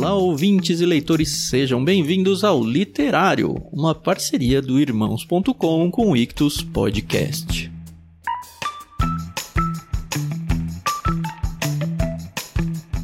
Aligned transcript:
Olá, 0.00 0.14
ouvintes 0.14 0.80
e 0.80 0.86
leitores, 0.86 1.50
sejam 1.50 1.84
bem-vindos 1.84 2.42
ao 2.42 2.64
Literário, 2.64 3.62
uma 3.70 3.94
parceria 3.94 4.62
do 4.62 4.80
Irmãos.com 4.80 5.90
com 5.90 6.10
o 6.10 6.16
Ictus 6.16 6.62
Podcast. 6.62 7.70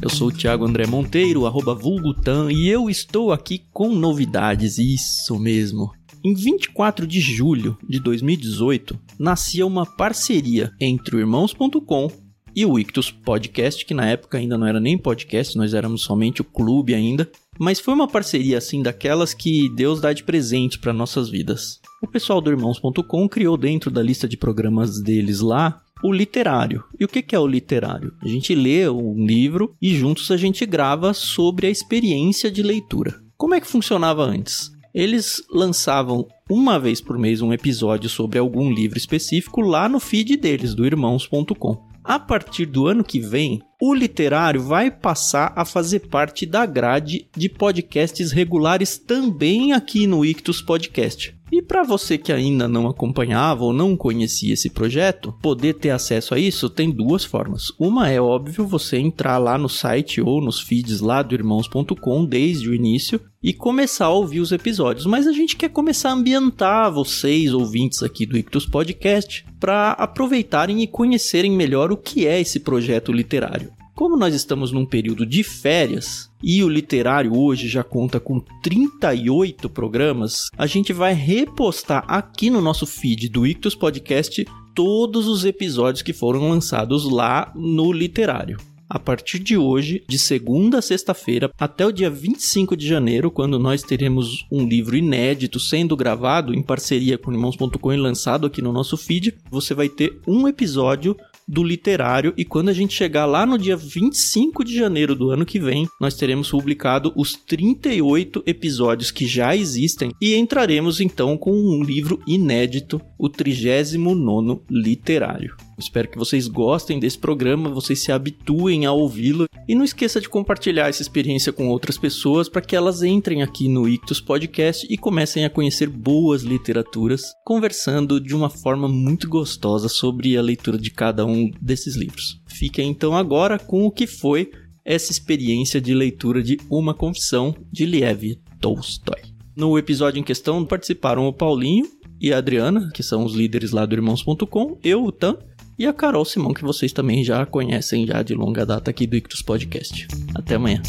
Eu 0.01 0.09
sou 0.09 0.29
o 0.29 0.31
Thiago 0.31 0.65
André 0.65 0.87
Monteiro, 0.87 1.45
arroba 1.45 1.75
Vulgutan, 1.75 2.51
e 2.51 2.67
eu 2.67 2.89
estou 2.89 3.31
aqui 3.31 3.61
com 3.71 3.93
novidades, 3.93 4.79
isso 4.79 5.37
mesmo. 5.37 5.91
Em 6.25 6.33
24 6.33 7.05
de 7.05 7.21
julho 7.21 7.77
de 7.87 7.99
2018, 7.99 8.99
nascia 9.19 9.67
uma 9.67 9.85
parceria 9.85 10.71
entre 10.81 11.15
o 11.15 11.19
Irmãos.com 11.19 12.26
e 12.57 12.65
o 12.65 12.79
Ictus 12.79 13.11
Podcast, 13.11 13.85
que 13.85 13.93
na 13.93 14.07
época 14.07 14.39
ainda 14.39 14.57
não 14.57 14.65
era 14.65 14.79
nem 14.79 14.97
podcast, 14.97 15.55
nós 15.55 15.75
éramos 15.75 16.01
somente 16.01 16.41
o 16.41 16.43
clube 16.43 16.95
ainda, 16.95 17.29
mas 17.59 17.79
foi 17.79 17.93
uma 17.93 18.07
parceria 18.07 18.57
assim 18.57 18.81
daquelas 18.81 19.31
que 19.31 19.69
Deus 19.75 20.01
dá 20.01 20.11
de 20.11 20.23
presente 20.23 20.79
para 20.79 20.91
nossas 20.91 21.29
vidas. 21.29 21.79
O 22.01 22.07
pessoal 22.07 22.41
do 22.41 22.49
Irmãos.com 22.49 23.29
criou 23.29 23.57
dentro 23.57 23.91
da 23.91 24.01
lista 24.01 24.27
de 24.27 24.35
programas 24.35 24.99
deles 24.99 25.39
lá 25.39 25.79
o 26.03 26.11
literário. 26.11 26.83
E 26.99 27.05
o 27.05 27.07
que 27.07 27.35
é 27.35 27.39
o 27.39 27.45
literário? 27.45 28.11
A 28.23 28.27
gente 28.27 28.55
lê 28.55 28.89
um 28.89 29.23
livro 29.23 29.75
e 29.79 29.95
juntos 29.95 30.31
a 30.31 30.37
gente 30.37 30.65
grava 30.65 31.13
sobre 31.13 31.67
a 31.67 31.69
experiência 31.69 32.49
de 32.49 32.63
leitura. 32.63 33.21
Como 33.37 33.53
é 33.53 33.61
que 33.61 33.67
funcionava 33.67 34.23
antes? 34.23 34.71
Eles 34.95 35.43
lançavam 35.51 36.27
uma 36.49 36.79
vez 36.79 37.01
por 37.01 37.19
mês 37.19 37.39
um 37.39 37.53
episódio 37.53 38.09
sobre 38.09 38.39
algum 38.39 38.71
livro 38.71 38.97
específico 38.97 39.61
lá 39.61 39.87
no 39.87 39.99
feed 39.99 40.37
deles, 40.37 40.73
do 40.73 40.87
irmãos.com. 40.87 41.86
A 42.07 42.17
partir 42.17 42.65
do 42.65 42.87
ano 42.87 43.03
que 43.03 43.19
vem, 43.19 43.61
o 43.81 43.93
literário 43.93 44.61
vai 44.61 44.89
passar 44.89 45.51
a 45.57 45.65
fazer 45.65 46.07
parte 46.07 46.45
da 46.45 46.65
grade 46.65 47.27
de 47.35 47.49
podcasts 47.49 48.31
regulares 48.31 48.97
também 48.97 49.73
aqui 49.73 50.07
no 50.07 50.23
Ictus 50.23 50.61
Podcast. 50.61 51.36
E 51.51 51.61
para 51.61 51.83
você 51.83 52.17
que 52.17 52.33
ainda 52.33 52.67
não 52.67 52.87
acompanhava 52.87 53.63
ou 53.63 53.71
não 53.71 53.95
conhecia 53.95 54.53
esse 54.53 54.69
projeto, 54.69 55.33
poder 55.41 55.75
ter 55.75 55.91
acesso 55.91 56.33
a 56.33 56.39
isso 56.39 56.69
tem 56.69 56.91
duas 56.91 57.23
formas. 57.23 57.71
Uma 57.79 58.09
é 58.09 58.19
óbvio 58.19 58.67
você 58.67 58.97
entrar 58.97 59.37
lá 59.37 59.57
no 59.57 59.69
site 59.69 60.19
ou 60.19 60.41
nos 60.41 60.59
feeds 60.59 60.99
lá 60.99 61.21
do 61.21 61.33
irmãos.com 61.33 62.25
desde 62.25 62.69
o 62.69 62.73
início 62.73 63.21
e 63.41 63.53
começar 63.53 64.05
a 64.05 64.13
ouvir 64.13 64.41
os 64.41 64.51
episódios, 64.51 65.05
mas 65.05 65.25
a 65.25 65.31
gente 65.31 65.55
quer 65.55 65.69
começar 65.69 66.09
a 66.09 66.13
ambientar 66.13 66.91
vocês 66.91 67.53
ouvintes 67.53 68.03
aqui 68.03 68.25
do 68.25 68.37
Ictus 68.37 68.65
Podcast 68.65 69.45
para 69.59 69.91
aproveitarem 69.91 70.81
e 70.81 70.87
conhecerem 70.87 71.51
melhor 71.51 71.91
o 71.91 71.97
que 71.97 72.27
é 72.27 72.41
esse 72.41 72.59
projeto 72.59 73.11
literário. 73.11 73.71
Como 73.95 74.17
nós 74.17 74.35
estamos 74.35 74.71
num 74.71 74.85
período 74.85 75.25
de 75.25 75.43
férias 75.43 76.26
e 76.41 76.63
o 76.63 76.69
literário 76.69 77.37
hoje 77.37 77.67
já 77.67 77.83
conta 77.83 78.19
com 78.19 78.39
38 78.61 79.69
programas, 79.69 80.49
a 80.57 80.67
gente 80.67 80.93
vai 80.93 81.13
repostar 81.13 82.05
aqui 82.07 82.49
no 82.49 82.61
nosso 82.61 82.85
feed 82.85 83.29
do 83.29 83.45
Ictus 83.45 83.75
Podcast 83.75 84.45
todos 84.75 85.27
os 85.27 85.43
episódios 85.43 86.03
que 86.03 86.13
foram 86.13 86.49
lançados 86.49 87.09
lá 87.09 87.51
no 87.55 87.91
literário. 87.91 88.57
A 88.89 88.97
partir 88.97 89.39
de 89.39 89.57
hoje, 89.57 90.01
de 90.07 90.17
segunda 90.17 90.77
a 90.77 90.81
sexta-feira, 90.81 91.51
até 91.59 91.85
o 91.85 91.91
dia 91.91 92.09
25 92.09 92.77
de 92.77 92.87
janeiro, 92.87 93.29
quando 93.29 93.59
nós 93.59 93.83
teremos 93.83 94.45
um 94.49 94.65
livro 94.65 94.95
inédito 94.95 95.59
sendo 95.59 95.97
gravado 95.97 96.53
em 96.53 96.61
parceria 96.61 97.17
com 97.17 97.33
irmãos.com 97.33 97.91
e 97.91 97.97
lançado 97.97 98.47
aqui 98.47 98.61
no 98.61 98.71
nosso 98.71 98.95
feed, 98.95 99.35
você 99.51 99.73
vai 99.73 99.89
ter 99.89 100.21
um 100.25 100.47
episódio 100.47 101.17
do 101.47 101.63
literário 101.63 102.33
e 102.35 102.43
quando 102.43 102.69
a 102.69 102.73
gente 102.73 102.93
chegar 102.93 103.25
lá 103.25 103.45
no 103.45 103.57
dia 103.57 103.77
25 103.77 104.63
de 104.63 104.75
janeiro 104.75 105.15
do 105.15 105.29
ano 105.29 105.45
que 105.45 105.59
vem, 105.59 105.87
nós 105.99 106.15
teremos 106.15 106.49
publicado 106.49 107.13
os 107.15 107.33
38 107.33 108.43
episódios 108.45 109.11
que 109.11 109.25
já 109.25 109.55
existem 109.55 110.11
e 110.21 110.35
entraremos 110.35 110.99
então 110.99 111.37
com 111.37 111.51
um 111.51 111.81
livro 111.83 112.19
inédito, 112.27 113.01
o 113.17 113.29
39º 113.29 114.61
literário. 114.69 115.66
Espero 115.77 116.09
que 116.09 116.17
vocês 116.17 116.47
gostem 116.47 116.99
desse 116.99 117.19
programa, 117.19 117.69
vocês 117.69 117.99
se 117.99 118.11
habituem 118.11 118.87
a 118.87 118.91
ouvi-lo 118.91 119.47
e 119.67 119.75
não 119.75 119.83
esqueça 119.83 120.19
de 120.19 120.27
compartilhar 120.27 120.87
essa 120.87 121.03
experiência 121.03 121.53
com 121.53 121.67
outras 121.67 121.97
pessoas 121.97 122.49
para 122.49 122.63
que 122.63 122.75
elas 122.75 123.03
entrem 123.03 123.43
aqui 123.43 123.69
no 123.69 123.87
Ictus 123.87 124.19
Podcast 124.19 124.87
e 124.89 124.97
comecem 124.97 125.45
a 125.45 125.49
conhecer 125.49 125.87
boas 125.87 126.41
literaturas, 126.41 127.31
conversando 127.45 128.19
de 128.19 128.35
uma 128.35 128.49
forma 128.49 128.87
muito 128.87 129.29
gostosa 129.29 129.87
sobre 129.87 130.35
a 130.35 130.41
leitura 130.41 130.79
de 130.79 130.89
cada 130.89 131.25
um 131.25 131.51
desses 131.61 131.95
livros. 131.95 132.41
Fiquem 132.47 132.89
então 132.89 133.15
agora 133.15 133.59
com 133.59 133.85
o 133.85 133.91
que 133.91 134.07
foi 134.07 134.49
essa 134.83 135.11
experiência 135.11 135.79
de 135.79 135.93
leitura 135.93 136.41
de 136.41 136.57
Uma 136.71 136.93
Confissão 136.93 137.53
de 137.71 137.85
Liev 137.85 138.39
Tolstói. 138.59 139.21
No 139.55 139.77
episódio 139.77 140.19
em 140.19 140.23
questão 140.23 140.65
participaram 140.65 141.27
o 141.27 141.33
Paulinho 141.33 141.85
e 142.19 142.33
a 142.33 142.37
Adriana, 142.37 142.89
que 142.93 143.03
são 143.03 143.23
os 143.23 143.35
líderes 143.35 143.71
lá 143.71 143.85
do 143.85 143.93
Irmãos.com, 143.93 144.79
eu, 144.83 145.03
o 145.03 145.11
Tan, 145.11 145.37
e 145.77 145.85
a 145.85 145.93
Carol 145.93 146.25
Simão, 146.25 146.53
que 146.53 146.63
vocês 146.63 146.91
também 146.91 147.23
já 147.23 147.45
conhecem 147.45 148.07
já 148.07 148.23
de 148.23 148.33
longa 148.33 148.65
data 148.65 148.89
aqui 148.89 149.05
do 149.05 149.15
Ictus 149.15 149.41
Podcast. 149.41 150.07
Até 150.35 150.55
amanhã. 150.55 150.81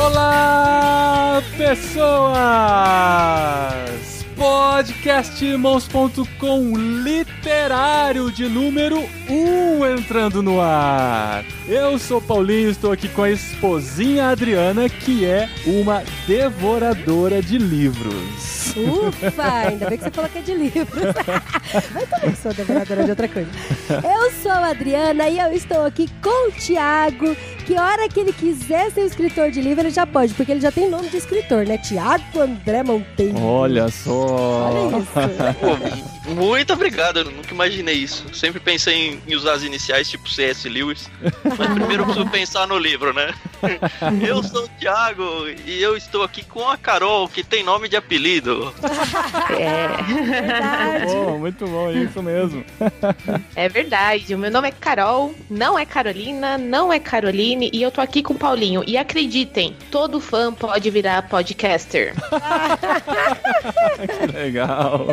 Olá, 0.00 1.42
pessoas! 1.56 3.12
podcastirmãos.com 5.02 6.76
literário 6.76 8.30
de 8.30 8.48
número 8.48 9.00
1 9.28 9.32
um 9.32 9.84
entrando 9.84 10.40
no 10.40 10.60
ar. 10.60 11.44
Eu 11.66 11.98
sou 11.98 12.20
Paulinho, 12.20 12.70
estou 12.70 12.92
aqui 12.92 13.08
com 13.08 13.24
a 13.24 13.30
esposinha 13.30 14.28
Adriana, 14.28 14.88
que 14.88 15.26
é 15.26 15.48
uma 15.66 16.04
devoradora 16.24 17.42
de 17.42 17.58
livros. 17.58 18.74
Ufa, 18.76 19.52
ainda 19.68 19.88
bem 19.88 19.98
que 19.98 20.04
você 20.04 20.10
falou 20.10 20.30
que 20.30 20.38
é 20.38 20.42
de 20.42 20.54
livros. 20.54 21.02
Mas 21.92 22.08
também 22.08 22.34
sou 22.36 22.54
devoradora 22.54 23.02
de 23.02 23.10
outra 23.10 23.28
coisa. 23.28 23.50
Eu 23.90 24.30
sou 24.40 24.52
a 24.52 24.68
Adriana 24.68 25.28
e 25.28 25.38
eu 25.38 25.52
estou 25.52 25.84
aqui 25.84 26.08
com 26.22 26.48
o 26.48 26.52
Thiago, 26.52 27.36
que 27.62 27.78
hora 27.78 28.08
que 28.08 28.20
ele 28.20 28.32
quiser 28.32 28.90
ser 28.90 29.02
escritor 29.02 29.50
de 29.50 29.60
livro, 29.60 29.82
ele 29.82 29.90
já 29.90 30.06
pode, 30.06 30.34
porque 30.34 30.52
ele 30.52 30.60
já 30.60 30.70
tem 30.72 30.90
nome 30.90 31.08
de 31.08 31.16
escritor, 31.16 31.66
né? 31.66 31.78
Tiago 31.78 32.40
André 32.40 32.82
Monteiro. 32.82 33.40
Olha 33.40 33.88
só, 33.88 34.70
Olha 34.70 34.98
isso. 34.98 36.12
Muito 36.24 36.72
obrigado, 36.72 37.18
eu 37.20 37.24
nunca 37.24 37.52
imaginei 37.52 37.94
isso. 37.96 38.32
Sempre 38.32 38.60
pensei 38.60 39.20
em 39.26 39.34
usar 39.34 39.54
as 39.54 39.62
iniciais 39.62 40.08
tipo 40.08 40.28
C.S. 40.28 40.68
Lewis. 40.68 41.10
Mas 41.44 41.68
primeiro 41.74 42.02
eu 42.02 42.06
preciso 42.06 42.28
pensar 42.28 42.66
no 42.66 42.78
livro, 42.78 43.12
né? 43.12 43.34
Eu 44.26 44.42
sou 44.42 44.64
o 44.64 44.68
Thiago 44.68 45.48
e 45.64 45.80
eu 45.80 45.96
estou 45.96 46.24
aqui 46.24 46.42
com 46.42 46.68
a 46.68 46.76
Carol, 46.76 47.28
que 47.28 47.44
tem 47.44 47.62
nome 47.62 47.88
de 47.88 47.94
apelido. 47.96 48.74
Verdade. 49.48 51.06
Bom, 51.06 51.38
muito 51.38 51.64
bom, 51.66 51.88
é 51.88 51.94
isso 51.94 52.20
mesmo. 52.20 52.64
É 53.54 53.68
verdade. 53.68 54.34
O 54.34 54.38
meu 54.38 54.50
nome 54.50 54.68
é 54.68 54.72
Carol, 54.72 55.32
não 55.48 55.78
é 55.78 55.86
Carolina, 55.86 56.58
não 56.58 56.92
é 56.92 56.98
Caroline 56.98 57.70
e 57.72 57.80
eu 57.80 57.92
tô 57.92 58.00
aqui 58.00 58.20
com 58.22 58.34
o 58.34 58.38
Paulinho. 58.38 58.82
E 58.84 58.96
acreditem, 58.96 59.76
todo 59.92 60.20
fã 60.20 60.52
pode 60.52 60.90
virar 60.90 61.22
podcaster. 61.28 62.14
Que 64.02 64.26
legal. 64.32 65.06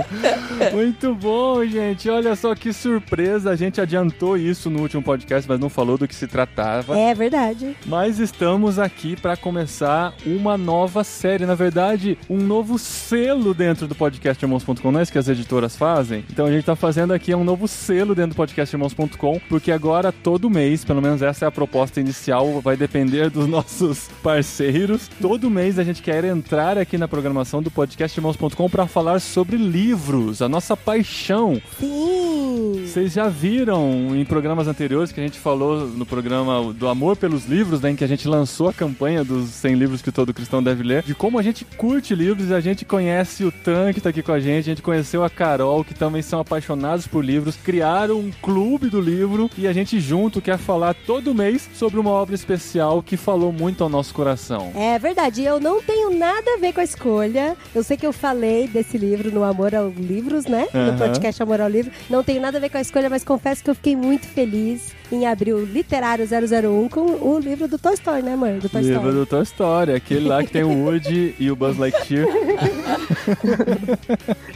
Muito 0.73 0.98
bom, 1.07 1.65
gente. 1.65 2.09
Olha 2.09 2.35
só 2.35 2.53
que 2.53 2.73
surpresa. 2.73 3.51
A 3.51 3.55
gente 3.55 3.79
adiantou 3.79 4.37
isso 4.37 4.69
no 4.69 4.81
último 4.81 5.01
podcast, 5.01 5.47
mas 5.47 5.59
não 5.59 5.69
falou 5.69 5.97
do 5.97 6.07
que 6.07 6.15
se 6.15 6.27
tratava. 6.27 6.97
É 6.97 7.13
verdade. 7.13 7.75
Mas 7.85 8.19
estamos 8.19 8.77
aqui 8.77 9.15
para 9.15 9.37
começar 9.37 10.13
uma 10.25 10.57
nova 10.57 11.03
série. 11.03 11.45
Na 11.45 11.55
verdade, 11.55 12.17
um 12.29 12.37
novo 12.37 12.77
selo 12.77 13.53
dentro 13.53 13.87
do 13.87 13.95
podcast 13.95 14.43
Irmãos.com. 14.43 14.91
Não 14.91 14.99
é 14.99 15.03
isso 15.03 15.11
que 15.11 15.17
as 15.17 15.27
editoras 15.27 15.75
fazem? 15.75 16.25
Então 16.29 16.45
a 16.45 16.51
gente 16.51 16.65
tá 16.65 16.75
fazendo 16.75 17.13
aqui 17.13 17.33
um 17.33 17.43
novo 17.43 17.67
selo 17.67 18.13
dentro 18.13 18.31
do 18.31 18.35
podcast 18.35 18.75
Irmãos.com, 18.75 19.39
porque 19.47 19.71
agora 19.71 20.11
todo 20.11 20.49
mês, 20.49 20.83
pelo 20.83 21.01
menos 21.01 21.21
essa 21.21 21.45
é 21.45 21.47
a 21.47 21.51
proposta 21.51 21.99
inicial, 21.99 22.59
vai 22.61 22.75
depender 22.75 23.29
dos 23.29 23.45
nossos 23.49 24.09
parceiros. 24.21 25.07
Todo 25.21 25.49
mês 25.49 25.79
a 25.79 25.83
gente 25.83 26.01
quer 26.01 26.23
entrar 26.25 26.77
aqui 26.77 26.97
na 26.97 27.07
programação 27.07 27.61
do 27.61 27.71
podcast 27.71 28.17
Irmãos.com 28.17 28.69
para 28.69 28.87
falar 28.87 29.19
sobre 29.19 29.57
livros, 29.57 30.41
a 30.41 30.49
nossa 30.49 30.75
paixão. 30.89 31.61
Sim. 31.79 32.83
Vocês 32.83 33.13
já 33.13 33.29
viram 33.29 34.15
em 34.15 34.25
programas 34.25 34.67
anteriores 34.67 35.11
que 35.11 35.19
a 35.19 35.23
gente 35.23 35.37
falou 35.37 35.85
no 35.85 36.03
programa 36.03 36.73
do 36.73 36.87
Amor 36.87 37.15
pelos 37.15 37.45
Livros, 37.45 37.79
né, 37.81 37.91
em 37.91 37.95
que 37.95 38.03
a 38.03 38.07
gente 38.07 38.27
lançou 38.27 38.67
a 38.67 38.73
campanha 38.73 39.23
dos 39.23 39.49
100 39.49 39.75
livros 39.75 40.01
que 40.01 40.11
todo 40.11 40.33
cristão 40.33 40.63
deve 40.63 40.81
ler, 40.81 41.03
de 41.03 41.13
como 41.13 41.37
a 41.37 41.43
gente 41.43 41.63
curte 41.63 42.15
livros 42.15 42.49
e 42.49 42.53
a 42.55 42.59
gente 42.59 42.85
conhece 42.85 43.43
o 43.43 43.51
Tan 43.51 43.93
que 43.93 44.01
tá 44.01 44.09
aqui 44.09 44.23
com 44.23 44.31
a 44.31 44.39
gente, 44.39 44.65
a 44.65 44.73
gente 44.73 44.81
conheceu 44.81 45.23
a 45.23 45.29
Carol, 45.29 45.83
que 45.83 45.93
também 45.93 46.23
são 46.23 46.39
apaixonados 46.39 47.05
por 47.05 47.23
livros, 47.23 47.55
criaram 47.55 48.19
um 48.19 48.31
clube 48.41 48.89
do 48.89 48.99
livro 48.99 49.47
e 49.59 49.67
a 49.67 49.73
gente 49.73 49.99
junto 49.99 50.41
quer 50.41 50.57
falar 50.57 50.95
todo 51.05 51.35
mês 51.35 51.69
sobre 51.75 51.99
uma 51.99 52.09
obra 52.09 52.33
especial 52.33 53.03
que 53.03 53.15
falou 53.15 53.51
muito 53.51 53.83
ao 53.83 53.89
nosso 53.89 54.11
coração. 54.11 54.71
É 54.73 54.97
verdade, 54.97 55.43
eu 55.43 55.59
não 55.59 55.83
tenho 55.83 56.17
nada 56.17 56.55
a 56.55 56.57
ver 56.57 56.73
com 56.73 56.81
a 56.81 56.83
escolha. 56.83 57.55
Eu 57.75 57.83
sei 57.83 57.95
que 57.95 58.07
eu 58.07 58.13
falei 58.13 58.67
desse 58.67 58.97
livro 58.97 59.31
no 59.31 59.43
Amor 59.43 59.75
ao 59.75 59.89
Livros, 59.89 60.45
né? 60.45 60.67
No 60.85 60.89
Aham. 60.89 60.97
podcast 60.97 61.41
Amor 61.43 61.61
ao 61.61 61.69
Livro. 61.69 61.91
Não 62.09 62.23
tenho 62.23 62.41
nada 62.41 62.57
a 62.57 62.61
ver 62.61 62.69
com 62.69 62.77
a 62.77 62.81
escolha, 62.81 63.09
mas 63.09 63.23
confesso 63.23 63.63
que 63.63 63.69
eu 63.69 63.75
fiquei 63.75 63.95
muito 63.95 64.27
feliz 64.27 64.93
em 65.11 65.25
abrir 65.25 65.53
o 65.53 65.65
Literário 65.65 66.25
001 66.25 66.87
com 66.89 67.01
o 67.01 67.39
livro 67.39 67.67
do 67.67 67.79
Tolstói, 67.79 68.21
né, 68.21 68.33
amor? 68.33 68.53
Do 68.59 68.69
Tolstói. 68.69 68.83
Livro 68.93 69.11
do 69.11 69.25
Toy 69.25 69.41
Story, 69.41 69.93
aquele 69.93 70.27
lá 70.27 70.43
que 70.43 70.51
tem 70.51 70.63
o 70.63 70.69
Woody 70.85 71.33
e 71.39 71.49
o 71.49 71.55
Buzz 71.55 71.77
Lightyear. 71.77 72.27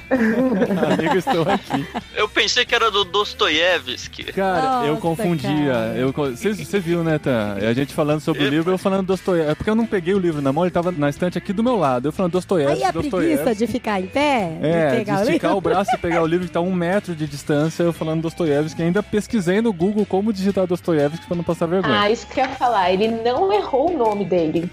Amigo, 0.10 1.16
estou 1.18 1.42
aqui. 1.44 1.86
Eu 2.16 2.28
pensei 2.30 2.66
que 2.66 2.76
era 2.76 2.92
do 2.92 3.04
Dostoiévski. 3.04 4.26
Cara, 4.26 4.86
eu 4.86 4.90
Nossa, 4.90 5.02
confundia. 5.02 5.74
Eu, 5.96 6.12
você, 6.12 6.54
você 6.54 6.80
viu, 6.80 7.04
né, 7.04 7.18
Tan? 7.18 7.56
A 7.68 7.74
gente 7.74 7.94
falando 7.94 8.20
sobre 8.22 8.44
o 8.44 8.50
livro, 8.50 8.72
eu 8.72 8.78
falando 8.78 9.06
Dostoiévski. 9.08 9.52
É 9.52 9.56
porque 9.56 9.70
eu 9.70 9.76
não 9.76 9.86
peguei 9.86 10.14
o 10.14 10.20
livro 10.20 10.42
na 10.42 10.54
mão, 10.54 10.64
ele 10.66 10.72
tava 10.72 10.92
na 10.92 11.10
estante 11.10 11.38
aqui 11.38 11.52
do 11.52 11.64
meu 11.64 11.78
lado. 11.78 12.08
Eu 12.08 12.12
falando 12.12 12.34
Dostoiévski, 12.34 12.84
Aí 12.84 12.90
a 12.90 12.94
preguiça 12.94 13.56
de 13.56 13.68
ficar 13.68 14.00
em 14.00 14.06
pé, 14.08 14.58
É, 14.62 14.86
de 14.86 14.92
de 14.92 14.98
pegar 14.98 15.20
o 15.20 15.24
esticar 15.24 15.52
livro. 15.52 15.58
o 15.58 15.62
braço 15.62 15.92
e 15.96 15.98
pegar 15.98 16.13
o 16.22 16.26
livro 16.26 16.46
que 16.46 16.52
tá 16.52 16.60
a 16.60 16.62
um 16.62 16.74
metro 16.74 17.16
de 17.16 17.28
distância, 17.28 17.84
eu 17.84 17.94
falando 17.94 18.22
Dostoiévski. 18.22 18.82
Ainda 18.82 19.02
pesquisei 19.02 19.62
no 19.62 19.72
Google 19.74 20.06
como 20.06 20.32
digitar 20.34 20.68
Dostoiévski 20.68 21.26
pra 21.26 21.36
não 21.36 21.44
passar 21.44 21.66
vergonha. 21.68 22.02
Ah, 22.02 22.10
isso 22.12 22.28
que 22.28 22.40
eu 22.40 22.46
ia 22.46 22.50
falar. 22.52 22.92
Ele 22.92 23.08
não 23.08 23.52
errou 23.52 23.94
o 23.94 23.98
nome 23.98 24.26
dele. 24.26 24.70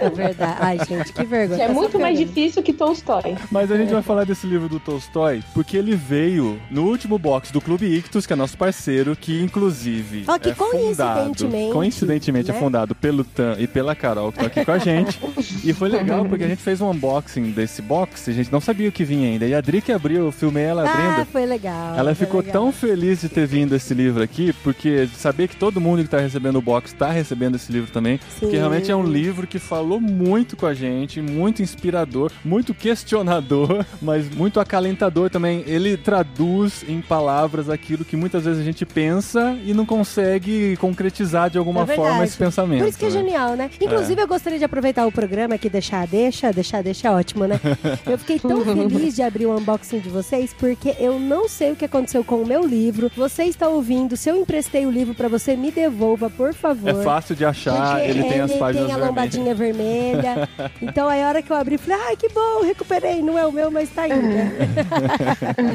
É 0.00 0.10
verdade. 0.10 0.56
Ai, 0.60 0.78
gente, 0.86 1.12
que 1.12 1.24
vergonha. 1.24 1.58
Que 1.58 1.64
é 1.64 1.68
Tá 1.68 1.74
muito 1.74 1.98
mais 1.98 2.18
difícil 2.18 2.62
que 2.62 2.72
Tolstói. 2.72 3.36
Mas 3.50 3.70
a 3.70 3.76
gente 3.76 3.92
vai 3.92 4.02
falar 4.02 4.24
desse 4.24 4.46
livro 4.46 4.68
do 4.68 4.78
Tolstói 4.80 5.42
porque 5.54 5.76
ele 5.76 5.94
veio 5.94 6.60
no 6.70 6.84
último 6.84 7.18
box 7.18 7.50
do 7.52 7.60
Clube 7.60 7.86
Ictus, 7.86 8.26
que 8.26 8.32
é 8.32 8.36
nosso 8.36 8.56
parceiro, 8.56 9.16
que 9.16 9.40
inclusive 9.42 10.24
Ó, 10.26 10.38
que 10.38 10.50
é 10.50 10.54
fundado, 10.54 11.20
coincidentemente, 11.32 11.72
coincidentemente 11.72 12.50
é 12.50 12.54
né? 12.54 12.60
fundado 12.60 12.94
pelo 12.94 13.24
Tan 13.24 13.56
e 13.58 13.66
pela 13.66 13.94
Carol, 13.94 14.32
que 14.32 14.38
estão 14.38 14.46
aqui 14.46 14.64
com 14.64 14.72
a 14.72 14.78
gente. 14.78 15.18
e 15.64 15.72
foi 15.72 15.88
legal 15.88 16.24
porque 16.24 16.44
a 16.44 16.48
gente 16.48 16.62
fez 16.62 16.80
um 16.80 16.90
unboxing 16.90 17.50
desse 17.50 17.82
box 17.82 18.28
e 18.28 18.30
a 18.30 18.34
gente 18.34 18.52
não 18.52 18.60
sabia 18.60 18.88
o 18.88 18.92
que 18.92 19.04
vinha 19.04 19.28
ainda. 19.28 19.46
E 19.46 19.54
a 19.54 19.60
Dri 19.60 19.80
que 19.80 19.92
abriu, 19.92 20.26
eu 20.26 20.32
filmei 20.32 20.64
ela 20.64 20.77
Ah, 20.86 21.12
abrindo. 21.12 21.26
foi 21.26 21.46
legal. 21.46 21.94
Ela 21.96 22.14
foi 22.14 22.26
ficou 22.26 22.40
legal. 22.40 22.52
tão 22.52 22.72
feliz 22.72 23.20
de 23.20 23.28
ter 23.28 23.46
vindo 23.46 23.74
esse 23.74 23.94
livro 23.94 24.22
aqui, 24.22 24.52
porque 24.62 25.08
saber 25.14 25.48
que 25.48 25.56
todo 25.56 25.80
mundo 25.80 26.02
que 26.02 26.08
tá 26.08 26.18
recebendo 26.18 26.56
o 26.56 26.62
box 26.62 26.92
tá 26.92 27.10
recebendo 27.10 27.56
esse 27.56 27.72
livro 27.72 27.90
também. 27.90 28.20
Sim. 28.38 28.50
Que 28.50 28.56
realmente 28.56 28.90
é 28.90 28.96
um 28.96 29.04
livro 29.04 29.46
que 29.46 29.58
falou 29.58 30.00
muito 30.00 30.56
com 30.56 30.66
a 30.66 30.74
gente, 30.74 31.20
muito 31.20 31.62
inspirador, 31.62 32.30
muito 32.44 32.74
questionador, 32.74 33.84
mas 34.00 34.28
muito 34.28 34.60
acalentador 34.60 35.30
também. 35.30 35.64
Ele 35.66 35.96
traduz 35.96 36.84
em 36.88 37.00
palavras 37.00 37.68
aquilo 37.68 38.04
que 38.04 38.16
muitas 38.16 38.44
vezes 38.44 38.60
a 38.60 38.64
gente 38.64 38.84
pensa 38.86 39.58
e 39.64 39.74
não 39.74 39.86
consegue 39.86 40.76
concretizar 40.76 41.50
de 41.50 41.58
alguma 41.58 41.82
É 41.82 41.96
forma 41.96 42.24
esse 42.24 42.36
pensamento. 42.36 42.80
Por 42.80 42.88
isso 42.88 42.98
que 42.98 43.06
é 43.06 43.10
né? 43.10 43.14
genial, 43.14 43.56
né? 43.56 43.70
Inclusive, 43.80 44.20
eu 44.20 44.28
gostaria 44.28 44.58
de 44.58 44.64
aproveitar 44.64 45.06
o 45.06 45.12
programa 45.12 45.54
aqui, 45.54 45.68
deixar, 45.68 46.06
deixa, 46.06 46.52
deixar, 46.52 46.82
deixa 46.82 47.08
é 47.08 47.10
ótimo, 47.10 47.46
né? 47.46 47.60
Eu 48.06 48.18
fiquei 48.18 48.38
tão 48.38 48.62
feliz 48.64 49.14
de 49.14 49.22
abrir 49.22 49.46
o 49.46 49.56
unboxing 49.56 50.00
de 50.00 50.08
vocês, 50.08 50.54
porque 50.58 50.67
eu 50.98 51.18
não 51.18 51.48
sei 51.48 51.72
o 51.72 51.76
que 51.76 51.84
aconteceu 51.84 52.24
com 52.24 52.36
o 52.42 52.46
meu 52.46 52.66
livro. 52.66 53.10
Você 53.16 53.44
está 53.44 53.68
ouvindo, 53.68 54.16
se 54.16 54.28
eu 54.30 54.36
emprestei 54.36 54.84
o 54.86 54.90
livro 54.90 55.14
pra 55.14 55.28
você, 55.28 55.56
me 55.56 55.70
devolva, 55.70 56.28
por 56.28 56.52
favor. 56.54 56.88
É 56.88 57.02
fácil 57.04 57.36
de 57.36 57.44
achar, 57.44 57.96
Porque 57.96 58.10
ele 58.10 58.24
tem 58.24 58.40
as 58.40 58.52
páginas 58.54 58.86
tem 58.86 58.94
a 58.94 58.98
lombadinha 59.06 59.54
vermelha. 59.54 60.48
Então, 60.82 61.08
aí 61.08 61.22
a 61.22 61.28
hora 61.28 61.42
que 61.42 61.50
eu 61.50 61.56
abri, 61.56 61.74
eu 61.74 61.78
falei, 61.78 61.98
ai, 62.08 62.16
que 62.16 62.28
bom, 62.30 62.62
recuperei. 62.64 63.22
Não 63.22 63.38
é 63.38 63.46
o 63.46 63.52
meu, 63.52 63.70
mas 63.70 63.88
tá 63.90 64.02
ainda. 64.02 64.18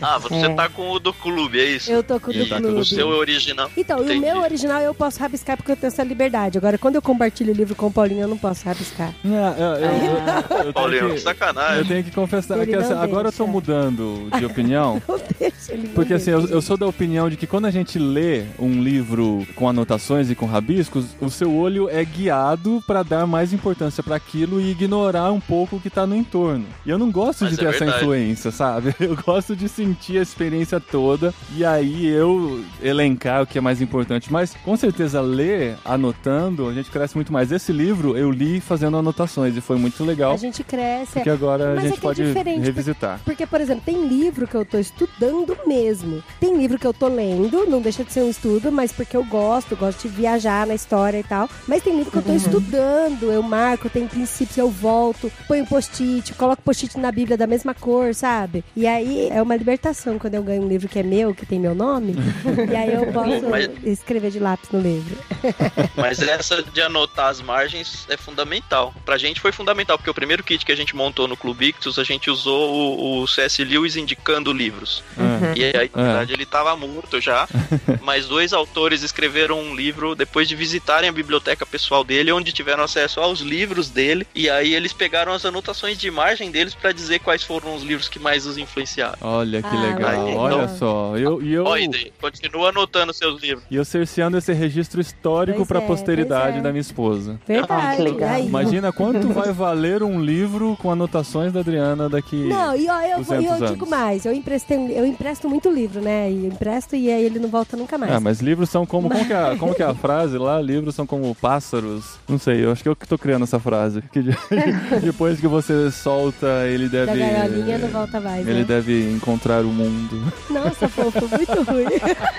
Ah, 0.00 0.18
você 0.18 0.48
tá 0.54 0.68
com 0.68 0.90
o 0.90 0.98
do 0.98 1.12
clube, 1.12 1.60
é 1.60 1.64
isso? 1.64 1.90
Eu 1.90 2.02
tô 2.02 2.18
com 2.20 2.30
o 2.30 2.34
do 2.34 2.40
E 2.42 2.48
clube. 2.48 2.66
o 2.80 2.84
seu 2.84 3.12
é 3.12 3.16
original. 3.16 3.70
Então, 3.76 3.98
e 3.98 4.02
o 4.02 4.04
Entendi. 4.04 4.20
meu 4.20 4.38
original 4.40 4.80
eu 4.80 4.94
posso 4.94 5.20
rabiscar 5.20 5.56
porque 5.56 5.72
eu 5.72 5.76
tenho 5.76 5.88
essa 5.88 6.02
liberdade. 6.02 6.58
Agora, 6.58 6.78
quando 6.78 6.96
eu 6.96 7.02
compartilho 7.02 7.52
o 7.52 7.56
livro 7.56 7.74
com 7.74 7.86
o 7.86 7.92
Paulinho, 7.92 8.22
eu 8.22 8.28
não 8.28 8.38
posso 8.38 8.64
rabiscar. 8.64 9.12
Não, 9.22 9.56
eu, 9.56 9.64
eu- 9.64 9.76
eu- 9.76 9.86
eu 9.86 10.60
tenho 10.62 10.72
Paulinho, 10.72 11.10
que- 11.14 11.20
sacanagem. 11.20 11.78
Eu 11.78 11.84
tenho 11.86 12.04
que 12.04 12.10
confessar 12.10 12.56
Ele 12.58 12.66
que 12.66 12.74
assim, 12.76 12.94
agora 12.94 13.28
eu 13.28 13.32
tô 13.32 13.46
mudando 13.46 14.28
de 14.38 14.44
opinião. 14.44 15.02
Não 15.08 15.20
deixa 15.38 15.72
ele 15.72 15.88
Porque 15.88 16.14
assim, 16.14 16.30
eu, 16.30 16.46
eu 16.48 16.62
sou 16.62 16.76
da 16.76 16.86
opinião 16.86 17.28
de 17.28 17.36
que 17.36 17.46
quando 17.46 17.66
a 17.66 17.70
gente 17.70 17.98
lê 17.98 18.44
um 18.58 18.82
livro 18.82 19.46
com 19.54 19.68
anotações 19.68 20.30
e 20.30 20.34
com 20.34 20.46
rabiscos, 20.46 21.06
o 21.20 21.30
seu 21.30 21.54
olho 21.54 21.88
é 21.88 22.04
guiado 22.04 22.82
pra 22.86 23.02
dar 23.02 23.26
mais 23.26 23.52
importância 23.52 24.02
pra 24.02 24.16
aquilo 24.16 24.60
e 24.60 24.70
ignorar 24.70 25.30
um 25.32 25.40
pouco 25.40 25.76
o 25.76 25.80
que 25.80 25.90
tá 25.90 26.06
no 26.06 26.16
entorno. 26.16 26.64
E 26.84 26.90
eu 26.90 26.98
não 26.98 27.10
gosto 27.10 27.44
Mas 27.44 27.52
de 27.52 27.58
ter 27.58 27.66
é 27.66 27.68
essa 27.68 27.78
verdade. 27.80 28.02
influência, 28.02 28.50
sabe? 28.50 28.94
Eu 29.00 29.16
gosto 29.16 29.54
de 29.56 29.68
sentir 29.68 30.18
a 30.18 30.22
experiência 30.22 30.78
toda 30.80 31.34
e 31.56 31.64
aí 31.64 32.06
eu 32.06 32.64
elencar 32.82 33.42
o 33.42 33.46
que 33.46 33.58
é 33.58 33.60
mais 33.60 33.80
importante. 33.82 34.32
Mas 34.32 34.54
com 34.64 34.76
certeza 34.76 35.20
ler 35.20 35.76
anotando, 35.84 36.68
a 36.68 36.72
gente 36.72 36.90
cresce 36.90 37.14
muito 37.16 37.32
mais. 37.32 37.50
Esse 37.52 37.72
livro 37.72 38.16
eu 38.16 38.30
li 38.30 38.60
fazendo 38.60 38.96
anotações 38.96 39.56
e 39.56 39.60
foi 39.60 39.76
muito 39.76 40.02
legal. 40.04 40.32
A 40.32 40.36
gente 40.36 40.62
cresce. 40.64 41.12
Porque 41.14 41.30
agora 41.30 41.74
Mas 41.74 41.78
a 41.78 41.80
é 41.80 41.88
gente 41.88 41.92
que 41.92 41.98
é 41.98 42.08
pode 42.08 42.24
diferente, 42.24 42.64
revisitar. 42.64 43.20
Porque, 43.24 43.46
por 43.46 43.60
exemplo, 43.60 43.82
tem 43.84 44.06
livro 44.06 44.21
que 44.30 44.54
eu 44.54 44.64
tô 44.64 44.78
estudando 44.78 45.56
mesmo. 45.66 46.22
Tem 46.38 46.56
livro 46.56 46.78
que 46.78 46.86
eu 46.86 46.92
tô 46.94 47.08
lendo, 47.08 47.66
não 47.66 47.80
deixa 47.80 48.04
de 48.04 48.12
ser 48.12 48.20
um 48.22 48.30
estudo, 48.30 48.70
mas 48.70 48.92
porque 48.92 49.16
eu 49.16 49.24
gosto, 49.24 49.74
gosto 49.76 50.02
de 50.02 50.08
viajar 50.08 50.66
na 50.66 50.74
história 50.74 51.18
e 51.18 51.22
tal. 51.24 51.48
Mas 51.66 51.82
tem 51.82 51.96
livro 51.96 52.10
que 52.12 52.18
eu 52.18 52.22
tô 52.22 52.34
estudando, 52.34 53.32
eu 53.32 53.42
marco, 53.42 53.88
tem 53.90 54.06
princípios, 54.06 54.56
eu 54.56 54.70
volto, 54.70 55.30
ponho 55.48 55.66
post-it, 55.66 56.34
coloco 56.34 56.62
post-it 56.62 56.98
na 56.98 57.10
Bíblia 57.10 57.36
da 57.36 57.46
mesma 57.46 57.74
cor, 57.74 58.14
sabe? 58.14 58.64
E 58.76 58.86
aí 58.86 59.28
é 59.28 59.40
uma 59.42 59.56
libertação 59.56 60.18
quando 60.18 60.34
eu 60.34 60.42
ganho 60.42 60.62
um 60.62 60.68
livro 60.68 60.88
que 60.88 60.98
é 60.98 61.02
meu, 61.02 61.34
que 61.34 61.46
tem 61.46 61.58
meu 61.58 61.74
nome. 61.74 62.14
e 62.70 62.76
aí 62.76 62.92
eu 62.94 63.12
posso 63.12 63.48
Mas- 63.48 63.70
escrever 63.84 64.30
de 64.30 64.38
lápis 64.38 64.70
no 64.70 64.80
livro. 64.80 65.16
Mas 65.96 66.20
essa 66.22 66.62
de 66.62 66.80
anotar 66.80 67.28
as 67.28 67.40
margens 67.40 68.06
é 68.08 68.16
fundamental. 68.16 68.94
Pra 69.04 69.16
gente 69.18 69.40
foi 69.40 69.52
fundamental, 69.52 69.96
porque 69.98 70.10
o 70.10 70.14
primeiro 70.14 70.42
kit 70.44 70.64
que 70.64 70.72
a 70.72 70.76
gente 70.76 70.94
montou 70.94 71.26
no 71.26 71.36
Clube 71.36 71.66
Ictus, 71.66 71.98
a 71.98 72.04
gente 72.04 72.30
usou 72.30 72.70
o, 72.72 73.22
o 73.22 73.26
C.S. 73.26 73.64
Lewis 73.64 73.96
indicando 74.02 74.52
livros. 74.52 75.02
É. 75.18 75.58
E 75.58 75.64
aí, 75.64 75.90
na 75.94 76.02
É. 76.02 76.06
verdade, 76.06 76.32
ele 76.32 76.46
tava 76.46 76.76
morto 76.76 77.20
já. 77.20 77.48
mas 78.02 78.26
dois 78.26 78.52
autores 78.52 79.02
escreveram 79.02 79.58
um 79.60 79.74
livro 79.74 80.14
depois 80.14 80.48
de 80.48 80.54
visitarem 80.56 81.08
a 81.08 81.12
biblioteca 81.12 81.64
pessoal 81.64 82.04
dele, 82.04 82.32
onde 82.32 82.52
tiveram 82.52 82.82
acesso 82.84 83.20
aos 83.20 83.40
livros 83.40 83.88
dele. 83.88 84.26
E 84.34 84.48
aí 84.50 84.74
eles 84.74 84.92
pegaram 84.92 85.32
as 85.32 85.44
anotações 85.44 85.96
de 85.98 86.08
imagem 86.08 86.50
deles 86.50 86.74
pra 86.74 86.92
dizer 86.92 87.20
quais 87.20 87.42
foram 87.42 87.74
os 87.74 87.82
livros 87.82 88.08
que 88.08 88.18
mais 88.18 88.46
os 88.46 88.58
influenciaram. 88.58 89.16
Olha 89.20 89.62
que 89.62 89.68
Ah, 89.68 89.80
legal, 89.80 90.24
legal. 90.26 90.38
olha 90.42 90.68
só. 90.68 91.16
Eu, 91.16 91.42
e 91.42 91.52
eu, 91.52 91.64
Ó, 91.64 91.76
Iden, 91.76 92.12
continua 92.20 92.68
anotando 92.70 93.12
seus 93.14 93.40
livros. 93.40 93.64
e 93.70 93.76
eu 93.76 93.84
cerceando 93.84 94.36
esse 94.36 94.52
registro 94.52 95.00
histórico 95.00 95.58
Pois 95.58 95.68
pra 95.68 95.78
é, 95.80 95.86
posteridade 95.86 96.58
é. 96.58 96.60
da 96.60 96.70
minha 96.70 96.80
esposa. 96.80 97.38
Verdade. 97.46 97.96
que 97.96 98.02
legal. 98.02 98.28
Aí, 98.30 98.46
Imagina 98.46 98.92
quanto 98.92 99.28
vai 99.32 99.52
valer 99.52 100.02
um 100.02 100.20
livro 100.20 100.76
com 100.80 100.90
anotações 100.90 101.52
da 101.52 101.60
Adriana 101.60 102.08
daqui. 102.08 102.36
Não, 102.48 102.74
e 102.76 102.88
ó, 102.88 103.00
eu, 103.02 103.22
vou- 103.22 103.36
e 103.36 103.44
200 103.46 103.60
eu 103.60 103.66
digo 103.74 103.84
anos. 103.84 103.88
Mais, 103.92 104.24
eu 104.24 104.32
emprestei, 104.32 104.78
eu 104.98 105.04
empresto 105.04 105.48
muito 105.50 105.70
livro, 105.70 106.00
né? 106.00 106.30
E 106.30 106.46
eu 106.46 106.52
empresto 106.52 106.96
e 106.96 107.10
aí 107.10 107.22
ele 107.24 107.38
não 107.38 107.48
volta 107.50 107.76
nunca 107.76 107.98
mais. 107.98 108.10
Ah, 108.10 108.18
mas 108.20 108.40
livros 108.40 108.70
são 108.70 108.86
como. 108.86 109.10
Como 109.10 109.24
que, 109.26 109.32
é, 109.32 109.56
como 109.56 109.74
que 109.74 109.82
é 109.82 109.86
a 109.86 109.94
frase 109.94 110.38
lá? 110.38 110.58
Livros 110.60 110.94
são 110.94 111.06
como 111.06 111.34
pássaros. 111.34 112.04
Não 112.26 112.38
sei, 112.38 112.64
eu 112.64 112.72
acho 112.72 112.82
que 112.82 112.88
eu 112.88 112.96
que 112.96 113.06
tô 113.06 113.18
criando 113.18 113.42
essa 113.42 113.60
frase. 113.60 114.02
Que 114.10 114.22
de- 114.22 114.36
depois 115.02 115.38
que 115.38 115.46
você 115.46 115.90
solta, 115.90 116.46
ele 116.66 116.88
da 116.88 117.04
deve. 117.04 117.18
gaiolinha 117.18 117.78
não 117.78 117.88
volta 117.88 118.18
mais. 118.20 118.46
Ele 118.48 118.60
né? 118.60 118.64
deve 118.64 119.10
encontrar 119.12 119.62
o 119.62 119.68
mundo. 119.68 120.32
Nossa, 120.48 120.88
fofo, 120.88 121.28
muito 121.28 121.62
ruim. 121.70 121.84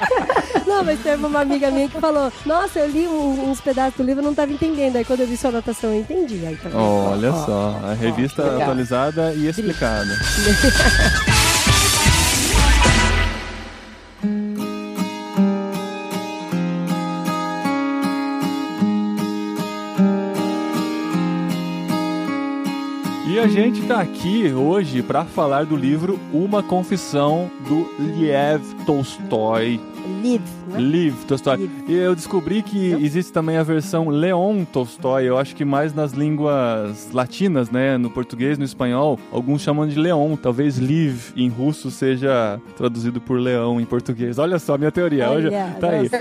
não, 0.66 0.84
mas 0.84 1.00
teve 1.02 1.24
uma 1.24 1.42
amiga 1.42 1.70
minha 1.70 1.88
que 1.88 2.00
falou: 2.00 2.32
Nossa, 2.46 2.80
eu 2.80 2.90
li 2.90 3.08
uns 3.08 3.62
pedaços 3.62 3.96
do 3.98 4.04
livro 4.04 4.24
e 4.24 4.26
não 4.26 4.34
tava 4.34 4.52
entendendo. 4.52 4.96
Aí 4.96 5.06
quando 5.06 5.20
eu 5.22 5.28
vi 5.28 5.38
sua 5.38 5.50
anotação, 5.52 5.92
eu 5.94 6.00
entendi. 6.00 6.44
Aí, 6.46 6.56
tá? 6.56 6.70
Olha 6.76 7.32
Ó, 7.32 7.36
ó. 7.36 7.46
só, 7.46 7.80
a 7.84 7.94
revista 7.94 8.42
legal. 8.44 8.62
atualizada 8.62 9.34
e 9.34 9.48
explicada. 9.48 10.14
gente 23.54 23.84
tá 23.84 24.02
aqui 24.02 24.52
hoje 24.52 25.04
para 25.04 25.26
falar 25.26 25.64
do 25.64 25.76
livro 25.76 26.20
Uma 26.34 26.64
Confissão 26.64 27.52
do 27.70 27.88
Liev 28.00 28.64
Tolstói. 28.84 29.80
Live, 30.24 30.42
né? 30.74 30.80
Liv 30.80 31.16
Tolstói. 31.28 31.58
Liv. 31.58 31.72
E 31.88 31.94
eu 31.94 32.16
descobri 32.16 32.62
que 32.62 32.94
existe 32.94 33.32
também 33.32 33.58
a 33.58 33.64
versão 33.64 34.10
Leon 34.10 34.64
Tolstói, 34.66 35.28
eu 35.28 35.38
acho 35.38 35.56
que 35.56 35.64
mais 35.66 35.94
nas 35.94 36.12
línguas 36.12 37.10
latinas, 37.12 37.70
né? 37.70 37.98
No 37.98 38.10
português, 38.10 38.58
no 38.58 38.66
espanhol, 38.66 39.20
alguns 39.32 39.62
chamam 39.62 39.88
de 39.88 39.98
Leon. 40.00 40.36
Talvez 40.36 40.78
Liv 40.78 41.32
em 41.36 41.50
russo 41.50 41.92
seja 41.92 42.60
traduzido 42.76 43.22
por 43.22 43.40
leão 43.40 43.80
em 43.80 43.86
português. 43.86 44.38
Olha 44.38 44.60
só, 44.60 44.78
minha 44.78 44.92
teoria. 44.92 45.30
Hoje 45.30 45.48
Olha, 45.48 45.76
tá 45.80 45.90
aí. 45.90 46.04
nossa. 46.04 46.18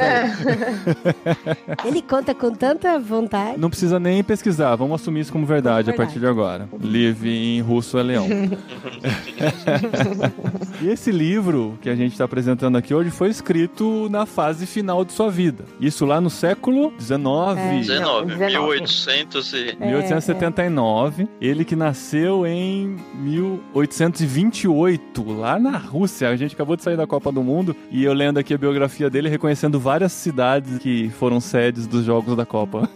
Ele 1.86 2.02
conta 2.02 2.34
com 2.34 2.50
tanta 2.52 2.98
vontade. 2.98 3.58
Não 3.58 3.70
precisa 3.70 3.98
nem 3.98 4.22
pesquisar, 4.22 4.76
vamos 4.76 5.00
assumir 5.00 5.20
isso 5.20 5.32
como 5.32 5.46
verdade, 5.46 5.90
Como 5.90 6.02
a 6.02 6.04
partir 6.04 6.20
de 6.20 6.26
agora. 6.26 6.68
Liv 6.80 7.24
em 7.26 7.60
russo 7.60 7.98
é 7.98 8.02
leão. 8.02 8.26
e 10.80 10.88
esse 10.88 11.10
livro 11.10 11.78
que 11.80 11.88
a 11.88 11.94
gente 11.94 12.12
está 12.12 12.24
apresentando 12.24 12.76
aqui 12.76 12.94
hoje 12.94 13.10
foi 13.10 13.28
escrito 13.28 14.08
na 14.10 14.26
fase 14.26 14.41
final 14.66 15.04
de 15.04 15.12
sua 15.12 15.30
vida. 15.30 15.64
Isso 15.80 16.06
lá 16.06 16.20
no 16.20 16.30
século 16.30 16.92
XIX. 16.98 17.20
É. 17.56 17.78
19, 17.78 18.36
19. 18.36 18.46
1800 18.46 19.52
e... 19.52 19.76
1879, 19.80 21.28
ele 21.40 21.64
que 21.64 21.76
nasceu 21.76 22.46
em 22.46 22.96
1828, 23.14 25.32
lá 25.32 25.58
na 25.58 25.76
Rússia. 25.76 26.28
A 26.28 26.36
gente 26.36 26.54
acabou 26.54 26.76
de 26.76 26.82
sair 26.82 26.96
da 26.96 27.06
Copa 27.06 27.32
do 27.32 27.42
Mundo 27.42 27.74
e 27.90 28.04
eu 28.04 28.12
lendo 28.12 28.38
aqui 28.38 28.54
a 28.54 28.58
biografia 28.58 29.10
dele, 29.10 29.28
reconhecendo 29.28 29.78
várias 29.78 30.12
cidades 30.12 30.78
que 30.78 31.10
foram 31.18 31.40
sedes 31.40 31.86
dos 31.86 32.04
Jogos 32.04 32.36
da 32.36 32.46
Copa. 32.46 32.88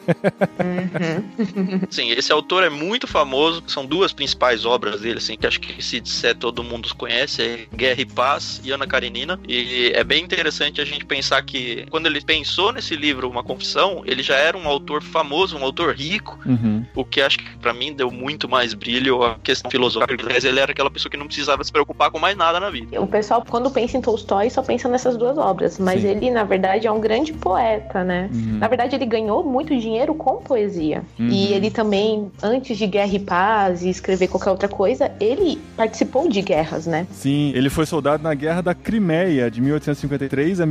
Sim, 1.91 2.11
esse 2.11 2.33
autor 2.33 2.65
é 2.65 2.71
muito 2.71 3.07
famoso. 3.07 3.62
São 3.67 3.85
duas 3.85 4.12
principais 4.12 4.65
obras 4.65 5.00
dele, 5.00 5.19
assim, 5.19 5.37
que 5.37 5.47
acho 5.47 5.61
que 5.61 5.83
se 5.83 6.00
disser 6.00 6.35
todo 6.35 6.62
mundo 6.62 6.87
os 6.87 6.93
conhece, 6.93 7.43
é 7.43 7.67
Guerra 7.75 8.00
e 8.00 8.07
Paz 8.07 8.61
e 8.65 8.71
Ana 8.71 8.87
Karenina. 8.87 9.38
E 9.49 9.93
é 9.95 10.05
bem 10.05 10.25
interessante 10.25 10.81
a 10.81 10.85
gente 10.85 11.05
pensar 11.05 11.36
que 11.43 11.87
quando 11.90 12.07
ele 12.07 12.21
pensou 12.21 12.73
nesse 12.73 12.95
livro, 12.97 13.28
Uma 13.28 13.43
Confissão, 13.43 14.02
ele 14.05 14.23
já 14.23 14.37
era 14.37 14.57
um 14.57 14.66
autor 14.69 15.02
famoso, 15.02 15.57
um 15.57 15.64
autor 15.64 15.95
rico, 15.95 16.38
Uhum. 16.47 16.85
o 16.95 17.05
que 17.05 17.21
acho 17.21 17.38
que 17.38 17.57
pra 17.59 17.73
mim 17.73 17.93
deu 17.93 18.11
muito 18.11 18.49
mais 18.49 18.75
brilho 18.75 19.23
à 19.23 19.37
questão 19.43 19.71
filosófica. 19.71 20.25
Aliás, 20.25 20.45
ele 20.45 20.61
era 20.61 20.73
aquela 20.73 20.90
pessoa 20.90 21.11
que 21.11 21.16
não 21.16 21.26
precisava 21.26 21.62
se 21.64 21.73
preocupar 21.73 22.11
com 22.11 22.19
mais 22.19 22.37
nada 22.37 22.61
na 22.61 22.71
vida. 22.71 23.00
O 23.00 23.07
pessoal, 23.07 23.45
quando 23.49 23.71
pensa 23.71 23.97
em 23.97 24.00
Tolstói, 24.00 24.50
só 24.50 24.62
pensa 24.62 24.88
nessas 24.88 25.16
duas 25.16 25.37
obras. 25.38 25.78
Mas 25.78 26.02
Sim. 26.02 26.09
ele, 26.09 26.31
na 26.31 26.45
verdade, 26.45 26.87
é 26.87 26.93
um 26.93 27.00
grande 27.00 27.33
poeta, 27.33 28.02
né? 28.05 28.31
Uhum. 28.33 28.59
Na 28.59 28.69
verdade, 28.69 28.95
ele 28.97 29.07
ganhou 29.07 29.43
muito 29.45 29.76
dinheiro 29.78 30.14
com 30.14 30.37
poesia. 30.37 31.02
Uhum. 31.19 31.28
E 31.28 31.52
ele 31.52 31.71
também, 31.71 32.31
antes 32.43 32.76
de 32.78 32.87
Guerra 32.87 33.14
e 33.14 33.19
Paz 33.19 33.83
e 33.83 33.88
escrever 33.88 34.28
qualquer 34.28 34.50
outra 34.50 34.69
coisa, 34.69 35.11
ele 35.21 35.59
participou 35.76 36.28
de 36.28 36.40
guerras, 36.43 36.87
né? 36.87 37.07
Sim, 37.11 37.52
ele 37.55 37.69
foi 37.71 37.87
soldado 37.87 38.23
na 38.23 38.35
Guerra 38.35 38.62
da 38.62 38.75
Crimeia, 38.75 39.50
de 39.50 39.61
1853 39.61 40.61
a 40.61 40.66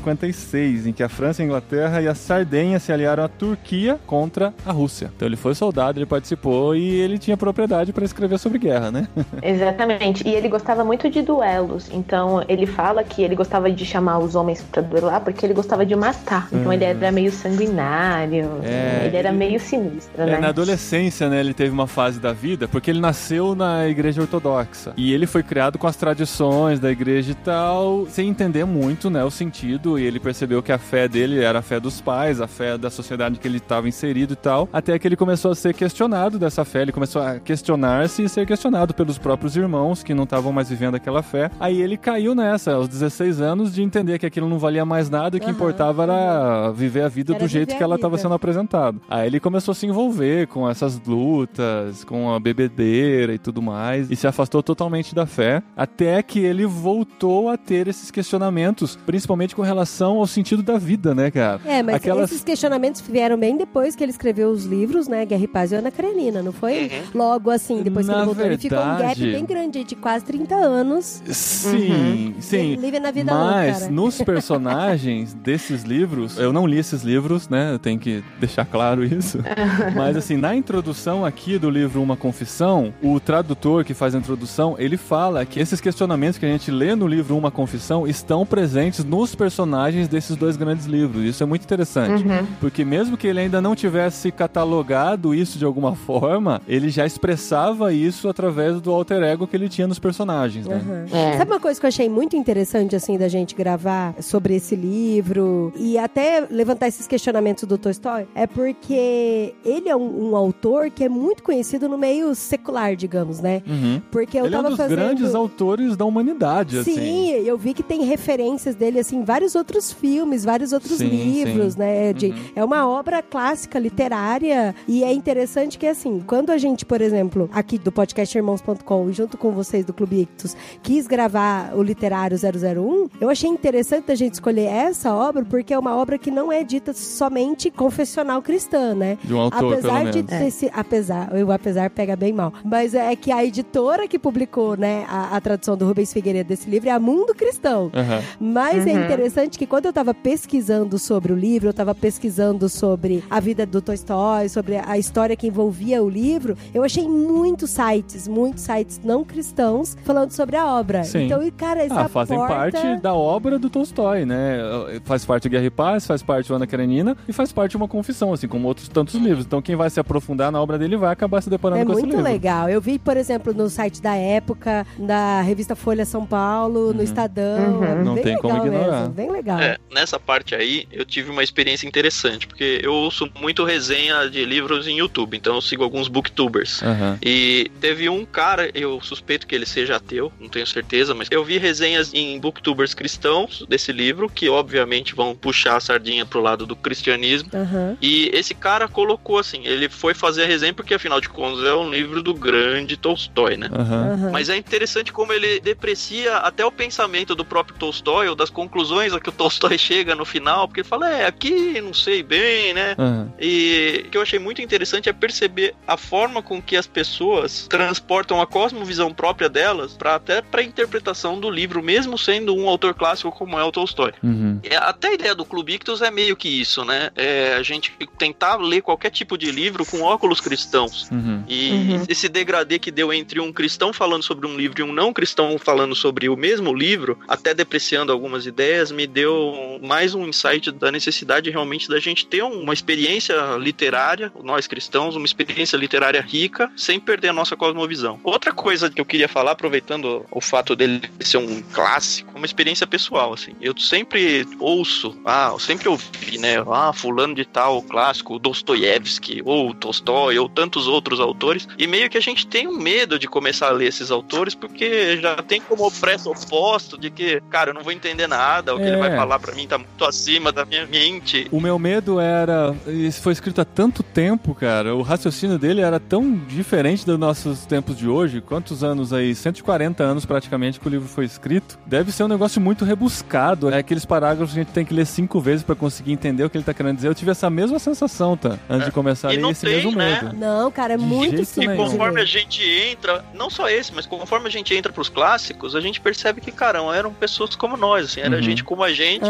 1856, 0.00 0.86
em 0.86 0.92
que 0.92 1.02
a 1.02 1.08
França, 1.08 1.42
a 1.42 1.44
Inglaterra 1.44 2.00
e 2.02 2.08
a 2.08 2.14
Sardenha 2.14 2.78
se 2.78 2.92
aliaram 2.92 3.24
à 3.24 3.28
Turquia 3.28 3.98
contra 4.06 4.52
a 4.64 4.72
Rússia. 4.72 5.10
Então 5.14 5.26
ele 5.26 5.36
foi 5.36 5.54
soldado, 5.54 5.98
ele 5.98 6.06
participou 6.06 6.74
e 6.76 6.88
ele 7.00 7.18
tinha 7.18 7.36
propriedade 7.36 7.92
para 7.92 8.04
escrever 8.04 8.38
sobre 8.38 8.58
guerra, 8.58 8.90
né? 8.90 9.08
Exatamente. 9.42 10.26
E 10.26 10.34
ele 10.34 10.48
gostava 10.48 10.84
muito 10.84 11.08
de 11.10 11.22
duelos. 11.22 11.88
Então, 11.92 12.44
ele 12.48 12.66
fala 12.66 13.02
que 13.04 13.22
ele 13.22 13.34
gostava 13.34 13.70
de 13.70 13.84
chamar 13.84 14.18
os 14.18 14.34
homens 14.34 14.62
pra 14.70 14.82
duelar 14.82 15.20
porque 15.20 15.44
ele 15.44 15.54
gostava 15.54 15.84
de 15.84 15.94
matar. 15.96 16.48
Então, 16.52 16.66
Uhum. 16.66 16.72
ele 16.72 16.84
era 16.84 17.12
meio 17.12 17.30
sanguinário. 17.32 18.60
É, 18.62 19.02
ele 19.06 19.16
era 19.16 19.28
ele- 19.28 19.38
meio 19.38 19.60
sinistro, 19.60 20.22
É, 20.22 20.26
né? 20.26 20.38
na 20.38 20.48
adolescência, 20.48 21.28
né, 21.28 21.40
ele 21.40 21.54
teve 21.54 21.70
uma 21.70 21.86
fase 21.86 22.18
da 22.20 22.32
vida, 22.32 22.66
porque 22.68 22.90
ele 22.90 23.00
nasceu 23.00 23.54
na 23.54 23.86
igreja 23.88 24.20
ortodoxa. 24.20 24.92
E 24.96 25.12
ele 25.12 25.26
foi 25.26 25.42
criado 25.42 25.78
com 25.78 25.86
as 25.86 25.96
tradições 25.96 26.80
da 26.80 26.90
igreja 26.90 27.32
e 27.32 27.34
tal, 27.34 28.06
sem 28.08 28.28
entender 28.28 28.64
muito, 28.64 29.08
né, 29.10 29.24
o 29.24 29.30
sentido. 29.30 29.85
E 29.98 30.04
ele 30.04 30.18
percebeu 30.18 30.62
que 30.62 30.72
a 30.72 30.78
fé 30.78 31.06
dele 31.06 31.42
era 31.42 31.60
a 31.60 31.62
fé 31.62 31.78
dos 31.78 32.00
pais, 32.00 32.40
a 32.40 32.46
fé 32.46 32.76
da 32.76 32.90
sociedade 32.90 33.38
que 33.38 33.46
ele 33.46 33.58
estava 33.58 33.88
inserido 33.88 34.32
e 34.32 34.36
tal. 34.36 34.68
Até 34.72 34.98
que 34.98 35.06
ele 35.06 35.16
começou 35.16 35.52
a 35.52 35.54
ser 35.54 35.74
questionado 35.74 36.38
dessa 36.38 36.64
fé. 36.64 36.82
Ele 36.82 36.92
começou 36.92 37.22
a 37.22 37.38
questionar-se 37.38 38.24
e 38.24 38.28
ser 38.28 38.46
questionado 38.46 38.92
pelos 38.92 39.18
próprios 39.18 39.56
irmãos 39.56 40.02
que 40.02 40.14
não 40.14 40.24
estavam 40.24 40.52
mais 40.52 40.68
vivendo 40.68 40.96
aquela 40.96 41.22
fé. 41.22 41.50
Aí 41.60 41.80
ele 41.80 41.96
caiu 41.96 42.34
nessa, 42.34 42.72
aos 42.74 42.88
16 42.88 43.40
anos, 43.40 43.74
de 43.74 43.82
entender 43.82 44.18
que 44.18 44.26
aquilo 44.26 44.48
não 44.48 44.58
valia 44.58 44.84
mais 44.84 45.08
nada 45.08 45.36
e 45.36 45.40
que 45.40 45.50
importava 45.50 46.02
era 46.02 46.70
viver 46.72 47.02
a 47.02 47.08
vida 47.08 47.34
Era 47.34 47.44
do 47.44 47.48
jeito 47.48 47.76
que 47.76 47.82
ela 47.82 47.96
estava 47.96 48.18
sendo 48.18 48.34
apresentado. 48.34 49.00
Aí 49.08 49.26
ele 49.26 49.40
começou 49.40 49.72
a 49.72 49.74
se 49.74 49.86
envolver 49.86 50.46
com 50.48 50.68
essas 50.68 51.00
lutas, 51.06 52.04
com 52.04 52.32
a 52.32 52.40
bebedeira 52.40 53.34
e 53.34 53.38
tudo 53.38 53.62
mais, 53.62 54.10
e 54.10 54.16
se 54.16 54.26
afastou 54.26 54.62
totalmente 54.62 55.14
da 55.14 55.26
fé, 55.26 55.62
até 55.76 56.22
que 56.22 56.40
ele 56.40 56.66
voltou 56.66 57.48
a 57.48 57.56
ter 57.56 57.88
esses 57.88 58.10
questionamentos, 58.10 58.96
principalmente 59.06 59.54
com 59.54 59.62
relação 59.62 59.75
ao 59.80 60.26
sentido 60.26 60.62
da 60.62 60.78
vida, 60.78 61.14
né, 61.14 61.30
cara? 61.30 61.60
É, 61.64 61.82
mas 61.82 61.96
Aquelas- 61.96 62.30
esses 62.30 62.44
questionamentos 62.44 63.00
vieram 63.00 63.36
bem 63.38 63.56
depois 63.56 63.94
que 63.96 64.02
ele 64.04 64.10
escreveu 64.12 64.50
os 64.50 64.64
livros, 64.64 65.08
né? 65.08 65.24
Guerra 65.26 65.42
e 65.44 65.48
Paz 65.48 65.72
e 65.72 65.74
Ana 65.76 65.90
Karenina, 65.90 66.42
não 66.42 66.52
foi? 66.52 66.90
Logo 67.14 67.50
assim, 67.50 67.82
depois 67.82 68.06
que 68.06 68.12
Na 68.12 68.18
ele 68.18 68.26
voltou. 68.26 68.44
Ele 68.46 68.58
ficou 68.58 68.78
um 68.78 68.82
gap 68.82 68.96
verdade- 68.98 69.32
bem 69.32 69.44
grande, 69.44 69.84
de 69.84 69.94
quase 69.96 70.24
30 70.24 70.54
anos. 70.54 71.22
Sim, 71.26 72.34
sim. 72.40 72.72
Ele 72.72 72.76
vive 72.80 73.00
na 73.00 73.10
vida 73.10 73.32
Mas 73.34 73.72
louca, 73.80 73.84
né? 73.86 73.90
nos 73.90 74.22
personagens 74.22 75.34
desses 75.42 75.82
livros, 75.82 76.38
eu 76.38 76.52
não 76.52 76.66
li 76.66 76.78
esses 76.78 77.02
livros, 77.02 77.48
né? 77.48 77.72
Eu 77.72 77.78
tenho 77.78 77.98
que 77.98 78.22
deixar 78.38 78.64
claro 78.64 79.04
isso. 79.04 79.38
Mas 79.94 80.16
assim, 80.16 80.36
na 80.36 80.54
introdução 80.54 81.24
aqui 81.24 81.58
do 81.58 81.68
livro 81.70 82.02
Uma 82.02 82.16
Confissão, 82.16 82.92
o 83.02 83.18
tradutor 83.20 83.84
que 83.84 83.94
faz 83.94 84.14
a 84.14 84.18
introdução, 84.18 84.76
ele 84.78 84.96
fala 84.96 85.44
que 85.44 85.58
esses 85.60 85.80
questionamentos 85.80 86.38
que 86.38 86.46
a 86.46 86.48
gente 86.48 86.70
lê 86.70 86.94
no 86.94 87.06
livro 87.06 87.36
Uma 87.36 87.50
Confissão 87.50 88.06
estão 88.06 88.44
presentes 88.46 89.04
nos 89.04 89.34
personagens 89.34 89.65
desses 90.08 90.36
dois 90.36 90.56
grandes 90.56 90.86
livros. 90.86 91.24
Isso 91.24 91.42
é 91.42 91.46
muito 91.46 91.64
interessante. 91.64 92.24
Porque 92.60 92.84
mesmo 92.84 93.16
que 93.16 93.26
ele 93.26 93.40
ainda 93.40 93.60
não 93.60 93.74
tivesse 93.74 94.30
catalogado 94.30 95.34
isso 95.34 95.58
de 95.58 95.64
alguma 95.64 95.94
forma, 95.96 96.60
ele 96.66 96.88
já 96.88 97.04
expressava 97.04 97.92
isso 97.92 98.28
através 98.28 98.80
do 98.80 98.90
alter 98.92 99.22
ego 99.22 99.46
que 99.46 99.56
ele 99.56 99.68
tinha 99.68 99.86
nos 99.86 99.98
personagens, 99.98 100.66
né? 100.66 100.76
Aham. 100.76 101.06
É. 101.12 101.36
Sabe 101.38 101.50
uma 101.50 101.60
coisa 101.60 101.78
que 101.78 101.86
eu 101.86 101.88
achei 101.88 102.08
muito 102.08 102.36
interessante, 102.36 102.94
assim, 102.94 103.18
da 103.18 103.28
gente 103.28 103.54
gravar 103.54 104.14
sobre 104.20 104.54
esse 104.56 104.76
livro 104.76 105.72
e 105.76 105.98
até 105.98 106.46
levantar 106.50 106.88
esses 106.88 107.06
questionamentos 107.06 107.64
do 107.64 107.76
Tolstói? 107.76 108.26
É 108.34 108.46
porque 108.46 109.54
ele 109.64 109.88
é 109.88 109.96
um, 109.96 110.30
um 110.30 110.36
autor 110.36 110.90
que 110.90 111.04
é 111.04 111.08
muito 111.08 111.42
conhecido 111.42 111.88
no 111.88 111.98
meio 111.98 112.34
secular, 112.34 112.94
digamos, 112.94 113.40
né? 113.40 113.62
Uhum. 113.66 114.00
Porque 114.10 114.38
eu 114.38 114.46
ele 114.46 114.54
é 114.54 114.58
um 114.58 114.62
tava 114.62 114.68
dos 114.70 114.78
fazendo... 114.78 114.98
grandes 114.98 115.34
autores 115.34 115.96
da 115.96 116.04
humanidade, 116.04 116.82
Sim, 116.84 116.90
assim. 116.92 117.30
eu 117.46 117.56
vi 117.56 117.74
que 117.74 117.82
tem 117.82 118.04
referências 118.04 118.74
dele, 118.74 118.98
assim, 118.98 119.16
em 119.16 119.24
vários 119.24 119.55
outros 119.56 119.92
filmes, 119.92 120.44
vários 120.44 120.72
outros 120.72 120.98
Sim, 120.98 121.08
livros, 121.08 121.72
sim. 121.74 121.78
né? 121.80 122.12
De- 122.12 122.26
Uhum. 122.26 122.36
É 122.56 122.64
uma 122.64 122.86
obra 122.88 123.22
clássica, 123.22 123.78
literária, 123.78 124.74
e 124.86 125.02
é 125.04 125.12
interessante 125.12 125.78
que, 125.78 125.86
assim, 125.86 126.22
quando 126.26 126.50
a 126.50 126.58
gente, 126.58 126.84
por 126.84 127.00
exemplo, 127.00 127.48
aqui 127.52 127.78
do 127.78 127.90
podcast 127.92 128.36
Irmãos.com, 128.36 129.10
junto 129.12 129.36
com 129.38 129.52
vocês 129.52 129.84
do 129.84 129.92
Clube 129.92 130.20
Ictus, 130.22 130.56
quis 130.82 131.06
gravar 131.06 131.72
o 131.74 131.82
Literário 131.82 132.36
001, 132.36 133.08
eu 133.20 133.28
achei 133.30 133.48
interessante 133.48 134.10
a 134.12 134.14
gente 134.14 134.34
escolher 134.34 134.66
essa 134.66 135.14
obra, 135.14 135.44
porque 135.44 135.72
é 135.72 135.78
uma 135.78 135.96
obra 135.96 136.18
que 136.18 136.30
não 136.30 136.52
é 136.52 136.62
dita 136.62 136.92
somente 136.92 137.70
confessional 137.70 138.42
cristã, 138.42 138.94
né? 138.94 139.18
De 139.22 139.32
um 139.34 139.40
autor, 139.40 139.72
apesar 139.74 140.00
pelo 140.00 140.10
de 140.10 140.22
menos. 140.22 140.30
ter 140.30 140.50
se, 140.50 140.70
apesar, 140.74 141.32
o 141.32 141.52
apesar 141.52 141.90
pega 141.90 142.14
bem 142.16 142.32
mal, 142.32 142.52
mas 142.64 142.94
é 142.94 143.14
que 143.16 143.30
a 143.32 143.44
editora 143.44 144.06
que 144.08 144.18
publicou, 144.18 144.76
né, 144.76 145.04
a, 145.08 145.36
a 145.36 145.40
tradução 145.40 145.76
do 145.76 145.86
Rubens 145.86 146.12
Figueiredo 146.12 146.48
desse 146.48 146.68
livro 146.68 146.88
é 146.88 146.92
a 146.92 146.98
Mundo 147.00 147.34
Cristão. 147.34 147.90
Aham. 147.94 148.22
Mas 148.40 148.86
é 148.86 148.92
Uhum. 148.92 149.06
Interessante 149.46 149.58
que 149.58 149.66
quando 149.66 149.86
eu 149.86 149.92
tava 149.92 150.12
pesquisando 150.12 150.98
sobre 150.98 151.32
o 151.32 151.36
livro, 151.36 151.68
eu 151.68 151.74
tava 151.74 151.94
pesquisando 151.94 152.68
sobre 152.68 153.22
a 153.30 153.40
vida 153.40 153.64
do 153.64 153.80
Tolstói, 153.80 154.48
sobre 154.48 154.76
a 154.76 154.98
história 154.98 155.36
que 155.36 155.46
envolvia 155.46 156.02
o 156.02 156.08
livro, 156.08 156.56
eu 156.74 156.82
achei 156.82 157.08
muitos 157.08 157.70
sites, 157.70 158.26
muitos 158.28 158.64
sites 158.64 159.00
não 159.02 159.24
cristãos 159.24 159.96
falando 160.04 160.32
sobre 160.32 160.56
a 160.56 160.66
obra. 160.66 161.04
Sim. 161.04 161.26
Então, 161.26 161.42
e, 161.42 161.50
cara, 161.50 161.82
essa 161.84 162.02
Ah, 162.02 162.08
fazem 162.08 162.36
porta... 162.36 162.54
parte 162.54 163.00
da 163.00 163.14
obra 163.14 163.58
do 163.58 163.70
Tolstói, 163.70 164.24
né? 164.24 164.58
Faz 165.04 165.24
parte 165.24 165.44
do 165.48 165.50
Guerra 165.52 165.64
e 165.66 165.70
Paz, 165.70 166.06
faz 166.06 166.22
parte 166.22 166.48
do 166.48 166.54
Ana 166.54 166.66
Karenina 166.66 167.16
e 167.28 167.32
faz 167.32 167.52
parte 167.52 167.72
de 167.72 167.76
uma 167.76 167.88
confissão, 167.88 168.32
assim 168.32 168.48
como 168.48 168.66
outros 168.68 168.88
tantos 168.88 169.14
livros. 169.14 169.44
Então 169.46 169.62
quem 169.62 169.76
vai 169.76 169.88
se 169.90 170.00
aprofundar 170.00 170.50
na 170.50 170.60
obra 170.60 170.78
dele 170.78 170.96
vai 170.96 171.12
acabar 171.12 171.40
se 171.42 171.48
deparando 171.50 171.82
É 171.82 171.84
com 171.84 171.92
esse 171.92 172.00
muito 172.02 172.16
livro. 172.16 172.30
legal. 172.30 172.68
Eu 172.68 172.80
vi, 172.80 172.98
por 172.98 173.16
exemplo, 173.16 173.52
no 173.54 173.68
site 173.70 174.02
da 174.02 174.14
época, 174.14 174.86
da 174.98 175.40
revista 175.40 175.74
Folha 175.76 176.04
São 176.04 176.26
Paulo, 176.26 176.92
no 176.92 177.02
Estadão. 177.02 177.76
Uhum. 177.76 177.84
É 177.84 178.02
Não 178.02 178.14
bem 178.14 178.24
tem 178.24 178.36
como 178.38 178.54
legal 178.54 178.66
ignorar. 178.66 179.00
mesmo, 179.00 179.14
Bem 179.14 179.30
legal. 179.36 179.60
É, 179.60 179.78
nessa 179.90 180.18
parte 180.18 180.54
aí, 180.54 180.86
eu 180.90 181.04
tive 181.04 181.30
uma 181.30 181.42
experiência 181.42 181.86
interessante, 181.86 182.46
porque 182.46 182.80
eu 182.82 182.92
ouço 182.92 183.30
muito 183.40 183.64
resenha 183.64 184.28
de 184.28 184.44
livros 184.44 184.86
em 184.86 184.98
YouTube, 184.98 185.36
então 185.36 185.54
eu 185.54 185.60
sigo 185.60 185.82
alguns 185.82 186.08
booktubers. 186.08 186.82
Aham. 186.82 187.18
E 187.22 187.70
teve 187.80 188.08
um 188.08 188.24
cara, 188.24 188.70
eu 188.74 189.00
suspeito 189.00 189.46
que 189.46 189.54
ele 189.54 189.66
seja 189.66 189.96
ateu, 189.96 190.32
não 190.40 190.48
tenho 190.48 190.66
certeza, 190.66 191.14
mas 191.14 191.28
eu 191.30 191.44
vi 191.44 191.58
resenhas 191.58 192.12
em 192.14 192.38
booktubers 192.38 192.94
cristãos 192.94 193.64
desse 193.68 193.92
livro, 193.92 194.28
que 194.28 194.48
obviamente 194.48 195.14
vão 195.14 195.34
puxar 195.34 195.76
a 195.76 195.80
sardinha 195.80 196.24
pro 196.24 196.40
lado 196.40 196.66
do 196.66 196.74
cristianismo. 196.74 197.50
Aham. 197.54 197.96
E 198.00 198.30
esse 198.32 198.54
cara 198.54 198.88
colocou 198.88 199.38
assim, 199.38 199.62
ele 199.64 199.88
foi 199.88 200.14
fazer 200.14 200.44
a 200.44 200.46
resenha 200.46 200.74
porque 200.74 200.94
afinal 200.94 201.20
de 201.20 201.28
contas 201.28 201.64
é 201.64 201.74
um 201.74 201.90
livro 201.90 202.22
do 202.22 202.34
grande 202.34 202.96
Tolstói, 202.96 203.56
né? 203.56 203.68
Aham. 203.72 204.30
Mas 204.32 204.48
é 204.48 204.56
interessante 204.56 205.12
como 205.12 205.32
ele 205.32 205.60
deprecia 205.60 206.36
até 206.38 206.64
o 206.64 206.72
pensamento 206.72 207.34
do 207.34 207.44
próprio 207.44 207.76
Tolstói 207.78 208.28
ou 208.28 208.34
das 208.34 208.50
conclusões 208.50 209.12
a 209.12 209.20
que 209.26 209.30
o 209.30 209.32
Tolstói 209.32 209.76
chega 209.76 210.14
no 210.14 210.24
final, 210.24 210.68
porque 210.68 210.80
ele 210.80 210.88
fala, 210.88 211.10
é, 211.10 211.26
aqui 211.26 211.80
não 211.80 211.92
sei 211.92 212.22
bem, 212.22 212.72
né? 212.72 212.94
Aham. 212.96 213.32
E 213.40 214.04
o 214.06 214.10
que 214.10 214.16
eu 214.16 214.22
achei 214.22 214.38
muito 214.38 214.62
interessante 214.62 215.08
é 215.08 215.12
perceber 215.12 215.74
a 215.86 215.96
forma 215.96 216.40
com 216.42 216.62
que 216.62 216.76
as 216.76 216.86
pessoas 216.86 217.66
transportam 217.68 218.40
a 218.40 218.46
cosmovisão 218.46 219.12
própria 219.12 219.48
delas 219.48 219.94
para 219.94 220.14
até 220.14 220.40
para 220.40 220.62
interpretação 220.62 221.40
do 221.40 221.50
livro, 221.50 221.82
mesmo 221.82 222.16
sendo 222.16 222.54
um 222.54 222.68
autor 222.68 222.94
clássico 222.94 223.32
como 223.32 223.58
é 223.58 223.64
o 223.64 223.72
Tolstói. 223.72 224.12
Uhum. 224.22 224.60
É, 224.62 224.76
Até 224.76 225.08
a 225.08 225.14
ideia 225.14 225.34
do 225.34 225.44
Clube 225.44 225.74
Ictus 225.74 226.02
é 226.02 226.10
meio 226.10 226.36
que 226.36 226.48
isso, 226.48 226.84
né? 226.84 227.10
É 227.16 227.54
a 227.54 227.62
gente 227.62 227.92
tentar 228.18 228.56
ler 228.56 228.80
qualquer 228.82 229.10
tipo 229.10 229.36
de 229.36 229.50
livro 229.50 229.84
com 229.84 230.02
óculos 230.02 230.40
cristãos. 230.40 231.10
Uhum. 231.10 231.42
E 231.48 231.66
Uhum. 231.72 232.04
esse 232.08 232.28
degradê 232.28 232.78
que 232.78 232.90
deu 232.90 233.12
entre 233.12 233.40
um 233.40 233.52
cristão 233.52 233.92
falando 233.92 234.22
sobre 234.22 234.46
um 234.46 234.56
livro 234.56 234.80
e 234.80 234.84
um 234.84 234.92
não 234.92 235.12
cristão 235.12 235.58
falando 235.58 235.94
sobre 235.94 236.28
o 236.28 236.36
mesmo 236.36 236.72
livro, 236.72 237.18
até 237.26 237.52
depreciando 237.52 238.12
algumas 238.12 238.46
ideias, 238.46 238.92
me 238.92 239.06
deu 239.16 239.80
mais 239.82 240.14
um 240.14 240.28
insight 240.28 240.70
da 240.70 240.92
necessidade 240.92 241.48
realmente 241.48 241.88
da 241.88 241.98
gente 241.98 242.26
ter 242.26 242.42
uma 242.42 242.74
experiência 242.74 243.34
literária, 243.58 244.30
nós 244.44 244.66
cristãos, 244.66 245.16
uma 245.16 245.24
experiência 245.24 245.74
literária 245.78 246.20
rica, 246.20 246.70
sem 246.76 247.00
perder 247.00 247.28
a 247.28 247.32
nossa 247.32 247.56
cosmovisão. 247.56 248.20
Outra 248.22 248.52
coisa 248.52 248.90
que 248.90 249.00
eu 249.00 249.06
queria 249.06 249.26
falar, 249.26 249.52
aproveitando 249.52 250.26
o 250.30 250.38
fato 250.38 250.76
dele 250.76 251.00
ser 251.20 251.38
um 251.38 251.62
clássico, 251.62 252.36
uma 252.36 252.44
experiência 252.44 252.86
pessoal, 252.86 253.32
assim. 253.32 253.52
Eu 253.58 253.74
sempre 253.78 254.46
ouço, 254.60 255.18
ah, 255.24 255.48
eu 255.50 255.58
sempre 255.58 255.88
ouvi, 255.88 256.36
né? 256.36 256.56
Ah, 256.70 256.92
fulano 256.92 257.34
de 257.34 257.46
tal, 257.46 257.80
clássico, 257.80 258.38
Dostoiévski, 258.38 259.40
ou 259.46 259.72
Tolstói, 259.72 260.38
ou 260.38 260.46
tantos 260.46 260.86
outros 260.86 261.20
autores, 261.20 261.66
e 261.78 261.86
meio 261.86 262.10
que 262.10 262.18
a 262.18 262.22
gente 262.22 262.46
tem 262.46 262.68
um 262.68 262.76
medo 262.76 263.18
de 263.18 263.26
começar 263.26 263.68
a 263.68 263.72
ler 263.72 263.88
esses 263.88 264.10
autores, 264.10 264.54
porque 264.54 265.16
já 265.16 265.36
tem 265.36 265.58
como 265.58 265.90
pressuposto 265.90 266.98
de 266.98 267.10
que, 267.10 267.40
cara, 267.48 267.70
eu 267.70 267.74
não 267.74 267.82
vou 267.82 267.92
entender 267.92 268.26
nada, 268.26 268.74
o 268.74 268.78
que 268.78 268.95
ele 268.96 269.06
É. 269.06 269.08
vai 269.10 269.16
falar 269.18 269.38
pra 269.38 269.54
mim 269.54 269.66
tá 269.66 269.78
muito 269.78 270.04
acima 270.04 270.50
da 270.52 270.64
minha 270.64 270.86
mente. 270.86 271.46
O 271.50 271.60
meu 271.60 271.78
medo 271.78 272.18
era. 272.20 272.74
Isso 272.86 273.20
foi 273.22 273.32
escrito 273.32 273.60
há 273.60 273.64
tanto 273.64 274.02
tempo, 274.02 274.54
cara. 274.54 274.94
O 274.94 275.02
raciocínio 275.02 275.58
dele 275.58 275.80
era 275.80 275.98
tão 276.00 276.34
diferente 276.36 277.04
dos 277.06 277.18
nossos 277.18 277.64
tempos 277.66 277.96
de 277.96 278.08
hoje. 278.08 278.40
Quantos 278.40 278.82
anos 278.84 279.12
aí? 279.12 279.34
140 279.34 280.02
anos 280.02 280.24
praticamente 280.24 280.80
que 280.80 280.86
o 280.86 280.90
livro 280.90 281.08
foi 281.08 281.24
escrito. 281.24 281.78
Deve 281.86 282.12
ser 282.12 282.24
um 282.24 282.28
negócio 282.28 282.60
muito 282.60 282.84
rebuscado. 282.84 283.70
É 283.70 283.78
aqueles 283.78 284.04
parágrafos 284.04 284.52
que 284.54 284.60
a 284.60 284.62
gente 284.64 284.72
tem 284.72 284.84
que 284.84 284.94
ler 284.94 285.06
cinco 285.06 285.40
vezes 285.40 285.62
pra 285.62 285.74
conseguir 285.74 286.12
entender 286.12 286.44
o 286.44 286.50
que 286.50 286.56
ele 286.56 286.64
tá 286.64 286.74
querendo 286.74 286.96
dizer. 286.96 287.08
Eu 287.08 287.14
tive 287.14 287.30
essa 287.30 287.48
mesma 287.48 287.78
sensação, 287.78 288.36
tá? 288.36 288.58
Antes 288.68 288.86
de 288.86 288.92
começar 288.92 289.28
a 289.28 289.32
E 289.32 289.36
ler 289.36 289.42
não 289.42 289.50
esse 289.50 289.64
tem, 289.66 289.76
mesmo 289.76 289.92
né? 289.92 290.20
medo. 290.22 290.36
Não, 290.36 290.70
cara, 290.70 290.94
é 290.94 290.96
De 290.96 291.04
muito 291.04 291.44
simples. 291.44 291.74
E 291.74 291.76
conforme 291.76 292.20
a 292.20 292.24
gente 292.24 292.62
entra, 292.62 293.24
não 293.34 293.48
só 293.50 293.68
esse, 293.68 293.92
mas 293.94 294.06
conforme 294.06 294.46
a 294.48 294.50
gente 294.50 294.74
entra 294.74 294.92
pros 294.92 295.08
clássicos, 295.08 295.74
a 295.74 295.80
gente 295.80 296.00
percebe 296.00 296.40
que, 296.40 296.50
caramba, 296.52 296.96
eram 296.96 297.12
pessoas 297.12 297.54
como 297.54 297.76
nós, 297.76 298.06
assim, 298.06 298.20
era 298.20 298.36
Uhum. 298.36 298.42
gente 298.42 298.64
como 298.64 298.82
a 298.86 298.92
gente, 298.92 299.26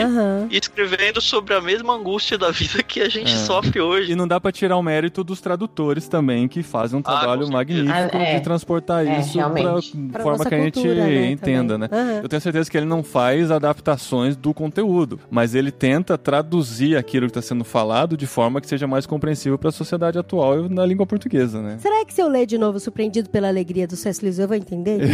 e 0.51 0.57
escrevendo 0.57 1.21
sobre 1.21 1.55
a 1.55 1.61
mesma 1.61 1.95
angústia 1.95 2.37
da 2.39 2.51
vida 2.51 2.83
que 2.83 3.01
a 3.01 3.09
gente 3.09 3.33
É. 3.33 3.37
sofre 3.37 3.81
hoje. 3.81 4.13
E 4.13 4.15
não 4.15 4.27
dá 4.29 4.41
pra 4.41 4.53
tirar 4.53 4.77
o 4.77 4.83
mérito 4.83 5.23
dos 5.25 5.41
tradutores 5.41 6.09
também, 6.09 6.47
que 6.49 6.63
fazem 6.63 6.99
um 6.99 7.03
Ah, 7.05 7.19
trabalho 7.19 7.47
certeza. 7.47 7.53
magnífico 7.53 8.17
Ah, 8.17 8.23
é. 8.23 8.35
de 8.39 8.45
transportar 8.45 9.07
É, 9.07 9.21
isso. 9.21 9.39
Pra 10.13 10.23
forma 10.23 10.45
que 10.45 10.55
a 10.55 10.59
gente 10.59 10.75
cultura, 10.75 11.07
né, 11.07 11.31
entenda, 11.31 11.79
né? 11.79 11.89
também. 11.89 12.05
Aham. 12.15 12.21
Eu 12.23 12.29
tenho 12.29 12.41
certeza 12.41 12.71
que 12.71 12.77
ele 12.77 12.87
não 12.87 13.03
faz 13.03 13.51
adaptações 13.51 14.37
do 14.37 14.53
conteúdo, 14.55 15.19
mas 15.31 15.55
ele 15.55 15.71
tenta 15.71 16.17
traduzir 16.19 16.97
aquilo 16.97 17.27
que 17.27 17.31
está 17.39 17.43
sendo 17.43 17.65
falado 17.65 18.17
de 18.17 18.27
forma 18.27 18.61
que 18.61 18.69
seja 18.69 18.87
mais 18.87 19.07
compreensível 19.07 19.59
para 19.59 19.71
a 19.71 19.73
sociedade 19.73 20.19
atual 20.19 20.67
e 20.67 20.69
na 20.69 20.85
língua 20.87 21.07
portuguesa, 21.07 21.61
né? 21.63 21.79
Será 21.81 22.05
que 22.05 22.13
se 22.13 22.21
eu 22.21 22.29
ler 22.29 22.47
de 22.47 22.59
novo 22.59 22.79
Surpreendido 22.79 23.31
pela 23.31 23.49
Alegria 23.49 23.87
do 23.87 23.97
C.S. 23.97 24.23
Lewis, 24.23 24.39
eu 24.39 24.47
vou 24.49 24.57
entender? 24.57 25.01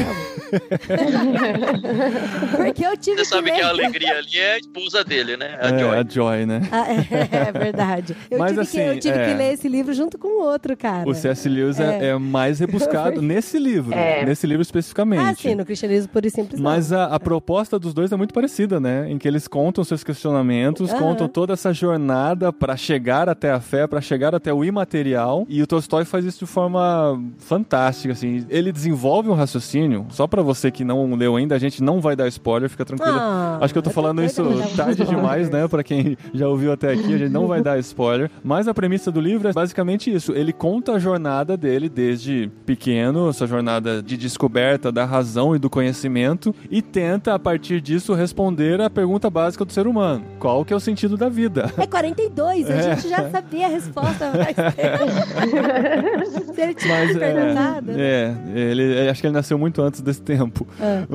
Porque 2.56 2.84
eu 2.84 2.96
tive 2.96 3.18
Você 3.18 3.24
sabe 3.26 3.50
ler... 3.50 3.56
que 3.56 3.62
a 3.62 3.68
alegria 3.68 4.18
ali 4.18 4.31
é 4.38 4.54
a 4.54 4.58
esposa 4.58 5.04
dele, 5.04 5.36
né? 5.36 5.58
A 5.60 5.68
é, 5.68 5.78
Joy. 5.78 5.98
a 5.98 6.04
Joy, 6.08 6.46
né? 6.46 6.68
Ah, 6.70 6.86
é, 6.92 7.48
é 7.48 7.52
verdade. 7.52 8.16
Eu 8.30 8.38
Mas, 8.38 8.50
tive, 8.50 8.60
assim, 8.62 8.78
que, 8.78 8.84
eu 8.84 9.00
tive 9.00 9.18
é. 9.18 9.26
que 9.28 9.34
ler 9.34 9.52
esse 9.54 9.68
livro 9.68 9.92
junto 9.94 10.18
com 10.18 10.28
o 10.28 10.42
outro, 10.44 10.76
cara. 10.76 11.08
O 11.08 11.14
C.S. 11.14 11.48
Lewis 11.48 11.78
é. 11.80 11.98
É. 11.98 12.06
é 12.08 12.18
mais 12.18 12.58
rebuscado 12.60 13.20
nesse 13.22 13.58
livro, 13.58 13.94
É. 13.94 14.24
nesse 14.24 14.46
livro 14.46 14.62
especificamente. 14.62 15.22
Ah, 15.22 15.34
sim, 15.34 15.54
no 15.54 15.64
cristianismo 15.64 16.08
puro 16.12 16.26
e 16.26 16.30
simples. 16.30 16.60
não. 16.60 16.70
Mas 16.70 16.92
a, 16.92 17.06
a 17.06 17.20
proposta 17.20 17.78
dos 17.78 17.92
dois 17.94 18.12
é 18.12 18.16
muito 18.16 18.32
parecida, 18.34 18.78
né? 18.80 19.10
Em 19.10 19.18
que 19.18 19.26
eles 19.28 19.46
contam 19.48 19.82
seus 19.84 20.02
questionamentos, 20.04 20.92
contam 20.92 21.28
toda 21.28 21.52
essa 21.52 21.72
jornada 21.72 22.52
para 22.52 22.76
chegar 22.76 23.28
até 23.28 23.50
a 23.50 23.60
fé, 23.60 23.86
para 23.86 24.00
chegar 24.00 24.34
até 24.34 24.52
o 24.52 24.64
imaterial. 24.64 25.44
E 25.48 25.62
o 25.62 25.66
Tolstói 25.66 26.04
faz 26.04 26.24
isso 26.24 26.40
de 26.40 26.46
forma 26.46 27.20
fantástica, 27.38 28.12
assim. 28.12 28.46
Ele 28.48 28.72
desenvolve 28.72 29.28
um 29.28 29.34
raciocínio, 29.34 30.06
só 30.10 30.26
para 30.26 30.42
você 30.42 30.70
que 30.70 30.84
não 30.84 31.14
leu 31.14 31.36
ainda, 31.36 31.54
a 31.54 31.58
gente 31.58 31.82
não 31.82 32.00
vai 32.00 32.16
dar 32.16 32.28
spoiler, 32.28 32.68
fica 32.70 32.84
tranquilo. 32.84 33.16
Ah, 33.18 33.58
Acho 33.60 33.72
que 33.72 33.78
eu 33.78 33.82
tô 33.82 33.90
falando 33.90 34.21
isso 34.26 34.42
dar 34.44 34.68
tarde 34.84 35.04
demais, 35.04 35.50
né? 35.50 35.66
Pra 35.68 35.82
quem 35.82 36.16
já 36.34 36.48
ouviu 36.48 36.72
até 36.72 36.92
aqui, 36.92 37.14
a 37.14 37.18
gente 37.18 37.30
não 37.30 37.46
vai 37.46 37.62
dar 37.62 37.78
spoiler. 37.78 38.30
Mas 38.42 38.68
a 38.68 38.74
premissa 38.74 39.10
do 39.10 39.20
livro 39.20 39.48
é 39.48 39.52
basicamente 39.52 40.12
isso. 40.12 40.32
Ele 40.32 40.52
conta 40.52 40.92
a 40.92 40.98
jornada 40.98 41.56
dele 41.56 41.88
desde 41.88 42.50
pequeno, 42.66 43.28
essa 43.30 43.46
jornada 43.46 44.02
de 44.02 44.16
descoberta 44.16 44.90
da 44.92 45.04
razão 45.04 45.54
e 45.54 45.58
do 45.58 45.70
conhecimento, 45.70 46.54
e 46.70 46.82
tenta, 46.82 47.34
a 47.34 47.38
partir 47.38 47.80
disso, 47.80 48.14
responder 48.14 48.80
a 48.80 48.90
pergunta 48.90 49.30
básica 49.30 49.64
do 49.64 49.72
ser 49.72 49.86
humano: 49.86 50.24
qual 50.38 50.64
que 50.64 50.72
é 50.72 50.76
o 50.76 50.80
sentido 50.80 51.16
da 51.16 51.28
vida? 51.28 51.72
É 51.78 51.86
42, 51.86 52.70
a 52.70 52.74
É. 52.74 52.82
gente 52.94 53.08
já 53.08 53.30
sabia 53.30 53.66
a 53.66 53.70
resposta 53.70 54.30
tempo. 54.32 54.42
Se 56.54 56.60
ele 56.60 56.74
tivesse 56.74 57.14
Mas 57.14 57.18
perguntado. 57.18 57.92
é, 57.92 58.34
é, 58.54 58.60
ele, 58.60 59.08
acho 59.08 59.20
que 59.20 59.26
ele 59.26 59.34
nasceu 59.34 59.58
muito 59.58 59.80
antes 59.82 60.00
desse 60.00 60.22
tempo. 60.22 60.66
Ah, 60.80 61.04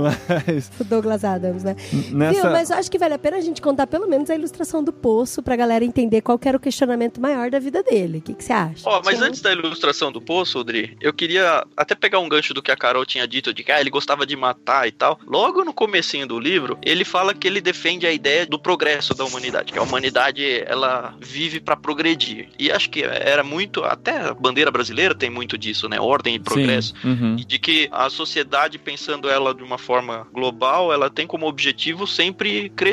Mas 0.47 0.71
o 0.79 0.83
Douglas 0.83 1.23
Adams, 1.23 1.63
né? 1.63 1.75
nessa. 2.11 2.41
Viu? 2.41 2.51
Mas 2.51 2.69
eu 2.69 2.77
acho 2.77 2.89
que 2.89 2.96
vale 2.97 3.13
a 3.13 3.19
pena 3.19 3.37
a 3.37 3.41
gente 3.41 3.61
contar 3.61 3.87
pelo 3.87 4.07
menos 4.07 4.29
a 4.29 4.35
ilustração 4.35 4.83
do 4.83 4.93
poço 4.93 5.41
pra 5.41 5.55
galera 5.55 5.83
entender 5.83 6.21
qual 6.21 6.37
que 6.37 6.47
era 6.47 6.57
o 6.57 6.59
questionamento 6.59 7.21
maior 7.21 7.49
da 7.49 7.59
vida 7.59 7.83
dele. 7.83 8.19
O 8.19 8.21
que, 8.21 8.33
que 8.33 8.43
você 8.43 8.53
acha? 8.53 8.83
Ó, 8.85 9.01
mas 9.03 9.17
Sim. 9.17 9.25
antes 9.25 9.41
da 9.41 9.51
ilustração 9.51 10.11
do 10.11 10.21
poço, 10.21 10.59
Odri, 10.59 10.97
eu 11.01 11.13
queria 11.13 11.65
até 11.75 11.95
pegar 11.95 12.19
um 12.19 12.29
gancho 12.29 12.53
do 12.53 12.61
que 12.61 12.71
a 12.71 12.75
Carol 12.75 13.05
tinha 13.05 13.27
dito 13.27 13.53
de 13.53 13.63
que 13.63 13.71
ah, 13.71 13.79
ele 13.79 13.89
gostava 13.89 14.25
de 14.25 14.35
matar 14.35 14.87
e 14.87 14.91
tal. 14.91 15.19
Logo 15.25 15.63
no 15.63 15.73
comecinho 15.73 16.27
do 16.27 16.39
livro, 16.39 16.77
ele 16.83 17.05
fala 17.05 17.33
que 17.33 17.47
ele 17.47 17.61
defende 17.61 18.05
a 18.05 18.11
ideia 18.11 18.45
do 18.45 18.59
progresso 18.59 19.13
da 19.13 19.23
humanidade, 19.25 19.71
que 19.71 19.79
a 19.79 19.83
humanidade 19.83 20.43
ela 20.65 21.15
vive 21.19 21.59
pra 21.59 21.75
progredir. 21.75 22.49
E 22.57 22.71
acho 22.71 22.89
que 22.89 23.03
era 23.03 23.43
muito, 23.43 23.83
até 23.83 24.17
a 24.17 24.33
bandeira 24.33 24.71
brasileira 24.71 25.15
tem 25.15 25.29
muito 25.29 25.57
disso, 25.57 25.87
né? 25.87 25.99
Ordem 25.99 26.35
e 26.35 26.39
progresso. 26.39 26.93
Uhum. 27.03 27.35
E 27.37 27.45
de 27.45 27.59
que 27.59 27.87
a 27.91 28.09
sociedade, 28.09 28.77
pensando 28.77 29.29
ela 29.29 29.53
de 29.53 29.63
uma 29.63 29.77
forma 29.77 30.27
global, 30.33 30.91
ela 30.91 31.09
tem 31.09 31.27
como 31.27 31.47
objetivo 31.47 32.07
sempre 32.07 32.69
crescer. 32.69 32.86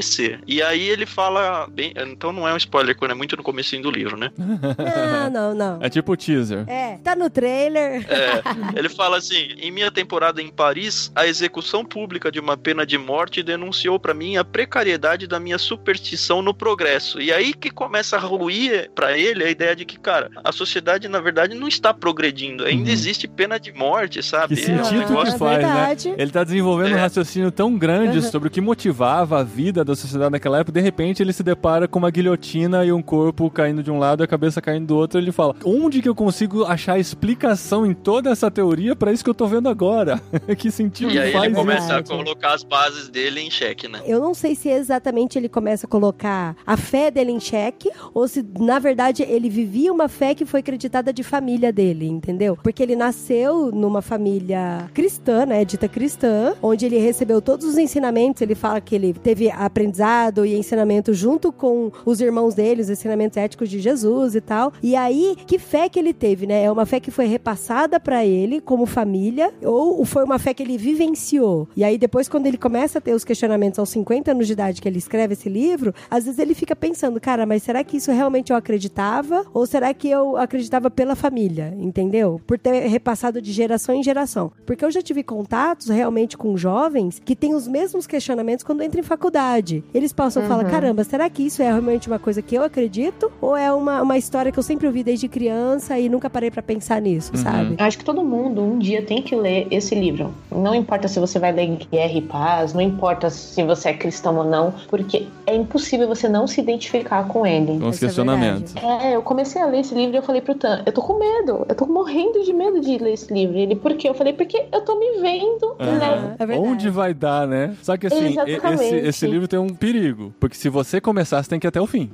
E 0.47 0.63
aí 0.63 0.89
ele 0.89 1.07
fala. 1.07 1.67
Bem, 1.71 1.93
então 1.97 2.33
não 2.33 2.47
é 2.49 2.53
um 2.53 2.57
spoiler, 2.57 2.97
quando 2.97 3.13
é 3.13 3.15
muito 3.15 3.37
no 3.37 3.43
comecinho 3.43 3.83
do 3.83 3.91
livro, 3.91 4.17
né? 4.17 4.31
Não, 4.39 5.31
não, 5.31 5.55
não. 5.55 5.79
É 5.83 5.89
tipo 5.89 6.13
o 6.13 6.17
teaser. 6.17 6.65
É, 6.69 6.99
tá 7.03 7.15
no 7.17 7.29
trailer. 7.31 8.05
É, 8.11 8.43
ele 8.79 8.89
fala 8.89 9.17
assim: 9.19 9.49
em 9.59 9.71
minha 9.71 9.91
temporada 9.91 10.41
em 10.43 10.49
Paris, 10.49 11.11
a 11.15 11.27
execução 11.27 11.85
pública 11.85 12.31
de 12.31 12.41
uma 12.41 12.57
pena 12.57 12.85
de 12.87 12.97
morte 12.99 13.43
denunciou 13.43 13.99
pra 13.99 14.15
mim 14.15 14.37
a 14.37 14.45
precariedade 14.45 15.27
da 15.27 15.39
minha 15.41 15.59
superstição 15.59 16.43
no 16.43 16.55
progresso. 16.55 17.21
E 17.21 17.33
aí 17.33 17.53
que 17.55 17.71
começa 17.71 18.17
a 18.17 18.21
ruir 18.21 18.91
pra 18.95 19.17
ele 19.17 19.45
a 19.45 19.51
ideia 19.51 19.75
de 19.77 19.85
que, 19.85 19.99
cara, 19.99 20.31
a 20.43 20.53
sociedade 20.53 21.09
na 21.09 21.21
verdade 21.21 21.55
não 21.55 21.69
está 21.69 21.93
progredindo, 21.93 22.65
ainda 22.65 22.85
Uhum. 22.89 22.93
existe 22.93 23.27
pena 23.29 23.59
de 23.59 23.73
morte, 23.73 24.23
sabe? 24.23 24.57
Que 24.57 24.71
É 24.71 24.75
um 24.75 24.85
sentido 24.85 24.99
negócio- 25.09 25.25
que 25.39 25.45
é 25.45 25.61
faz, 25.61 26.05
né? 26.05 26.15
Ele 26.19 26.31
tá 26.31 26.45
desenvolvendo 26.45 26.93
um 26.95 26.97
É. 26.97 27.01
raciocínio 27.01 27.51
tão 27.51 27.77
grande 27.77 28.19
Uhum. 28.19 28.23
sobre 28.31 28.49
o 28.49 28.51
que 28.51 28.61
motivava 28.61 29.41
a 29.41 29.43
vida 29.43 29.84
da 29.85 29.97
sociedade 29.97 30.31
naquela 30.33 30.59
época. 30.59 30.73
De 30.73 30.81
repente, 30.81 31.23
ele 31.23 31.33
se 31.33 31.43
depara 31.43 31.87
com 31.89 31.99
uma 31.99 32.11
guilhotina 32.11 32.85
e 32.85 32.93
um 32.93 33.03
corpo 33.03 33.51
caindo 33.51 33.83
de 33.83 33.91
um 33.91 33.99
lado 33.99 34.23
e 34.23 34.25
a 34.25 34.27
cabeça 34.27 34.61
caindo 34.61 34.87
do 34.87 34.97
outro. 34.97 35.19
Ele 35.19 35.33
fala: 35.33 35.55
Onde 35.65 36.01
que 36.03 36.09
eu 36.09 36.15
consigo 36.15 36.65
achar 36.65 36.99
explicação 36.99 37.85
em 37.87 37.95
toda 37.95 38.31
essa 38.31 38.51
teoria 38.51 38.95
pra 38.97 39.13
isso 39.13 39.25
que 39.25 39.31
eu 39.31 39.35
tô 39.35 39.47
vendo 39.47 39.69
agora? 39.69 40.21
que 40.59 40.71
sentido 40.71 41.13
E 41.13 41.19
aí 41.19 41.33
faz 41.33 41.45
ele 41.47 41.55
começa 41.55 41.87
verdade. 41.87 42.13
a 42.13 42.17
colocar 42.17 42.55
as 42.55 42.63
bases 42.63 43.09
dele 43.09 43.41
em 43.41 43.51
xeque, 43.51 43.89
né? 43.89 44.01
Eu 44.07 44.21
não 44.21 44.35
sei 44.35 44.55
se 44.55 44.69
exatamente 44.69 45.39
ele 45.39 45.49
começa 45.49 45.87
a 45.87 45.89
colocar 45.89 46.57
a 46.67 46.77
fé 46.77 47.11
dele 47.11 47.33
em 47.33 47.41
xeque 47.41 47.91
ou 48.13 48.27
se, 48.29 48.45
na 48.59 48.79
verdade, 48.79 49.23
ele 49.23 49.49
vivia 49.49 49.93
uma 49.93 50.09
fé 50.09 50.35
que 50.35 50.45
foi 50.45 50.61
acreditada 50.61 51.13
de 51.13 51.23
família 51.23 51.73
dele, 51.73 52.07
entendeu? 52.07 52.59
Porque 52.63 52.83
ele 52.83 52.97
nasceu 52.97 53.71
numa 53.73 54.03
família 54.03 54.89
cristã, 54.95 55.47
né? 55.47 55.65
Dita 55.65 55.89
cristã, 55.89 56.55
onde 56.63 56.87
ele 56.87 56.99
recebeu 56.99 57.41
todos 57.41 57.67
os 57.67 57.77
ensinamentos. 57.79 58.43
Ele 58.43 58.55
fala 58.55 58.81
que 58.81 58.95
ele 58.95 59.13
teve 59.13 59.51
aprendizado 59.75 60.47
e 60.47 60.55
ensinamento 60.55 61.13
junto 61.13 61.53
com 61.53 61.91
os 62.07 62.21
irmãos 62.21 62.55
dele, 62.55 62.81
os 62.81 62.89
ensinamentos 62.89 63.37
éticos 63.37 63.69
de 63.69 63.81
Jesus 63.81 64.37
e 64.37 64.41
tal. 64.41 64.73
E 64.81 64.95
aí, 64.95 65.37
que 65.47 65.59
fé 65.59 65.89
que 65.89 65.99
ele 65.99 66.15
teve, 66.15 66.47
né? 66.47 66.63
É 66.63 66.71
uma 66.71 66.87
fé 66.87 67.01
que 67.01 67.11
foi 67.11 67.27
repassada 67.27 67.99
pra 67.99 68.25
ele 68.25 68.61
como 68.61 68.87
família 68.87 69.53
ou 69.63 70.05
foi 70.05 70.23
uma 70.23 70.39
fé 70.39 70.55
que 70.55 70.63
ele 70.63 70.79
vivenciou? 70.79 71.69
E 71.77 71.83
aí, 71.83 71.99
depois, 71.99 72.29
quando 72.29 72.47
ele 72.47 72.57
começa 72.57 72.99
a 72.99 73.01
ter 73.01 73.13
os 73.13 73.25
questionamentos 73.25 73.81
aos 73.81 73.89
50 73.89 74.31
anos 74.31 74.47
de 74.47 74.53
idade 74.53 74.81
que 74.81 74.89
ele 74.89 74.99
escreve 74.99 75.33
esse 75.33 75.49
livro, 75.49 75.93
às 76.09 76.25
vezes 76.25 76.39
ele 76.39 76.55
fica 76.55 76.77
pensando, 76.77 77.21
cara, 77.21 77.45
mas 77.45 77.65
será 77.65 77.83
que 77.83 77.97
isso 77.97 78.13
realmente 78.13 78.53
eu 78.53 78.57
acreditava? 78.57 79.45
Ou 79.53 79.67
será 79.67 79.93
que 79.93 80.09
eu 80.09 80.37
acreditava 80.37 80.89
pela 80.89 81.17
família? 81.17 81.75
Entendeu? 81.79 82.41
Por 82.47 82.59
ter 82.59 82.87
repassado 82.87 83.43
de 83.43 83.51
geração 83.51 83.95
em 83.95 84.03
geração. 84.03 84.53
Porque 84.65 84.85
eu 84.85 84.91
já 84.91 85.03
tive 85.03 85.25
contatos 85.25 85.89
realmente 85.89 86.39
com 86.39 86.57
jovens 86.57 87.21
que 87.25 87.35
têm 87.35 87.55
os 87.55 87.67
mesmos 87.67 88.07
questionamentos 88.07 88.65
quando 88.65 88.85
entram 88.85 89.01
em 89.01 89.05
faculdade. 89.05 89.54
Idade, 89.55 89.85
eles 89.95 90.13
possam 90.13 90.43
falar: 90.45 90.65
caramba, 90.65 91.05
será 91.05 91.29
que 91.31 91.43
isso 91.45 91.63
é 91.63 91.67
realmente 91.67 92.09
uma 92.09 92.19
coisa 92.19 92.43
que 92.43 92.55
eu 92.55 92.63
acredito? 92.63 93.31
Ou 93.41 93.57
é 93.57 93.73
uma, 93.73 94.03
uma 94.03 94.17
história 94.19 94.51
que 94.51 94.59
eu 94.59 94.63
sempre 94.63 94.87
ouvi 94.87 95.03
desde 95.03 95.29
criança 95.29 95.99
e 95.99 96.09
nunca 96.09 96.29
parei 96.29 96.51
pra 96.51 96.63
pensar 96.63 97.01
nisso, 97.01 97.33
Uhum. 97.35 97.43
sabe? 97.43 97.77
Eu 97.79 97.85
acho 97.85 97.99
que 97.99 98.05
todo 98.05 98.25
mundo 98.25 98.63
um 98.63 98.79
dia 98.79 99.03
tem 99.03 99.23
que 99.23 99.35
ler 99.35 99.67
esse 99.71 99.95
livro. 99.95 100.33
Não 100.51 100.75
importa 100.75 101.09
se 101.09 101.19
você 101.21 101.39
vai 101.39 101.53
ler 101.53 101.79
Guerra 101.91 102.13
e 102.13 102.23
Paz, 102.23 102.73
não 102.73 102.81
importa 102.81 103.31
se 103.31 103.63
você 103.63 103.91
é 103.91 103.95
cristão 103.95 104.37
ou 104.37 104.45
não, 104.45 104.75
porque 104.89 105.27
é 105.47 105.55
impossível 105.55 106.07
você 106.09 106.29
não 106.29 106.47
se 106.47 106.61
identificar 106.61 107.27
com 107.29 107.47
ele. 107.47 107.79
Com 107.79 107.89
os 107.89 107.97
é 108.03 108.07
questionamentos. 108.07 108.75
É, 108.77 109.17
eu 109.17 109.23
comecei 109.23 109.61
a 109.61 109.67
ler 109.67 109.81
esse 109.81 109.95
livro 109.95 110.15
e 110.15 110.19
eu 110.19 110.23
falei 110.23 110.41
pro 110.41 110.55
Tan, 110.55 110.83
eu 110.87 110.93
tô 110.93 111.03
com 111.03 111.19
medo, 111.19 111.65
eu 111.69 111.75
tô 111.75 111.87
morrendo 111.87 112.43
de 112.45 112.53
medo 112.53 112.81
de 112.81 112.99
ler 112.99 113.15
esse 113.15 113.33
livro. 113.33 113.57
Ele, 113.57 113.75
por 113.77 113.95
quê? 113.95 114.09
Eu 114.09 114.15
falei, 114.15 114.33
porque 114.33 114.65
eu 114.73 114.81
tô 114.83 114.99
me 114.99 115.21
vendo, 115.21 115.77
Aham. 115.81 115.99
né? 115.99 116.37
É 116.39 116.47
verdade. 116.47 116.69
Onde 116.69 116.91
vai 116.91 117.15
dar, 117.15 117.47
né? 117.47 117.75
Só 117.83 117.97
que 117.97 118.07
assim, 118.07 118.35
esse, 118.75 118.95
esse 118.97 119.27
livro 119.27 119.44
tem 119.49 119.59
um 119.59 119.69
perigo. 119.69 120.35
Porque 120.41 120.57
se 120.57 120.69
você 120.69 121.01
começar, 121.01 121.43
você 121.43 121.49
tem 121.51 121.59
que 121.61 121.67
ir 121.67 121.69
até 121.69 121.81
o 121.81 121.87
fim. 121.87 122.11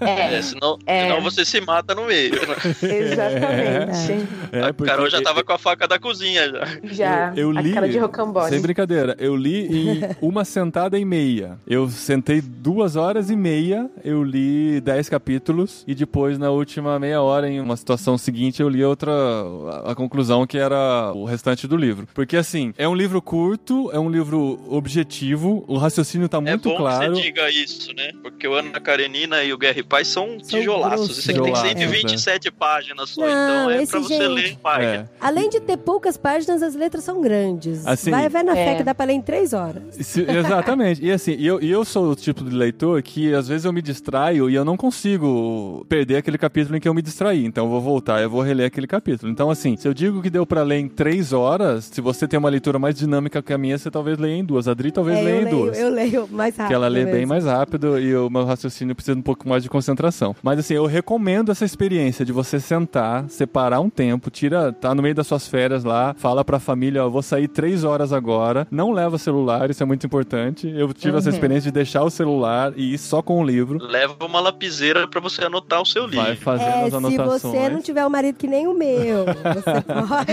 É, 0.00 0.34
É, 0.36 0.42
senão, 0.42 0.78
É. 0.86 1.02
senão 1.08 1.20
você 1.22 1.44
se 1.44 1.60
mata 1.60 1.94
no 1.94 2.06
meio. 2.06 2.34
exatamente. 2.82 4.28
É, 4.52 4.60
a 4.62 4.74
porque 4.74 4.90
Carol 4.90 5.08
já 5.10 5.22
tava 5.22 5.42
com 5.44 5.52
a 5.52 5.58
faca 5.58 5.86
da 5.86 5.98
cozinha 5.98 6.48
já. 6.50 6.64
Já, 6.84 7.32
Eu, 7.36 7.52
eu 7.54 7.60
li. 7.60 7.70
a 7.70 7.74
cara 7.74 7.88
de 7.88 7.98
rocambole. 7.98 8.48
Sem 8.48 8.60
brincadeira, 8.60 9.16
eu 9.18 9.36
li 9.36 9.66
em 9.66 10.00
uma 10.20 10.44
sentada 10.44 10.98
e 10.98 11.04
meia. 11.04 11.58
Eu 11.66 11.88
sentei 11.88 12.40
duas 12.40 12.96
horas 12.96 13.30
e 13.30 13.36
meia, 13.36 13.90
eu 14.04 14.22
li 14.22 14.80
dez 14.80 15.08
capítulos 15.08 15.84
e 15.86 15.94
depois, 15.94 16.38
na 16.38 16.50
última 16.50 16.98
meia 16.98 17.20
hora, 17.22 17.48
em 17.48 17.60
uma 17.60 17.76
situação 17.76 18.16
seguinte, 18.18 18.60
eu 18.62 18.68
li 18.68 18.84
outra. 18.84 19.12
a, 19.12 19.92
a 19.92 19.94
conclusão 19.94 20.46
que 20.46 20.58
era 20.58 21.12
o 21.14 21.24
restante 21.24 21.66
do 21.66 21.76
livro. 21.76 22.06
Porque 22.14 22.36
assim, 22.36 22.72
é 22.76 22.88
um 22.88 22.94
livro 22.94 23.20
curto, 23.22 23.90
é 23.92 23.98
um 23.98 24.10
livro 24.10 24.60
objetivo, 24.68 25.64
o 25.66 25.76
raciocínio 25.76 26.28
tá 26.28 26.38
É 26.38 26.53
muito 26.54 26.68
bom 26.70 26.76
claro. 26.76 27.12
que 27.12 27.16
você 27.18 27.22
diga 27.22 27.50
isso, 27.50 27.92
né? 27.94 28.10
Porque 28.22 28.46
o 28.48 28.54
Ana 28.54 28.80
Karenina 28.80 29.42
e 29.42 29.52
o 29.52 29.58
Guerra 29.58 29.78
e 29.80 29.82
Paz 29.82 30.08
são, 30.08 30.38
tijolaços. 30.38 30.96
grossos. 30.96 31.18
Isso 31.18 31.30
aqui 31.30 31.40
tem 31.42 31.52
Tijolaços, 31.52 31.78
127 31.80 32.50
páginas 32.50 33.10
só, 33.10 33.20
Não, 33.22 33.28
então 33.28 33.70
é 33.70 33.82
esse, 33.82 33.90
pra 33.92 34.00
você 34.00 34.14
gente- 34.16 34.26
ler 34.28 34.56
página. 34.62 34.92
É. 34.94 35.04
Além 35.20 35.48
de 35.50 35.60
ter 35.60 35.76
poucas 35.76 36.16
páginas, 36.16 36.62
as 36.62 36.74
letras 36.74 37.04
são 37.04 37.20
grandes. 37.20 37.86
Assim, 37.86 38.10
vai, 38.10 38.28
vai 38.28 38.42
na 38.42 38.54
fé 38.54 38.72
É. 38.72 38.74
que 38.76 38.82
dá 38.82 38.94
pra 38.94 39.06
ler 39.06 39.14
em 39.14 39.22
três 39.22 39.52
horas. 39.52 39.82
Se- 40.00 40.22
exatamente. 40.28 41.04
E 41.04 41.10
assim, 41.10 41.36
e 41.38 41.46
eu, 41.46 41.60
eu 41.60 41.84
sou 41.84 42.10
o 42.10 42.14
tipo 42.16 42.44
de 42.44 42.54
leitor 42.54 43.00
que 43.02 43.32
às 43.34 43.48
vezes 43.48 43.64
eu 43.64 43.72
me 43.72 43.82
distraio 43.82 44.48
e 44.50 44.54
eu 44.54 44.64
não 44.64 44.76
consigo 44.76 45.84
perder 45.88 46.16
aquele 46.16 46.38
capítulo 46.38 46.76
em 46.76 46.80
que 46.80 46.88
eu 46.88 46.94
me 46.94 47.02
distraí. 47.02 47.44
Então 47.44 47.64
eu 47.66 47.70
vou 47.70 47.80
voltar, 47.80 48.22
eu 48.22 48.30
vou 48.30 48.40
reler 48.42 48.66
aquele 48.66 48.86
capítulo. 48.86 49.30
Então, 49.30 49.50
assim, 49.50 49.76
se 49.76 49.86
eu 49.86 49.94
digo 49.94 50.20
que 50.22 50.30
deu 50.30 50.46
pra 50.46 50.62
ler 50.62 50.78
em 50.78 50.88
três 50.88 51.32
horas, 51.32 51.84
se 51.92 52.00
você 52.00 52.26
tem 52.26 52.38
uma 52.38 52.48
leitura 52.48 52.78
mais 52.78 52.94
dinâmica 52.94 53.42
que 53.42 53.52
a 53.52 53.58
minha, 53.58 53.76
você 53.78 53.90
talvez 53.90 54.18
leia 54.18 54.34
em 54.36 54.44
duas. 54.44 54.68
A 54.68 54.72
Adri 54.72 54.90
talvez 54.90 55.18
É, 55.18 55.22
leia 55.22 55.34
eu, 55.36 55.40
em 55.40 55.44
leio, 55.44 55.56
duas. 55.56 55.78
eu 55.78 55.88
leio 55.90 56.28
mais 56.44 56.56
rápido. 56.56 56.68
Que 56.68 56.74
ela 56.74 56.88
lê 56.88 57.04
bem 57.04 57.14
mesmo. 57.14 57.28
mais 57.28 57.44
rápido 57.44 57.98
e 57.98 58.14
o 58.16 58.28
meu 58.30 58.44
raciocínio 58.44 58.94
precisa 58.94 59.14
de 59.14 59.20
um 59.20 59.22
pouco 59.22 59.48
mais 59.48 59.62
de 59.62 59.68
concentração. 59.68 60.34
Mas 60.42 60.58
assim, 60.58 60.74
eu 60.74 60.86
recomendo 60.86 61.50
essa 61.50 61.64
experiência 61.64 62.24
de 62.24 62.32
você 62.32 62.60
sentar, 62.60 63.24
separar 63.28 63.80
um 63.80 63.90
tempo, 63.90 64.30
tira, 64.30 64.72
tá 64.72 64.94
no 64.94 65.02
meio 65.02 65.14
das 65.14 65.26
suas 65.26 65.46
férias 65.48 65.84
lá, 65.84 66.14
fala 66.16 66.44
pra 66.44 66.58
família, 66.58 67.04
ó, 67.04 67.08
vou 67.08 67.22
sair 67.22 67.48
três 67.48 67.84
horas 67.84 68.12
agora, 68.12 68.66
não 68.70 68.92
leva 68.92 69.18
celular, 69.18 69.70
isso 69.70 69.82
é 69.82 69.86
muito 69.86 70.06
importante. 70.06 70.68
Eu 70.68 70.92
tive 70.92 71.16
essa 71.18 71.28
Uhum. 71.28 71.34
experiência 71.34 71.70
de 71.70 71.74
deixar 71.74 72.02
o 72.02 72.10
celular 72.10 72.72
e 72.76 72.94
ir 72.94 72.98
só 72.98 73.22
com 73.22 73.40
o 73.40 73.44
livro. 73.44 73.78
Leva 73.82 74.14
uma 74.24 74.40
lapiseira 74.40 75.06
pra 75.08 75.20
você 75.20 75.44
anotar 75.44 75.80
o 75.80 75.86
seu 75.86 76.04
livro. 76.06 76.24
Vai 76.24 76.36
fazendo 76.36 76.68
É, 76.68 76.82
as 76.84 76.90
se 76.90 76.96
anotações. 76.96 77.42
você 77.42 77.68
não 77.68 77.80
tiver 77.80 78.04
um 78.06 78.10
marido 78.10 78.36
que 78.36 78.46
nem 78.46 78.66
o 78.66 78.74
meu, 78.74 79.24
você 79.24 79.80
pode. 79.82 80.32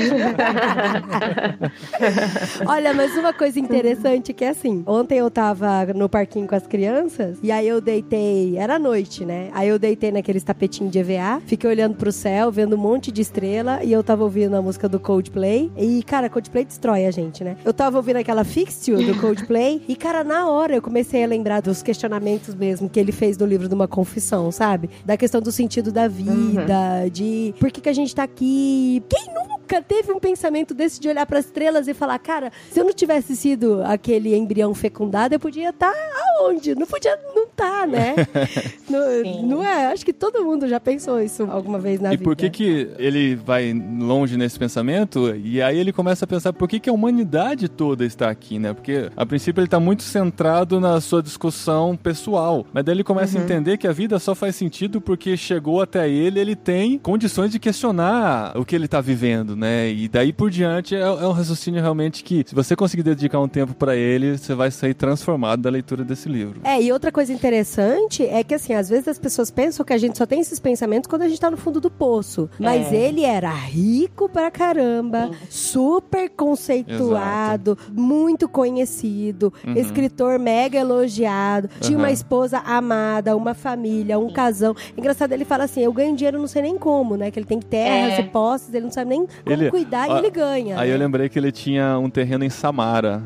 Olha, 2.67 2.93
mas 2.93 3.15
uma 3.15 3.34
coisa 3.34 3.60
interessante 3.60 4.34
que 4.34 4.43
é 4.43 4.50
assim: 4.50 4.84
ontem 4.86 5.17
eu 5.17 5.30
tava 5.32 5.86
no 6.02 6.10
parquinho 6.10 6.48
com 6.48 6.56
as 6.56 6.66
crianças 6.66 7.38
e 7.44 7.52
aí 7.52 7.68
eu 7.68 7.80
deitei, 7.80 8.58
era 8.58 8.80
noite, 8.80 9.24
né? 9.24 9.50
Aí 9.54 9.70
eu 9.70 9.78
deitei 9.78 10.12
naqueles 10.12 10.44
tapetinhos 10.44 10.92
de 10.92 11.00
EVA, 11.00 11.42
fiquei 11.46 11.70
olhando 11.70 11.96
pro 11.96 12.12
céu, 12.12 12.52
vendo 12.52 12.76
um 12.76 12.80
monte 12.80 13.12
de 13.12 13.22
estrela 13.22 13.84
e 13.84 13.92
eu 13.92 14.04
tava 14.04 14.24
ouvindo 14.24 14.56
a 14.56 14.62
música 14.62 14.90
do 14.90 15.00
Coldplay. 15.00 15.72
E, 15.78 16.02
cara, 16.04 16.30
Coldplay 16.30 16.66
destrói 16.66 17.06
a 17.06 17.12
gente, 17.12 17.44
né? 17.44 17.56
Eu 17.64 17.74
tava 17.74 17.98
ouvindo 17.98 18.18
aquela 18.18 18.44
Fix 18.44 18.88
You 18.88 18.98
do 19.06 19.16
Coldplay 19.22 19.84
e, 19.88 19.96
cara, 19.96 20.24
na 20.24 20.50
hora 20.50 20.76
eu 20.76 20.82
comecei 20.82 21.24
a 21.24 21.28
lembrar 21.28 21.62
dos 21.62 21.84
questionamentos 21.84 22.56
mesmo 22.56 22.90
que 22.90 23.00
ele 23.00 23.12
fez 23.12 23.38
no 23.38 23.46
livro 23.46 23.68
de 23.68 23.76
uma 23.76 23.88
confissão, 23.88 24.52
sabe? 24.52 24.90
Da 25.06 25.16
questão 25.16 25.40
do 25.40 25.52
sentido 25.52 25.92
da 25.92 26.08
vida, 26.08 27.08
de 27.12 27.54
por 27.60 27.72
que, 27.72 27.80
que 27.80 27.90
a 27.90 27.94
gente 27.94 28.16
tá 28.16 28.24
aqui. 28.24 29.04
Quem 29.08 29.34
nunca 29.34 29.61
teve 29.79 30.12
um 30.12 30.19
pensamento 30.19 30.73
desse 30.73 30.99
de 30.99 31.07
olhar 31.07 31.25
pras 31.27 31.45
estrelas 31.45 31.88
e 31.88 31.93
falar, 31.93 32.17
cara, 32.17 32.51
se 32.71 32.79
eu 32.79 32.84
não 32.84 32.93
tivesse 32.93 33.36
sido 33.36 33.81
aquele 33.84 34.36
embrião 34.36 34.73
fecundado, 34.73 35.36
eu 35.36 35.39
podia 35.39 35.69
estar 35.69 35.93
aonde? 36.39 36.73
Não 36.73 36.88
podia 36.88 37.15
não 37.36 37.47
tá, 37.47 37.86
né? 37.86 38.15
não, 38.89 39.47
não 39.47 39.63
é? 39.65 39.88
Acho 39.88 40.03
que 40.03 40.13
todo 40.13 40.43
mundo 40.43 40.67
já 40.67 40.79
pensou 40.79 41.21
isso 41.21 41.43
alguma 41.43 41.77
vez 41.77 41.99
na 41.99 42.10
E 42.10 42.17
vida. 42.17 42.23
por 42.23 42.36
que 42.36 42.49
que 42.49 42.89
ele 42.97 43.36
vai 43.36 43.71
longe 43.99 44.36
nesse 44.38 44.57
pensamento? 44.57 45.36
E 45.36 45.62
aí 45.62 45.77
ele 45.77 45.93
começa 45.93 46.25
a 46.25 46.27
pensar 46.27 46.51
por 46.53 46.67
que 46.67 46.79
que 46.79 46.89
a 46.89 46.93
humanidade 46.93 47.69
toda 47.69 48.03
está 48.05 48.29
aqui, 48.29 48.57
né? 48.57 48.73
Porque 48.73 49.10
a 49.15 49.25
princípio 49.25 49.60
ele 49.62 49.67
está 49.67 49.79
muito 49.79 50.01
centrado 50.03 50.79
na 50.79 50.99
sua 50.99 51.21
discussão 51.21 51.95
pessoal, 51.95 52.65
mas 52.73 52.84
daí 52.84 52.95
ele 52.95 53.03
começa 53.03 53.38
a 53.38 53.41
entender 53.41 53.77
que 53.77 53.88
a 53.88 53.91
vida 53.91 54.17
só 54.17 54.34
faz 54.34 54.55
sentido 54.55 54.99
porque 55.01 55.38
chegou 55.38 55.81
até 55.81 56.10
ele, 56.10 56.39
ele 56.39 56.55
tem 56.55 56.97
condições 56.97 57.51
de 57.51 57.60
questionar 57.60 58.57
o 58.57 58.65
que 58.65 58.75
ele 58.75 58.86
está 58.86 59.01
vivendo, 59.01 59.55
né? 59.62 59.89
E 59.91 60.08
daí 60.08 60.34
por 60.34 60.50
diante 60.50 60.95
é, 60.95 61.00
é 61.02 61.08
um 61.28 61.32
raciocínio 61.32 61.80
realmente 61.82 62.24
que 62.24 62.43
se 62.47 62.56
você 62.56 62.76
conseguir 62.76 63.04
dedicar 63.04 63.39
um 63.39 63.47
tempo 63.47 63.74
para 63.76 63.95
ele, 63.95 64.38
você 64.38 64.56
vai 64.56 64.71
sair 64.71 64.93
transformado 64.95 65.62
da 65.62 65.69
leitura 65.69 66.04
desse 66.04 66.28
livro. 66.28 66.62
É, 66.63 66.82
e 66.82 66.91
outra 66.91 67.12
coisa 67.12 67.32
interessante 67.32 68.26
é 68.26 68.43
que, 68.43 68.54
assim, 68.56 68.74
às 68.74 68.89
vezes 68.89 69.08
as 69.08 69.19
pessoas 69.19 69.52
pensam 69.52 69.86
que 69.86 69.93
a 69.93 69.97
gente 69.97 70.17
só 70.17 70.26
tem 70.26 70.39
esses 70.41 70.60
pensamentos 70.60 71.08
quando 71.08 71.21
a 71.21 71.30
gente 71.30 71.39
tá 71.39 71.52
no 71.52 71.58
fundo 71.58 71.80
do 71.80 71.89
poço. 71.91 72.50
Mas 72.60 72.91
É. 72.91 72.95
ele 72.95 73.24
era 73.24 73.52
rico 73.54 74.28
pra 74.28 74.50
caramba, 74.50 75.30
super 75.50 76.30
conceituado, 76.30 77.78
muito 77.91 78.47
conhecido, 78.50 79.54
Uhum. 79.65 79.74
escritor 79.76 80.39
mega 80.39 80.78
elogiado, 80.80 81.69
tinha 81.80 81.97
uma 81.97 82.08
Aham. 82.08 82.13
esposa 82.13 82.60
amada, 82.60 83.36
uma 83.36 83.54
família, 83.54 84.17
um 84.17 84.32
casão. 84.32 84.76
Engraçado, 84.97 85.32
ele 85.34 85.45
fala 85.45 85.65
assim: 85.65 85.82
eu 85.82 85.93
ganho 85.93 86.15
dinheiro 86.15 86.39
não 86.39 86.47
sei 86.47 86.62
nem 86.62 86.78
como, 86.78 87.15
né? 87.15 87.30
Que 87.32 87.39
ele 87.39 87.45
tem 87.45 87.60
terras 87.60 88.13
É. 88.17 88.21
e 88.21 88.24
posses, 88.24 88.74
ele 88.74 88.86
não 88.86 88.91
sabe 88.91 89.10
nem 89.10 89.26
como 89.26 89.51
Ele- 89.52 89.70
cuidar 89.72 90.10
ó, 90.10 90.16
e 90.16 90.20
ele 90.20 90.30
ganha. 90.30 90.80
Aí 90.80 90.90
né? 90.90 90.96
eu 90.96 91.00
lembrei 91.00 91.30
que 91.30 91.38
ele 91.40 91.52
tinha 91.52 91.98
um 91.98 92.10
terreno 92.10 92.44
em 92.44 92.50
Samara, 92.50 93.22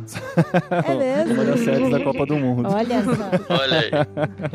É 0.72 0.96
mesmo? 0.96 1.34
uma 1.34 1.46
das 1.46 1.60
séries 1.62 1.90
da 1.90 2.00
Copa 2.00 2.26
do 2.26 2.36
Mundo. 2.38 2.68
Olha 2.72 3.04
só. 3.04 3.54
Olha 3.62 3.80
aí. 3.80 3.92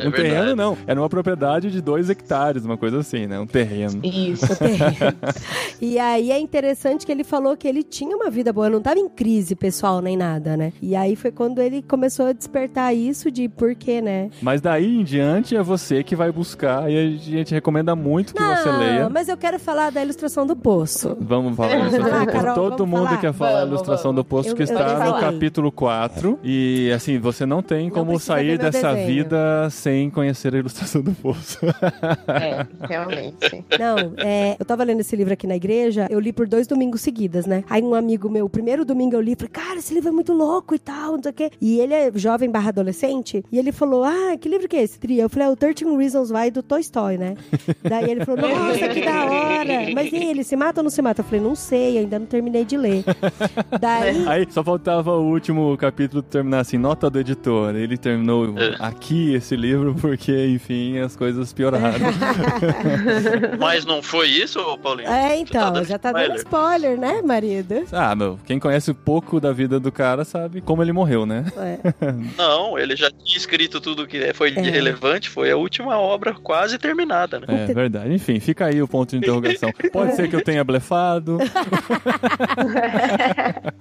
É 0.01 0.07
um 0.07 0.11
verdade. 0.11 0.13
terreno 0.23 0.57
não, 0.57 0.79
era 0.87 1.01
uma 1.01 1.09
propriedade 1.09 1.71
de 1.71 1.81
dois 1.81 2.09
hectares, 2.11 2.65
uma 2.65 2.77
coisa 2.77 2.99
assim, 3.01 3.27
né? 3.27 3.39
Um 3.39 3.47
terreno. 3.47 4.01
Isso. 4.05 4.47
E 5.81 5.99
aí 5.99 6.31
é 6.31 6.39
interessante 6.39 7.07
que 7.07 7.13
ele 7.13 7.25
falou 7.25 7.57
que 7.57 7.67
ele 7.67 7.83
tinha 7.83 8.15
uma 8.15 8.29
vida 8.31 8.53
boa, 8.53 8.69
não 8.69 8.81
tava 8.83 8.99
em 9.01 9.09
crise 9.09 9.55
pessoal 9.57 10.01
nem 10.03 10.17
nada, 10.17 10.57
né? 10.57 10.73
E 10.83 10.95
aí 10.95 11.17
foi 11.17 11.31
quando 11.31 11.61
ele 11.61 11.81
começou 11.83 12.27
a 12.27 12.33
despertar 12.33 12.95
isso 12.95 13.31
de 13.31 13.49
por 13.49 13.75
quê, 13.75 14.01
né? 14.03 14.29
Mas 14.43 14.61
daí 14.61 15.01
em 15.01 15.03
diante 15.05 15.57
é 15.57 15.63
você 15.63 16.03
que 16.03 16.15
vai 16.15 16.31
buscar 16.31 16.91
e 16.91 16.97
a 16.99 17.11
gente 17.19 17.55
recomenda 17.55 17.97
muito 17.97 18.35
que 18.35 18.43
você 18.43 18.71
leia. 18.71 19.09
mas 19.09 19.29
eu 19.29 19.37
quero 19.37 19.59
falar 19.59 19.91
da 19.91 20.03
ilustração 20.03 20.47
do 20.47 20.55
poço. 20.55 21.17
Vamos 21.21 21.50
falar 21.57 21.69
da 21.69 21.77
ilustração 21.79 22.15
Ah, 22.17 22.19
do 22.21 22.27
poço. 22.27 22.37
Carol, 22.45 22.55
Todo 22.55 22.77
vamos 22.79 22.91
mundo 22.99 23.09
falar? 23.09 23.21
quer 23.21 23.33
falar 23.33 23.51
da 23.51 23.57
Vamos, 23.61 23.71
ilustração 23.75 24.11
do 24.13 24.17
vamos. 24.23 24.29
poço 24.29 24.49
Eu- 24.51 24.57
que 24.57 24.63
está 24.63 25.05
no 25.07 25.21
capítulo 25.21 25.73
4. 25.73 26.39
E 26.43 26.91
assim, 26.95 27.19
você 27.19 27.45
não 27.47 27.63
tem 27.63 27.85
Não 27.89 27.91
como 27.95 28.19
sair 28.19 28.59
dessa 28.59 28.93
desenho. 28.95 29.07
vida 29.07 29.69
sem 29.71 30.11
conhecer 30.11 30.55
a 30.55 30.59
ilustração 30.59 31.03
do 31.03 31.13
poço. 31.13 31.59
É, 32.29 32.67
realmente. 32.89 33.65
Não, 33.79 34.13
é, 34.19 34.57
eu 34.59 34.65
tava 34.65 34.85
lendo 34.85 35.01
esse 35.01 35.15
livro 35.17 35.33
aqui 35.33 35.47
na 35.47 35.57
igreja, 35.57 36.07
eu 36.11 36.21
li 36.21 36.33
por 36.33 36.47
dois 36.49 36.67
domingos 36.67 37.01
seguidas, 37.01 37.47
né? 37.47 37.65
Aí 37.69 37.83
um 37.83 37.95
amigo 37.95 38.29
meu, 38.29 38.47
o 38.47 38.49
primeiro 38.51 38.85
domingo 38.85 39.15
eu 39.17 39.21
li, 39.21 39.35
falei, 39.35 39.51
cara, 39.51 39.79
esse 39.79 39.93
livro 39.95 40.09
é 40.09 40.13
muito 40.13 40.33
louco 40.33 40.75
e 40.75 40.79
tal, 40.79 41.13
não 41.13 41.23
sei 41.23 41.31
o 41.33 41.35
quê. 41.35 41.51
E 41.61 41.81
ele 41.81 41.95
é 41.95 42.11
jovem 42.15 42.51
barra 42.51 42.69
adolescente, 42.71 43.45
e 43.51 43.59
ele 43.59 43.73
falou, 43.73 44.05
ah, 44.05 44.37
que 44.39 44.49
livro 44.49 44.69
que 44.69 44.77
é 44.77 44.83
esse, 44.83 44.99
Tria? 44.99 45.23
Eu 45.23 45.29
falei, 45.31 45.49
é 45.49 45.51
o 45.51 45.57
13 45.57 45.85
Reasons 45.97 46.31
Why 46.31 46.51
do 46.51 46.63
Toy 46.63 46.81
Story, 46.81 47.19
né? 47.19 47.35
Daí 47.83 48.11
ele 48.11 48.25
falou, 48.25 48.49
nossa, 48.49 48.89
que 48.89 49.01
da 49.05 49.25
hora. 49.25 49.95
Mas 49.95 50.13
e 50.13 50.17
ele, 50.17 50.45
se 50.45 50.57
mata 50.57 50.81
ou 50.81 50.85
não 50.85 50.91
se 50.91 51.01
mata? 51.03 51.21
Eu 51.21 51.25
falei, 51.25 51.40
não 51.41 51.55
sei, 51.55 51.99
ainda 51.99 52.19
não 52.19 52.27
terminei 52.27 52.65
de 52.65 52.77
ler. 52.77 53.05
Daí... 53.81 54.27
Aí 54.29 54.47
só 54.51 54.63
faltava 54.63 55.13
o 55.13 55.25
último 55.31 55.77
capítulo 55.77 56.23
terminar 56.23 56.61
assim, 56.61 56.79
nota 56.79 57.09
do 57.11 57.19
editor. 57.19 57.75
Ele 57.75 57.97
terminou 57.97 58.55
É. 58.59 58.77
aqui 58.79 59.35
esse 59.35 59.57
livro 59.57 59.95
porque, 60.01 60.47
enfim, 60.49 60.99
as 60.99 61.17
coisas 61.17 61.53
pioraram. 61.53 61.99
Mas 63.59 63.85
não 63.85 64.03
foi 64.03 64.29
isso, 64.29 64.59
Paulinho? 64.79 65.09
É, 65.09 65.37
então, 65.39 65.73
dando 65.73 65.87
já 65.87 65.99
tá 65.99 66.13
dando 66.13 66.37
spoiler. 66.37 66.93
spoiler, 66.95 66.99
né, 66.99 67.23
marido? 67.23 67.85
ah, 67.93 68.15
meu, 68.15 68.39
quem 68.45 68.59
conhece 68.59 68.93
pouco 68.93 69.41
da 69.41 69.53
vida 69.53 69.79
do 69.81 69.91
cara 69.93 70.25
sabe 70.25 70.61
como 70.61 70.83
ele 70.83 70.93
morreu, 70.93 71.25
né? 71.27 71.45
É. 71.57 71.79
Não, 72.37 72.79
ele 72.79 72.97
já 72.97 73.11
tinha 73.11 73.37
escrito 73.37 73.81
tudo 73.81 74.07
que 74.07 74.33
foi 74.35 74.51
É. 74.55 74.61
relevante, 74.61 75.29
foi 75.29 75.51
a 75.51 75.57
última 75.57 75.99
obra 75.99 76.35
quase 76.35 76.79
terminada, 76.79 77.41
né? 77.41 77.47
É 77.69 77.75
verdade. 77.75 78.13
Enfim, 78.13 78.39
fica 78.41 78.67
aí 78.67 78.83
o 78.83 78.89
ponto 78.89 79.11
de 79.11 79.17
interrogação. 79.19 79.71
Pode 79.93 80.15
ser 80.17 80.29
que 80.29 80.37
eu 80.37 80.43
tenha 80.43 80.63
blefado 80.65 81.30
obrigado. 81.37 81.71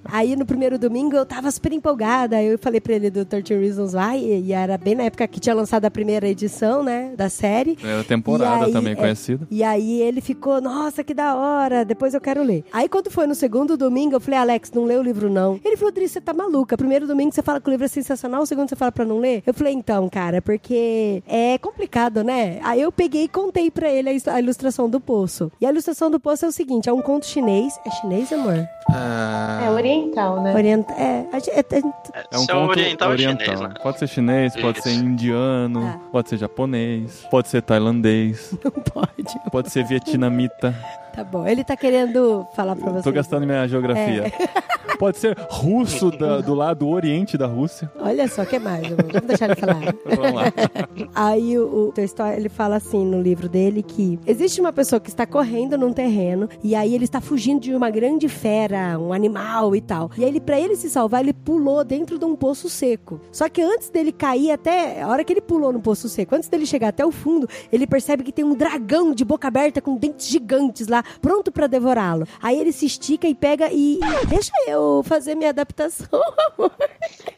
Aí 0.12 0.36
no 0.36 0.44
primeiro 0.46 0.78
domingo 0.78 1.16
eu 1.16 1.24
tava 1.26 1.50
super 1.50 1.72
empolgada. 1.72 2.36
Aí 2.36 2.46
eu 2.46 2.58
falei 2.58 2.80
pra 2.80 2.94
ele 2.94 3.10
do 3.10 3.24
13 3.24 3.54
Reasons 3.58 3.94
Why, 3.94 4.42
e 4.44 4.52
era 4.52 4.76
bem 4.78 4.94
na 4.94 5.04
época 5.04 5.26
que 5.26 5.40
tinha 5.40 5.54
lançado 5.54 5.84
a 5.84 5.90
primeira 5.90 6.28
edição, 6.28 6.82
né, 6.82 7.12
da 7.16 7.28
série. 7.28 7.78
Era 7.82 8.04
temporada 8.04 8.64
E 8.64 8.66
aí, 8.66 8.72
também 8.72 8.92
é, 8.92 8.96
conhecida. 8.96 9.46
E 9.50 9.62
aí 9.62 10.00
ele 10.02 10.20
ficou, 10.20 10.60
nossa, 10.60 11.02
que 11.04 11.14
da 11.14 11.34
hora, 11.36 11.84
depois 11.84 12.14
eu 12.14 12.20
quero 12.20 12.42
ler. 12.42 12.64
Aí 12.72 12.88
quando 12.88 13.10
foi 13.10 13.26
no 13.26 13.34
segundo 13.34 13.76
domingo, 13.76 14.14
eu 14.16 14.20
falei, 14.20 14.38
Alex, 14.40 14.70
não 14.72 14.84
lê 14.84 14.96
o 14.96 15.02
livro 15.02 15.30
não. 15.30 15.58
Ele 15.64 15.76
falou, 15.76 15.92
Dri, 15.92 16.08
você 16.08 16.20
tá 16.20 16.32
maluca. 16.32 16.76
Primeiro 16.76 17.06
domingo 17.06 17.32
você 17.32 17.42
fala 17.42 17.60
que 17.60 17.68
o 17.68 17.70
livro 17.70 17.84
é 17.84 17.88
sensacional, 17.88 18.42
o 18.42 18.46
segundo 18.46 18.68
você 18.68 18.76
fala 18.76 18.92
pra 18.92 19.04
não 19.04 19.18
ler. 19.18 19.42
Eu 19.46 19.54
falei, 19.54 19.72
então, 19.72 20.08
cara, 20.08 20.40
porque 20.42 21.22
é 21.26 21.58
complicado, 21.58 22.22
né? 22.24 22.58
Aí 22.62 22.80
eu 22.80 22.90
peguei 22.92 23.24
e 23.24 23.28
contei 23.28 23.70
pra 23.70 23.88
ele 23.90 24.10
a 24.26 24.40
ilustração 24.40 24.88
do 24.88 25.00
poço. 25.00 25.50
E 25.60 25.66
a 25.66 25.70
ilustração 25.70 26.10
do 26.10 26.18
poço 26.20 26.44
é 26.44 26.48
o 26.48 26.52
seguinte, 26.52 26.88
é 26.88 26.92
um 26.92 27.02
conto 27.02 27.26
chinês. 27.26 27.78
É 27.86 27.90
chinês, 27.90 28.32
amor? 28.32 28.66
Ah, 28.90 29.62
É 29.64 29.70
oriental, 29.70 29.99
né? 30.42 30.54
Orienta... 30.54 30.92
É, 30.94 31.26
a 31.32 31.38
gente- 31.38 31.50
é, 31.50 31.58
é- 31.60 32.24
É 32.30 32.38
um 32.38 32.46
conto 32.46 32.70
oriental, 32.70 33.10
oriental. 33.10 33.40
chinês, 33.46 33.60
né? 33.60 33.74
Pode 33.82 33.98
ser 33.98 34.06
chinês, 34.08 34.56
pode 34.56 34.78
Isso. 34.78 34.88
ser 34.88 34.94
indiano, 34.94 35.86
Ah. 35.86 36.00
pode 36.12 36.28
ser 36.28 36.36
japonês, 36.38 37.26
pode 37.30 37.48
ser 37.48 37.62
tailandês, 37.62 38.52
não 38.64 38.70
pode. 38.70 39.50
pode 39.50 39.70
ser 39.70 39.84
vietnamita. 39.84 40.74
Tá 41.20 41.24
bom. 41.24 41.46
Ele 41.46 41.62
tá 41.62 41.76
querendo 41.76 42.46
falar 42.56 42.74
pra 42.76 42.90
você. 42.92 43.02
Tô 43.02 43.12
gastando 43.12 43.44
minha 43.46 43.66
geografia. 43.68 44.26
É. 44.26 44.70
Pode 44.96 45.16
ser 45.16 45.34
russo 45.48 46.10
da- 46.10 46.42
do 46.42 46.52
lado 46.52 46.86
oriente 46.86 47.38
da 47.38 47.46
Rússia. 47.46 47.90
Olha 47.98 48.28
só, 48.28 48.42
o 48.42 48.46
que 48.46 48.58
mais? 48.58 48.86
Vamos 48.86 49.26
deixar 49.26 49.46
ele 49.46 49.54
falar. 49.56 49.94
Vamos 50.04 50.32
lá. 50.34 50.44
Aí 51.14 51.58
o, 51.58 51.88
o 51.88 51.92
Tolstói, 51.92 52.36
ele 52.36 52.50
fala 52.50 52.76
assim 52.76 53.04
no 53.06 53.20
livro 53.20 53.48
dele 53.48 53.82
que 53.82 54.18
existe 54.26 54.60
uma 54.60 54.72
pessoa 54.74 55.00
que 55.00 55.08
está 55.08 55.26
correndo 55.26 55.78
num 55.78 55.90
terreno 55.92 56.48
e 56.62 56.74
aí 56.74 56.94
ele 56.94 57.04
está 57.04 57.18
fugindo 57.20 57.60
de 57.62 57.74
uma 57.74 57.88
grande 57.90 58.28
fera, 58.28 58.98
um 58.98 59.12
animal 59.14 59.74
e 59.74 59.80
tal. 59.80 60.10
E 60.18 60.22
aí 60.22 60.28
ele, 60.28 60.40
para 60.40 60.60
ele 60.60 60.76
se 60.76 60.90
salvar, 60.90 61.22
ele 61.22 61.32
pulou 61.32 61.82
dentro 61.82 62.18
de 62.18 62.24
um 62.26 62.36
poço 62.36 62.68
seco. 62.68 63.20
Só 63.32 63.48
que 63.48 63.62
antes 63.62 63.88
dele 63.88 64.12
cair 64.12 64.50
até 64.50 65.00
a 65.02 65.08
hora 65.08 65.24
que 65.24 65.32
ele 65.32 65.40
pulou 65.40 65.72
no 65.72 65.80
poço 65.80 66.08
seco, 66.10 66.34
antes 66.34 66.48
dele 66.50 66.66
chegar 66.66 66.88
até 66.88 67.06
o 67.06 67.10
fundo, 67.10 67.48
ele 67.72 67.86
percebe 67.86 68.22
que 68.22 68.32
tem 68.32 68.44
um 68.44 68.54
dragão 68.54 69.14
de 69.14 69.24
boca 69.24 69.48
aberta 69.48 69.80
com 69.80 69.96
dentes 69.96 70.26
gigantes 70.28 70.88
lá, 70.88 71.02
pronto 71.20 71.50
para 71.52 71.66
devorá-lo. 71.66 72.26
Aí 72.42 72.58
ele 72.60 72.72
se 72.72 72.86
estica 72.86 73.26
e 73.26 73.34
pega 73.34 73.68
e 73.72 73.98
deixa 74.28 74.52
eu 74.68 75.02
fazer 75.04 75.34
minha 75.34 75.50
adaptação, 75.50 76.08
amor. 76.56 76.70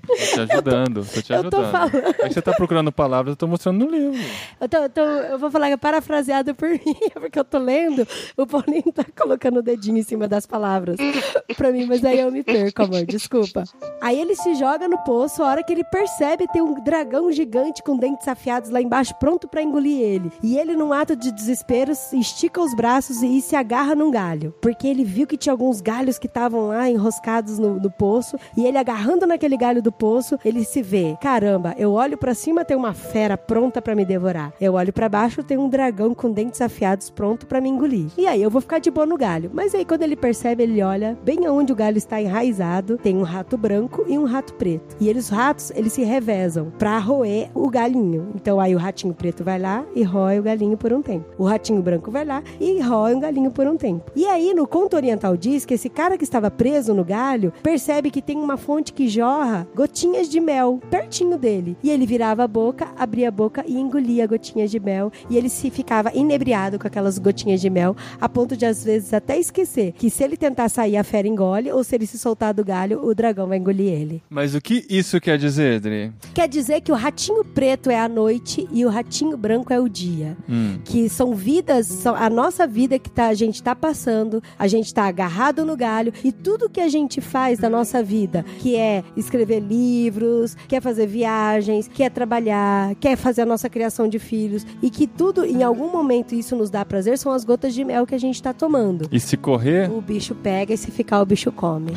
Tô 0.06 0.14
te 0.16 0.40
ajudando, 0.52 1.04
tô 1.06 1.22
te 1.22 1.32
eu 1.32 1.50
tô 1.50 1.56
ajudando. 1.58 1.70
falando. 1.70 1.96
É 2.20 2.28
que 2.28 2.34
você 2.34 2.42
tá 2.42 2.52
procurando 2.52 2.90
palavras, 2.92 3.32
eu 3.32 3.36
tô 3.36 3.46
mostrando 3.46 3.84
no 3.84 3.90
livro. 3.90 4.18
Eu, 4.60 4.68
tô- 4.68 4.88
tô- 4.88 5.00
eu 5.00 5.38
vou 5.38 5.50
falar 5.50 5.68
é 5.70 5.76
parafraseado 5.76 6.54
por 6.54 6.68
mim, 6.70 6.80
porque 7.14 7.38
eu 7.38 7.44
tô 7.44 7.58
lendo, 7.58 8.06
o 8.36 8.46
Paulinho 8.46 8.92
tá 8.92 9.04
colocando 9.16 9.58
o 9.58 9.62
dedinho 9.62 9.98
em 9.98 10.02
cima 10.02 10.26
das 10.28 10.44
palavras 10.46 10.96
pra 11.56 11.70
mim, 11.70 11.86
mas 11.86 12.04
aí 12.04 12.20
eu 12.20 12.30
me 12.30 12.42
perco, 12.42 12.82
amor, 12.82 13.04
desculpa. 13.06 13.64
Aí 14.00 14.20
ele 14.20 14.34
se 14.34 14.54
joga 14.56 14.88
no 14.88 14.98
poço, 14.98 15.42
a 15.42 15.46
hora 15.48 15.62
que 15.62 15.72
ele 15.72 15.84
percebe 15.84 16.46
tem 16.52 16.60
um 16.60 16.82
dragão 16.82 17.30
gigante 17.32 17.82
com 17.82 17.96
dentes 17.96 18.26
afiados 18.28 18.70
lá 18.70 18.80
embaixo, 18.82 19.14
pronto 19.18 19.46
pra 19.48 19.62
engolir 19.62 20.00
ele. 20.00 20.32
E 20.42 20.58
ele, 20.58 20.74
num 20.76 20.92
ato 20.92 21.14
de 21.16 21.30
desespero, 21.32 21.92
estica 22.12 22.60
os 22.60 22.74
braços 22.74 23.22
e 23.22 23.40
se 23.40 23.51
agarra 23.56 23.94
num 23.94 24.10
galho, 24.10 24.54
porque 24.60 24.86
ele 24.86 25.04
viu 25.04 25.26
que 25.26 25.36
tinha 25.36 25.52
alguns 25.52 25.80
galhos 25.80 26.18
que 26.18 26.26
estavam 26.26 26.68
lá 26.68 26.88
enroscados 26.88 27.58
no, 27.58 27.80
no 27.80 27.90
poço, 27.90 28.36
e 28.56 28.64
ele 28.66 28.78
agarrando 28.78 29.26
naquele 29.26 29.56
galho 29.56 29.82
do 29.82 29.90
poço, 29.90 30.38
ele 30.44 30.64
se 30.64 30.82
vê, 30.82 31.16
caramba, 31.20 31.74
eu 31.78 31.92
olho 31.92 32.18
pra 32.18 32.34
cima, 32.34 32.64
tem 32.64 32.76
uma 32.76 32.92
fera 32.92 33.36
pronta 33.38 33.80
pra 33.80 33.94
me 33.94 34.04
devorar. 34.04 34.52
Eu 34.60 34.74
olho 34.74 34.92
pra 34.92 35.08
baixo, 35.08 35.42
tem 35.42 35.56
um 35.56 35.68
dragão 35.68 36.14
com 36.14 36.30
dentes 36.30 36.60
afiados 36.60 37.10
pronto 37.10 37.46
pra 37.46 37.60
me 37.60 37.68
engolir. 37.68 38.10
E 38.18 38.26
aí 38.26 38.42
eu 38.42 38.50
vou 38.50 38.60
ficar 38.60 38.78
de 38.78 38.90
boa 38.90 39.06
no 39.06 39.16
galho. 39.16 39.50
Mas 39.52 39.74
aí 39.74 39.84
quando 39.84 40.02
ele 40.02 40.16
percebe, 40.16 40.62
ele 40.62 40.82
olha 40.82 41.16
bem 41.24 41.46
aonde 41.46 41.72
o 41.72 41.76
galho 41.76 41.98
está 41.98 42.20
enraizado, 42.20 42.98
tem 42.98 43.16
um 43.16 43.22
rato 43.22 43.56
branco 43.56 44.04
e 44.06 44.18
um 44.18 44.24
rato 44.24 44.54
preto. 44.54 44.96
E 45.00 45.08
eles, 45.08 45.22
os 45.22 45.28
ratos, 45.28 45.70
eles 45.76 45.92
se 45.92 46.02
revezam 46.02 46.72
pra 46.78 46.98
roer 46.98 47.48
o 47.54 47.70
galinho. 47.70 48.30
Então 48.34 48.58
aí 48.58 48.74
o 48.74 48.78
ratinho 48.78 49.14
preto 49.14 49.44
vai 49.44 49.58
lá 49.58 49.84
e 49.94 50.02
rói 50.02 50.38
o 50.38 50.42
galinho 50.42 50.76
por 50.76 50.92
um 50.92 51.00
tempo. 51.00 51.26
O 51.38 51.44
ratinho 51.44 51.80
branco 51.80 52.10
vai 52.10 52.24
lá 52.24 52.42
e 52.60 52.80
rói 52.80 53.14
o 53.14 53.20
galinho 53.20 53.41
por 53.50 53.66
um 53.66 53.76
tempo. 53.76 54.10
E 54.14 54.26
aí 54.26 54.54
no 54.54 54.66
conto 54.66 54.96
oriental 54.96 55.36
diz 55.36 55.64
que 55.64 55.74
esse 55.74 55.88
cara 55.88 56.16
que 56.16 56.24
estava 56.24 56.50
preso 56.50 56.94
no 56.94 57.04
galho 57.04 57.52
percebe 57.62 58.10
que 58.10 58.22
tem 58.22 58.38
uma 58.38 58.56
fonte 58.56 58.92
que 58.92 59.08
jorra 59.08 59.66
gotinhas 59.74 60.28
de 60.28 60.40
mel 60.40 60.80
pertinho 60.90 61.38
dele. 61.38 61.76
E 61.82 61.90
ele 61.90 62.06
virava 62.06 62.44
a 62.44 62.48
boca, 62.48 62.88
abria 62.96 63.28
a 63.28 63.32
boca 63.32 63.64
e 63.66 63.78
engolia 63.78 64.26
gotinhas 64.26 64.70
de 64.70 64.78
mel. 64.78 65.10
E 65.28 65.36
ele 65.36 65.48
se 65.48 65.70
ficava 65.70 66.12
inebriado 66.14 66.78
com 66.78 66.86
aquelas 66.86 67.18
gotinhas 67.18 67.60
de 67.60 67.70
mel, 67.70 67.96
a 68.20 68.28
ponto 68.28 68.56
de 68.56 68.66
às 68.66 68.84
vezes 68.84 69.12
até 69.12 69.38
esquecer 69.38 69.92
que 69.92 70.10
se 70.10 70.22
ele 70.22 70.36
tentar 70.36 70.68
sair, 70.68 70.96
a 70.96 71.04
fera 71.04 71.26
engole, 71.26 71.70
ou 71.70 71.82
se 71.82 71.94
ele 71.94 72.06
se 72.06 72.18
soltar 72.18 72.52
do 72.52 72.64
galho, 72.64 73.04
o 73.04 73.14
dragão 73.14 73.46
vai 73.46 73.58
engolir 73.58 73.92
ele. 73.92 74.22
Mas 74.28 74.54
o 74.54 74.60
que 74.60 74.86
isso 74.88 75.20
quer 75.20 75.38
dizer, 75.38 75.80
Dri? 75.80 76.12
Quer 76.34 76.48
dizer 76.48 76.80
que 76.80 76.92
o 76.92 76.94
ratinho 76.94 77.44
preto 77.44 77.90
é 77.90 77.98
a 77.98 78.08
noite 78.08 78.68
e 78.72 78.84
o 78.84 78.88
ratinho 78.88 79.36
branco 79.36 79.72
é 79.72 79.80
o 79.80 79.88
dia. 79.88 80.36
Hum. 80.48 80.78
Que 80.84 81.08
são 81.08 81.34
vidas, 81.34 82.06
a 82.06 82.28
nossa 82.28 82.66
vida 82.66 82.98
que 82.98 83.10
tá, 83.10 83.31
a 83.32 83.34
gente 83.34 83.62
tá 83.62 83.74
passando, 83.74 84.42
a 84.58 84.68
gente 84.68 84.92
tá 84.92 85.04
agarrado 85.04 85.64
no 85.64 85.76
galho 85.76 86.12
e 86.22 86.30
tudo 86.30 86.68
que 86.68 86.80
a 86.80 86.88
gente 86.88 87.20
faz 87.20 87.58
da 87.58 87.68
nossa 87.68 88.02
vida, 88.02 88.44
que 88.60 88.76
é 88.76 89.02
escrever 89.16 89.60
livros, 89.60 90.56
quer 90.68 90.80
fazer 90.80 91.06
viagens, 91.06 91.88
quer 91.88 92.10
trabalhar, 92.10 92.94
quer 92.96 93.16
fazer 93.16 93.42
a 93.42 93.46
nossa 93.46 93.68
criação 93.68 94.06
de 94.08 94.18
filhos 94.18 94.66
e 94.82 94.90
que 94.90 95.06
tudo, 95.06 95.44
em 95.44 95.62
algum 95.62 95.90
momento 95.90 96.34
isso 96.34 96.54
nos 96.54 96.70
dá 96.70 96.84
prazer, 96.84 97.18
são 97.18 97.32
as 97.32 97.44
gotas 97.44 97.74
de 97.74 97.84
mel 97.84 98.06
que 98.06 98.14
a 98.14 98.18
gente 98.18 98.42
tá 98.42 98.52
tomando. 98.52 99.08
E 99.10 99.18
se 99.18 99.36
correr, 99.36 99.90
O 99.90 100.00
bicho 100.00 100.34
pega 100.34 100.74
e 100.74 100.76
se 100.76 100.90
ficar 100.90 101.20
o 101.20 101.26
bicho 101.26 101.50
come. 101.50 101.92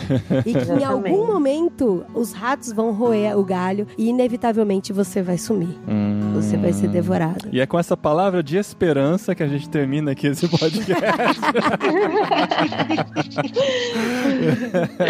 E 0.46 0.54
que 0.54 0.72
em 0.72 0.84
algum 0.84 1.28
momento 1.28 2.06
os 2.14 2.32
ratos 2.32 2.72
vão 2.72 2.92
roer 2.92 3.38
o 3.38 3.44
galho 3.44 3.88
e 3.98 4.08
inevitavelmente 4.10 4.94
você 4.94 5.22
vai 5.22 5.38
sumir. 5.38 5.78
Hum. 5.88 6.32
Você 6.36 6.58
vai 6.58 6.74
ser 6.74 6.88
devorado. 6.90 7.48
E 7.52 7.60
é 7.60 7.66
com 7.66 7.80
essa 7.80 7.96
palavra 7.96 8.44
de 8.44 8.58
esperança 8.58 9.34
que 9.34 9.42
a 9.44 9.48
gente 9.48 9.70
termina 9.70 10.12
aqui 10.12 10.28
esse 10.28 10.48
podcast. 10.48 11.02
É, 15.00 15.06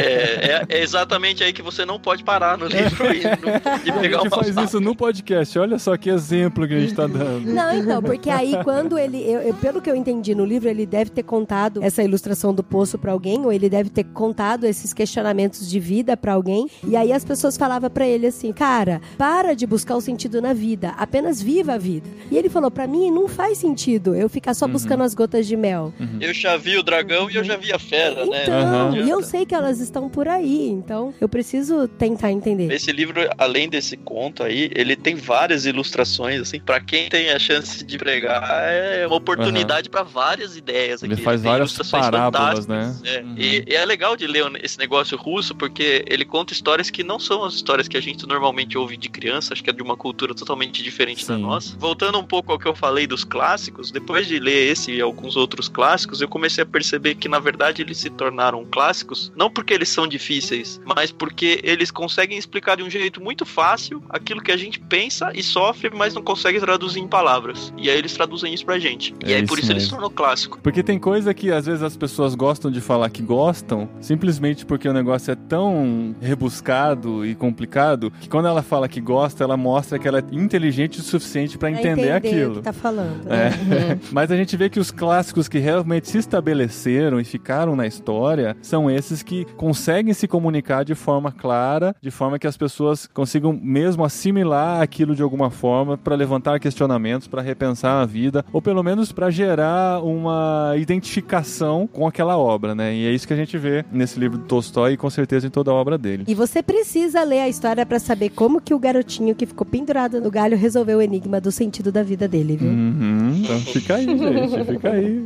é- 0.51 0.65
é 0.69 0.81
exatamente 0.83 1.43
aí 1.43 1.51
que 1.53 1.61
você 1.61 1.85
não 1.85 1.99
pode 1.99 2.23
parar 2.23 2.57
no 2.57 2.65
livro 2.67 3.05
e, 3.13 3.23
não- 3.23 3.85
e 3.85 3.89
a 3.89 3.93
pegar 4.01 4.17
gente 4.19 4.27
uma 4.33 4.43
faz 4.43 4.55
isso 4.57 4.79
no 4.79 4.95
podcast. 4.95 5.57
Olha 5.59 5.79
só 5.79 5.95
que 5.97 6.09
exemplo 6.09 6.67
que 6.67 6.73
a 6.73 6.79
gente 6.79 6.93
tá 6.93 7.07
dando. 7.07 7.45
Não, 7.51 7.73
então, 7.77 8.01
porque 8.01 8.29
aí 8.29 8.57
quando 8.63 8.97
ele, 8.97 9.17
eu- 9.21 9.41
eu- 9.41 9.53
pelo 9.55 9.81
que 9.81 9.89
eu 9.89 9.95
entendi 9.95 10.33
no 10.35 10.45
livro, 10.45 10.69
ele 10.69 10.85
deve 10.85 11.09
ter 11.09 11.23
contado 11.23 11.81
essa 11.83 12.03
ilustração 12.03 12.53
do 12.53 12.63
poço 12.63 12.97
pra 12.97 13.11
alguém, 13.11 13.45
ou 13.45 13.51
ele 13.51 13.69
deve 13.69 13.89
ter 13.89 14.03
contado 14.05 14.65
esses 14.65 14.93
questionamentos 14.93 15.69
de 15.69 15.79
vida 15.79 16.15
pra 16.17 16.33
alguém, 16.33 16.67
e 16.87 16.95
aí 16.95 17.11
as 17.11 17.23
pessoas 17.23 17.57
falavam 17.57 17.89
pra 17.89 18.07
ele 18.07 18.27
assim, 18.27 18.51
cara, 18.51 19.01
para 19.17 19.53
de 19.53 19.65
buscar 19.65 19.95
o 19.95 20.01
sentido 20.01 20.41
na 20.41 20.53
vida, 20.53 20.93
apenas 20.97 21.41
viva 21.41 21.73
a 21.73 21.77
vida. 21.77 22.09
E 22.31 22.37
ele 22.37 22.49
falou, 22.49 22.69
pra 22.71 22.87
mim 22.87 23.11
não 23.11 23.27
faz 23.27 23.57
sentido 23.57 24.15
eu 24.15 24.29
ficar 24.29 24.53
só 24.53 24.67
buscando 24.67 25.03
as 25.03 25.13
gotas 25.13 25.45
de 25.47 25.55
mel. 25.55 25.93
Eu 26.19 26.33
já 26.33 26.57
vi 26.57 26.77
o 26.77 26.83
dragão 26.83 27.29
e 27.29 27.35
eu 27.35 27.43
já 27.43 27.55
vi 27.57 27.71
a 27.71 27.79
fera, 27.79 28.25
né? 28.25 28.43
Então, 28.43 28.97
e 28.97 29.09
eu 29.09 29.21
sei 29.21 29.45
que 29.45 29.53
elas 29.53 29.79
estão 29.79 30.09
por 30.09 30.27
aí, 30.27 30.67
então 30.69 31.13
eu 31.19 31.27
preciso 31.27 31.87
tentar 31.87 32.31
entender. 32.31 32.71
Esse 32.71 32.91
livro, 32.91 33.21
além 33.37 33.69
desse 33.69 33.97
conto 33.97 34.43
aí, 34.43 34.69
ele 34.75 34.95
tem 34.95 35.15
várias 35.15 35.65
ilustrações, 35.65 36.41
assim, 36.41 36.59
pra 36.59 36.79
quem 36.79 37.09
tem 37.09 37.31
a 37.31 37.39
chance 37.39 37.83
de 37.83 37.97
pregar, 37.97 38.43
é 38.71 39.05
uma 39.07 39.15
oportunidade 39.15 39.89
pra 39.89 40.03
várias 40.03 40.55
ideias 40.55 41.03
aqui. 41.03 41.13
Ele 41.13 41.21
faz 41.21 41.41
tem 41.41 41.51
várias 41.51 41.69
ilustrações 41.71 42.05
parábolas, 42.05 42.65
fantásticas, 42.65 43.03
né? 43.03 43.15
É. 43.15 43.21
Uhum. 43.21 43.35
E, 43.37 43.65
e 43.67 43.75
é 43.75 43.85
legal 43.85 44.15
de 44.15 44.27
ler 44.27 44.45
esse 44.63 44.77
negócio 44.77 45.17
russo, 45.17 45.55
porque 45.55 46.03
ele 46.07 46.25
conta 46.25 46.53
histórias 46.53 46.89
que 46.89 47.03
não 47.03 47.19
são 47.19 47.43
as 47.43 47.53
histórias 47.53 47.87
que 47.87 47.97
a 47.97 48.01
gente 48.01 48.25
normalmente 48.27 48.77
ouve 48.77 48.97
de 48.97 49.09
criança, 49.09 49.53
acho 49.53 49.63
que 49.63 49.69
é 49.69 49.73
de 49.73 49.81
uma 49.81 49.97
cultura 49.97 50.33
totalmente 50.33 50.83
diferente 50.83 51.25
da 51.27 51.35
Sim. 51.35 51.41
nossa. 51.41 51.77
Voltando 51.77 52.17
um 52.17 52.23
pouco 52.23 52.51
ao 52.51 52.59
que 52.59 52.67
eu 52.67 52.75
falei 52.75 53.07
dos 53.07 53.23
clássicos, 53.23 53.91
depois 53.91 54.27
de 54.27 54.39
ler 54.39 54.71
esse 54.71 54.91
e 54.91 55.01
alguns 55.01 55.35
outros 55.35 55.67
clássicos, 55.67 55.94
eu 56.21 56.27
comecei 56.27 56.63
a 56.63 56.65
perceber 56.65 57.15
que, 57.15 57.27
na 57.29 57.39
verdade, 57.39 57.81
eles 57.81 57.97
se 57.97 58.09
tornaram 58.09 58.65
clássicos, 58.65 59.31
não 59.35 59.49
porque 59.49 59.73
eles 59.73 59.89
são 59.89 60.07
difíceis, 60.07 60.79
mas 60.85 61.11
porque 61.11 61.59
eles 61.63 61.91
conseguem 61.91 62.37
explicar 62.37 62.77
de 62.77 62.83
um 62.83 62.89
jeito 62.89 63.21
muito 63.21 63.45
fácil 63.45 64.03
aquilo 64.09 64.41
que 64.41 64.51
a 64.51 64.57
gente 64.57 64.79
pensa 64.79 65.31
e 65.33 65.41
sofre, 65.41 65.89
mas 65.95 66.13
não 66.13 66.21
consegue 66.21 66.59
traduzir 66.59 66.99
em 66.99 67.07
palavras. 67.07 67.73
E 67.77 67.89
aí 67.89 67.97
eles 67.97 68.13
traduzem 68.13 68.53
isso 68.53 68.65
pra 68.65 68.77
gente. 68.79 69.13
E 69.25 69.31
É 69.31 69.35
aí 69.37 69.41
isso 69.43 69.47
por 69.47 69.59
isso 69.59 69.71
ele 69.71 69.79
se 69.79 69.85
mesmo. 69.85 69.91
tornou 69.97 70.09
clássico. 70.09 70.59
Porque 70.61 70.83
tem 70.83 70.99
coisa 70.99 71.33
que 71.33 71.51
às 71.51 71.65
vezes 71.65 71.81
as 71.83 71.95
pessoas 71.95 72.35
gostam 72.35 72.69
de 72.71 72.81
falar 72.81 73.09
que 73.09 73.21
gostam, 73.21 73.89
simplesmente 74.01 74.65
porque 74.65 74.87
o 74.89 74.93
negócio 74.93 75.31
é 75.31 75.35
tão 75.35 76.15
rebuscado 76.21 77.25
e 77.25 77.33
complicado, 77.35 78.11
que 78.19 78.27
quando 78.29 78.47
ela 78.47 78.61
fala 78.61 78.87
que 78.87 78.99
gosta, 79.01 79.43
ela 79.43 79.55
mostra 79.57 79.97
que 79.97 80.07
ela 80.07 80.19
é 80.19 80.23
inteligente 80.31 80.99
o 80.99 81.03
suficiente 81.03 81.57
pra 81.57 81.65
Pra 81.65 81.79
entender, 81.79 82.11
o 82.11 82.15
aquilo. 82.15 82.55
que 82.55 82.61
tá 82.61 82.73
falando. 82.73 83.25
É. 83.31 83.49
né? 83.49 83.99
Mas 84.11 84.31
a 84.31 84.35
gente 84.35 84.55
vê 84.55 84.69
que 84.69 84.79
os 84.79 84.91
clássicos 84.91 85.47
que 85.47 85.57
real- 85.57 85.83
realmente 85.85 86.09
se 86.09 86.17
estabeleceram 86.17 87.19
e 87.19 87.23
ficaram 87.23 87.75
na 87.75 87.85
história 87.85 88.57
são 88.61 88.89
esses 88.89 89.21
que 89.21 89.45
conseguem 89.55 90.13
se 90.13 90.27
comunicar 90.27 90.83
de 90.83 90.95
forma 90.95 91.31
clara, 91.31 91.95
de 92.01 92.09
forma 92.09 92.39
que 92.39 92.47
as 92.47 92.57
pessoas 92.57 93.07
consigam 93.13 93.53
mesmo 93.53 94.03
assimilar 94.03 94.81
aquilo 94.81 95.15
de 95.15 95.21
alguma 95.21 95.51
forma 95.51 95.95
para 95.95 96.15
levantar 96.15 96.59
questionamentos, 96.59 97.27
para 97.27 97.41
repensar 97.41 98.01
a 98.01 98.05
vida, 98.05 98.43
ou 98.51 98.61
pelo 98.61 98.81
menos 98.81 99.11
para 99.11 99.29
gerar 99.29 100.01
uma 100.03 100.73
identificação 100.75 101.87
com 101.87 102.07
aquela 102.07 102.35
obra, 102.35 102.73
né? 102.73 102.93
E 102.95 103.05
é 103.05 103.11
isso 103.11 103.27
que 103.27 103.33
a 103.33 103.37
gente 103.37 103.55
vê 103.57 103.85
nesse 103.91 104.19
livro 104.19 104.39
do 104.39 104.45
Tolstói 104.45 104.93
e 104.93 104.97
com 104.97 105.09
certeza 105.09 105.45
em 105.45 105.51
toda 105.51 105.69
a 105.69 105.73
obra 105.73 105.97
dele. 105.97 106.23
E 106.27 106.33
você 106.33 106.63
precisa 106.63 107.23
ler 107.23 107.41
a 107.41 107.49
história 107.49 107.85
pra 107.85 107.99
saber 107.99 108.29
como 108.29 108.59
que 108.59 108.73
o 108.73 108.79
garotinho 108.79 109.35
que 109.35 109.45
ficou 109.45 109.65
pendurado 109.65 110.19
no 110.19 110.31
galho 110.31 110.57
resolveu 110.57 110.97
o 110.97 111.01
enigma 111.01 111.39
do 111.39 111.51
sentido 111.51 111.91
da 111.91 112.01
vida 112.01 112.27
dele, 112.27 112.57
viu? 112.57 112.69
Uhum, 112.71 113.24
então 113.45 113.59
fica 113.61 113.95
aí, 113.95 114.05
gente, 114.05 114.65
fica 114.65 114.89
aí. 114.89 115.25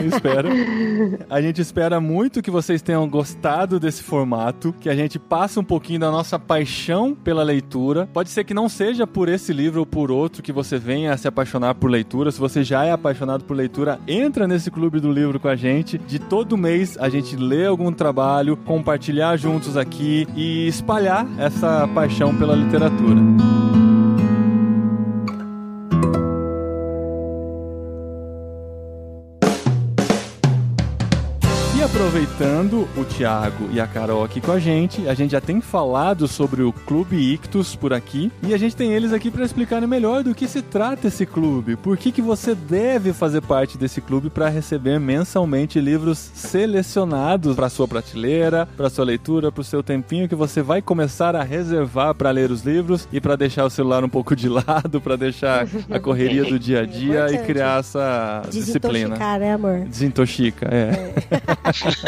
espero. 0.08 0.48
A 1.28 1.40
gente 1.40 1.60
espera 1.60 2.00
muito 2.00 2.42
que 2.42 2.50
vocês 2.50 2.80
tenham 2.80 3.08
gostado 3.08 3.78
desse 3.78 4.02
formato, 4.02 4.74
que 4.80 4.88
a 4.88 4.94
gente 4.94 5.18
passe 5.18 5.58
um 5.58 5.64
pouquinho 5.64 6.00
da 6.00 6.10
nossa 6.10 6.38
paixão 6.38 7.14
pela 7.14 7.42
leitura. 7.42 8.08
Pode 8.12 8.30
ser 8.30 8.44
que 8.44 8.54
não 8.54 8.68
seja 8.68 9.06
por 9.06 9.28
esse 9.28 9.52
livro 9.52 9.80
ou 9.80 9.86
por 9.86 10.10
outro 10.10 10.42
que 10.42 10.52
você 10.52 10.78
venha 10.78 11.12
a 11.12 11.16
se 11.16 11.28
apaixonar 11.28 11.74
por 11.74 11.90
leitura. 11.90 12.30
Se 12.30 12.40
você 12.40 12.64
já 12.64 12.84
é 12.84 12.92
apaixonado 12.92 13.44
por 13.44 13.54
leitura, 13.54 14.00
entra 14.08 14.48
nesse 14.48 14.70
clube 14.70 15.00
do 15.00 15.12
livro 15.12 15.38
com 15.38 15.48
a 15.48 15.56
gente. 15.56 15.98
De 15.98 16.18
todo 16.18 16.56
mês 16.56 16.96
a 16.98 17.08
gente 17.08 17.36
lê 17.36 17.66
algum 17.66 17.92
trabalho, 17.92 18.56
compartilhar 18.56 19.36
juntos 19.36 19.76
aqui 19.76 20.26
e 20.34 20.66
espalhar 20.66 21.26
essa 21.38 21.86
paixão 21.88 22.34
pela 22.34 22.54
literatura. 22.54 23.57
Aproveitando 32.08 32.88
o 32.96 33.04
Thiago 33.04 33.68
e 33.70 33.78
a 33.78 33.86
Carol 33.86 34.24
aqui 34.24 34.40
com 34.40 34.50
a 34.50 34.58
gente, 34.58 35.06
a 35.06 35.12
gente 35.12 35.32
já 35.32 35.42
tem 35.42 35.60
falado 35.60 36.26
sobre 36.26 36.62
o 36.62 36.72
Clube 36.72 37.16
Ictus 37.18 37.76
por 37.76 37.92
aqui 37.92 38.32
e 38.42 38.54
a 38.54 38.56
gente 38.56 38.74
tem 38.74 38.94
eles 38.94 39.12
aqui 39.12 39.30
para 39.30 39.44
explicarem 39.44 39.86
melhor 39.86 40.24
do 40.24 40.34
que 40.34 40.48
se 40.48 40.62
trata 40.62 41.08
esse 41.08 41.26
clube, 41.26 41.76
por 41.76 41.98
que, 41.98 42.10
que 42.10 42.22
você 42.22 42.54
deve 42.54 43.12
fazer 43.12 43.42
parte 43.42 43.76
desse 43.76 44.00
clube 44.00 44.30
para 44.30 44.48
receber 44.48 44.98
mensalmente 44.98 45.78
livros 45.78 46.16
selecionados 46.32 47.54
para 47.54 47.68
sua 47.68 47.86
prateleira, 47.86 48.66
para 48.74 48.88
sua 48.88 49.04
leitura, 49.04 49.52
para 49.52 49.60
o 49.60 49.64
seu 49.64 49.82
tempinho 49.82 50.30
que 50.30 50.34
você 50.34 50.62
vai 50.62 50.80
começar 50.80 51.36
a 51.36 51.42
reservar 51.42 52.14
para 52.14 52.30
ler 52.30 52.50
os 52.50 52.62
livros 52.62 53.06
e 53.12 53.20
para 53.20 53.36
deixar 53.36 53.66
o 53.66 53.70
celular 53.70 54.02
um 54.02 54.08
pouco 54.08 54.34
de 54.34 54.48
lado, 54.48 54.98
para 54.98 55.16
deixar 55.16 55.68
a 55.90 56.00
correria 56.00 56.44
do 56.44 56.58
dia 56.58 56.80
a 56.80 56.86
dia 56.86 57.02
e 57.02 57.34
Importante. 57.34 57.46
criar 57.46 57.80
essa 57.80 58.42
disciplina. 58.48 59.10
Desintoxicar, 59.10 59.38
né, 59.38 59.52
amor? 59.52 59.80
Desintoxica, 59.80 60.68
é. 60.72 61.14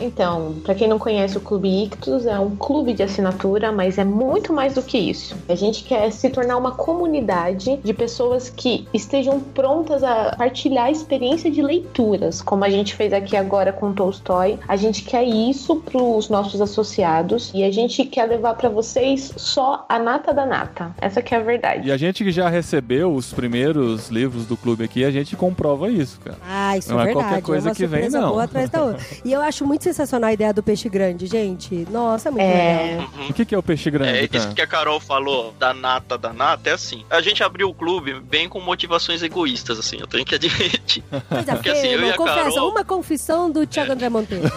Então, 0.00 0.54
pra 0.64 0.74
quem 0.74 0.88
não 0.88 0.98
conhece 0.98 1.36
o 1.36 1.40
Clube 1.40 1.84
Ictus, 1.84 2.26
é 2.26 2.38
um 2.38 2.54
clube 2.56 2.92
de 2.92 3.02
assinatura, 3.02 3.72
mas 3.72 3.98
é 3.98 4.04
muito 4.04 4.52
mais 4.52 4.74
do 4.74 4.82
que 4.82 4.98
isso. 4.98 5.34
A 5.48 5.54
gente 5.54 5.84
quer 5.84 6.10
se 6.12 6.28
tornar 6.30 6.56
uma 6.56 6.72
comunidade 6.72 7.78
de 7.82 7.94
pessoas 7.94 8.48
que 8.50 8.86
estejam 8.92 9.40
prontas 9.40 10.02
a 10.02 10.34
partilhar 10.36 10.86
a 10.86 10.90
experiência 10.90 11.50
de 11.50 11.62
leituras, 11.62 12.42
como 12.42 12.64
a 12.64 12.70
gente 12.70 12.94
fez 12.94 13.12
aqui 13.12 13.36
agora 13.36 13.72
com 13.72 13.92
Tolstói. 13.92 14.58
A 14.68 14.76
gente 14.76 15.02
quer 15.02 15.24
isso 15.24 15.76
pros 15.76 16.28
nossos 16.28 16.60
associados 16.60 17.50
e 17.54 17.62
a 17.64 17.70
gente 17.70 18.04
quer 18.04 18.26
levar 18.26 18.54
pra 18.54 18.68
vocês 18.68 19.32
só 19.36 19.84
a 19.88 19.98
nata 19.98 20.32
da 20.32 20.44
nata. 20.46 20.92
Essa 21.00 21.22
que 21.22 21.34
é 21.34 21.38
a 21.38 21.42
verdade. 21.42 21.88
E 21.88 21.92
a 21.92 21.96
gente 21.96 22.22
que 22.24 22.30
já 22.30 22.48
recebeu 22.48 23.12
os 23.14 23.32
primeiros 23.32 24.08
livros 24.08 24.46
do 24.46 24.56
clube 24.56 24.84
aqui, 24.84 25.04
a 25.04 25.10
gente 25.10 25.36
comprova 25.36 25.90
isso, 25.90 26.20
cara. 26.20 26.36
Ah, 26.46 26.76
isso 26.76 26.90
Não 26.90 26.98
é 27.00 27.02
é 27.02 27.06
verdade. 27.06 27.26
qualquer 27.26 27.42
coisa 27.42 27.68
é 27.68 27.70
uma 27.70 27.74
que 27.74 27.86
vem, 27.86 28.08
não. 28.10 28.30
boa 28.30 28.44
atrás 28.44 28.68
da 28.70 28.84
outra. 28.84 29.04
E 29.24 29.32
eu 29.32 29.40
acho 29.40 29.66
muito 29.66 29.85
sensacional 29.86 30.30
a 30.30 30.32
ideia 30.32 30.52
do 30.52 30.62
peixe 30.62 30.88
grande, 30.88 31.26
gente. 31.26 31.86
Nossa, 31.90 32.28
é 32.28 32.30
muito 32.32 32.42
É. 32.42 32.88
legal. 32.96 33.10
O 33.30 33.32
que, 33.32 33.44
que 33.44 33.54
é 33.54 33.58
o 33.58 33.62
peixe 33.62 33.90
grande, 33.90 34.18
É, 34.18 34.28
isso 34.32 34.52
que 34.54 34.60
a 34.62 34.66
Carol 34.66 34.98
falou 34.98 35.52
da 35.58 35.72
nata 35.72 36.18
da 36.18 36.32
nata 36.32 36.70
é 36.70 36.72
assim. 36.72 37.04
A 37.08 37.20
gente 37.20 37.42
abriu 37.42 37.68
o 37.68 37.74
clube 37.74 38.14
bem 38.20 38.48
com 38.48 38.60
motivações 38.60 39.22
egoístas, 39.22 39.78
assim, 39.78 39.98
eu 40.00 40.06
tenho 40.06 40.24
que 40.24 40.34
admitir. 40.34 41.02
Coisa 41.28 41.52
Porque 41.54 41.70
assim, 41.70 41.88
eu 41.88 42.00
e 42.04 42.10
a 42.10 42.16
confessa, 42.16 42.50
Carol- 42.50 42.70
uma 42.70 42.84
confissão 42.84 43.50
do 43.50 43.66
Thiago 43.66 43.92
André 43.92 44.08
Monteiro. 44.08 44.44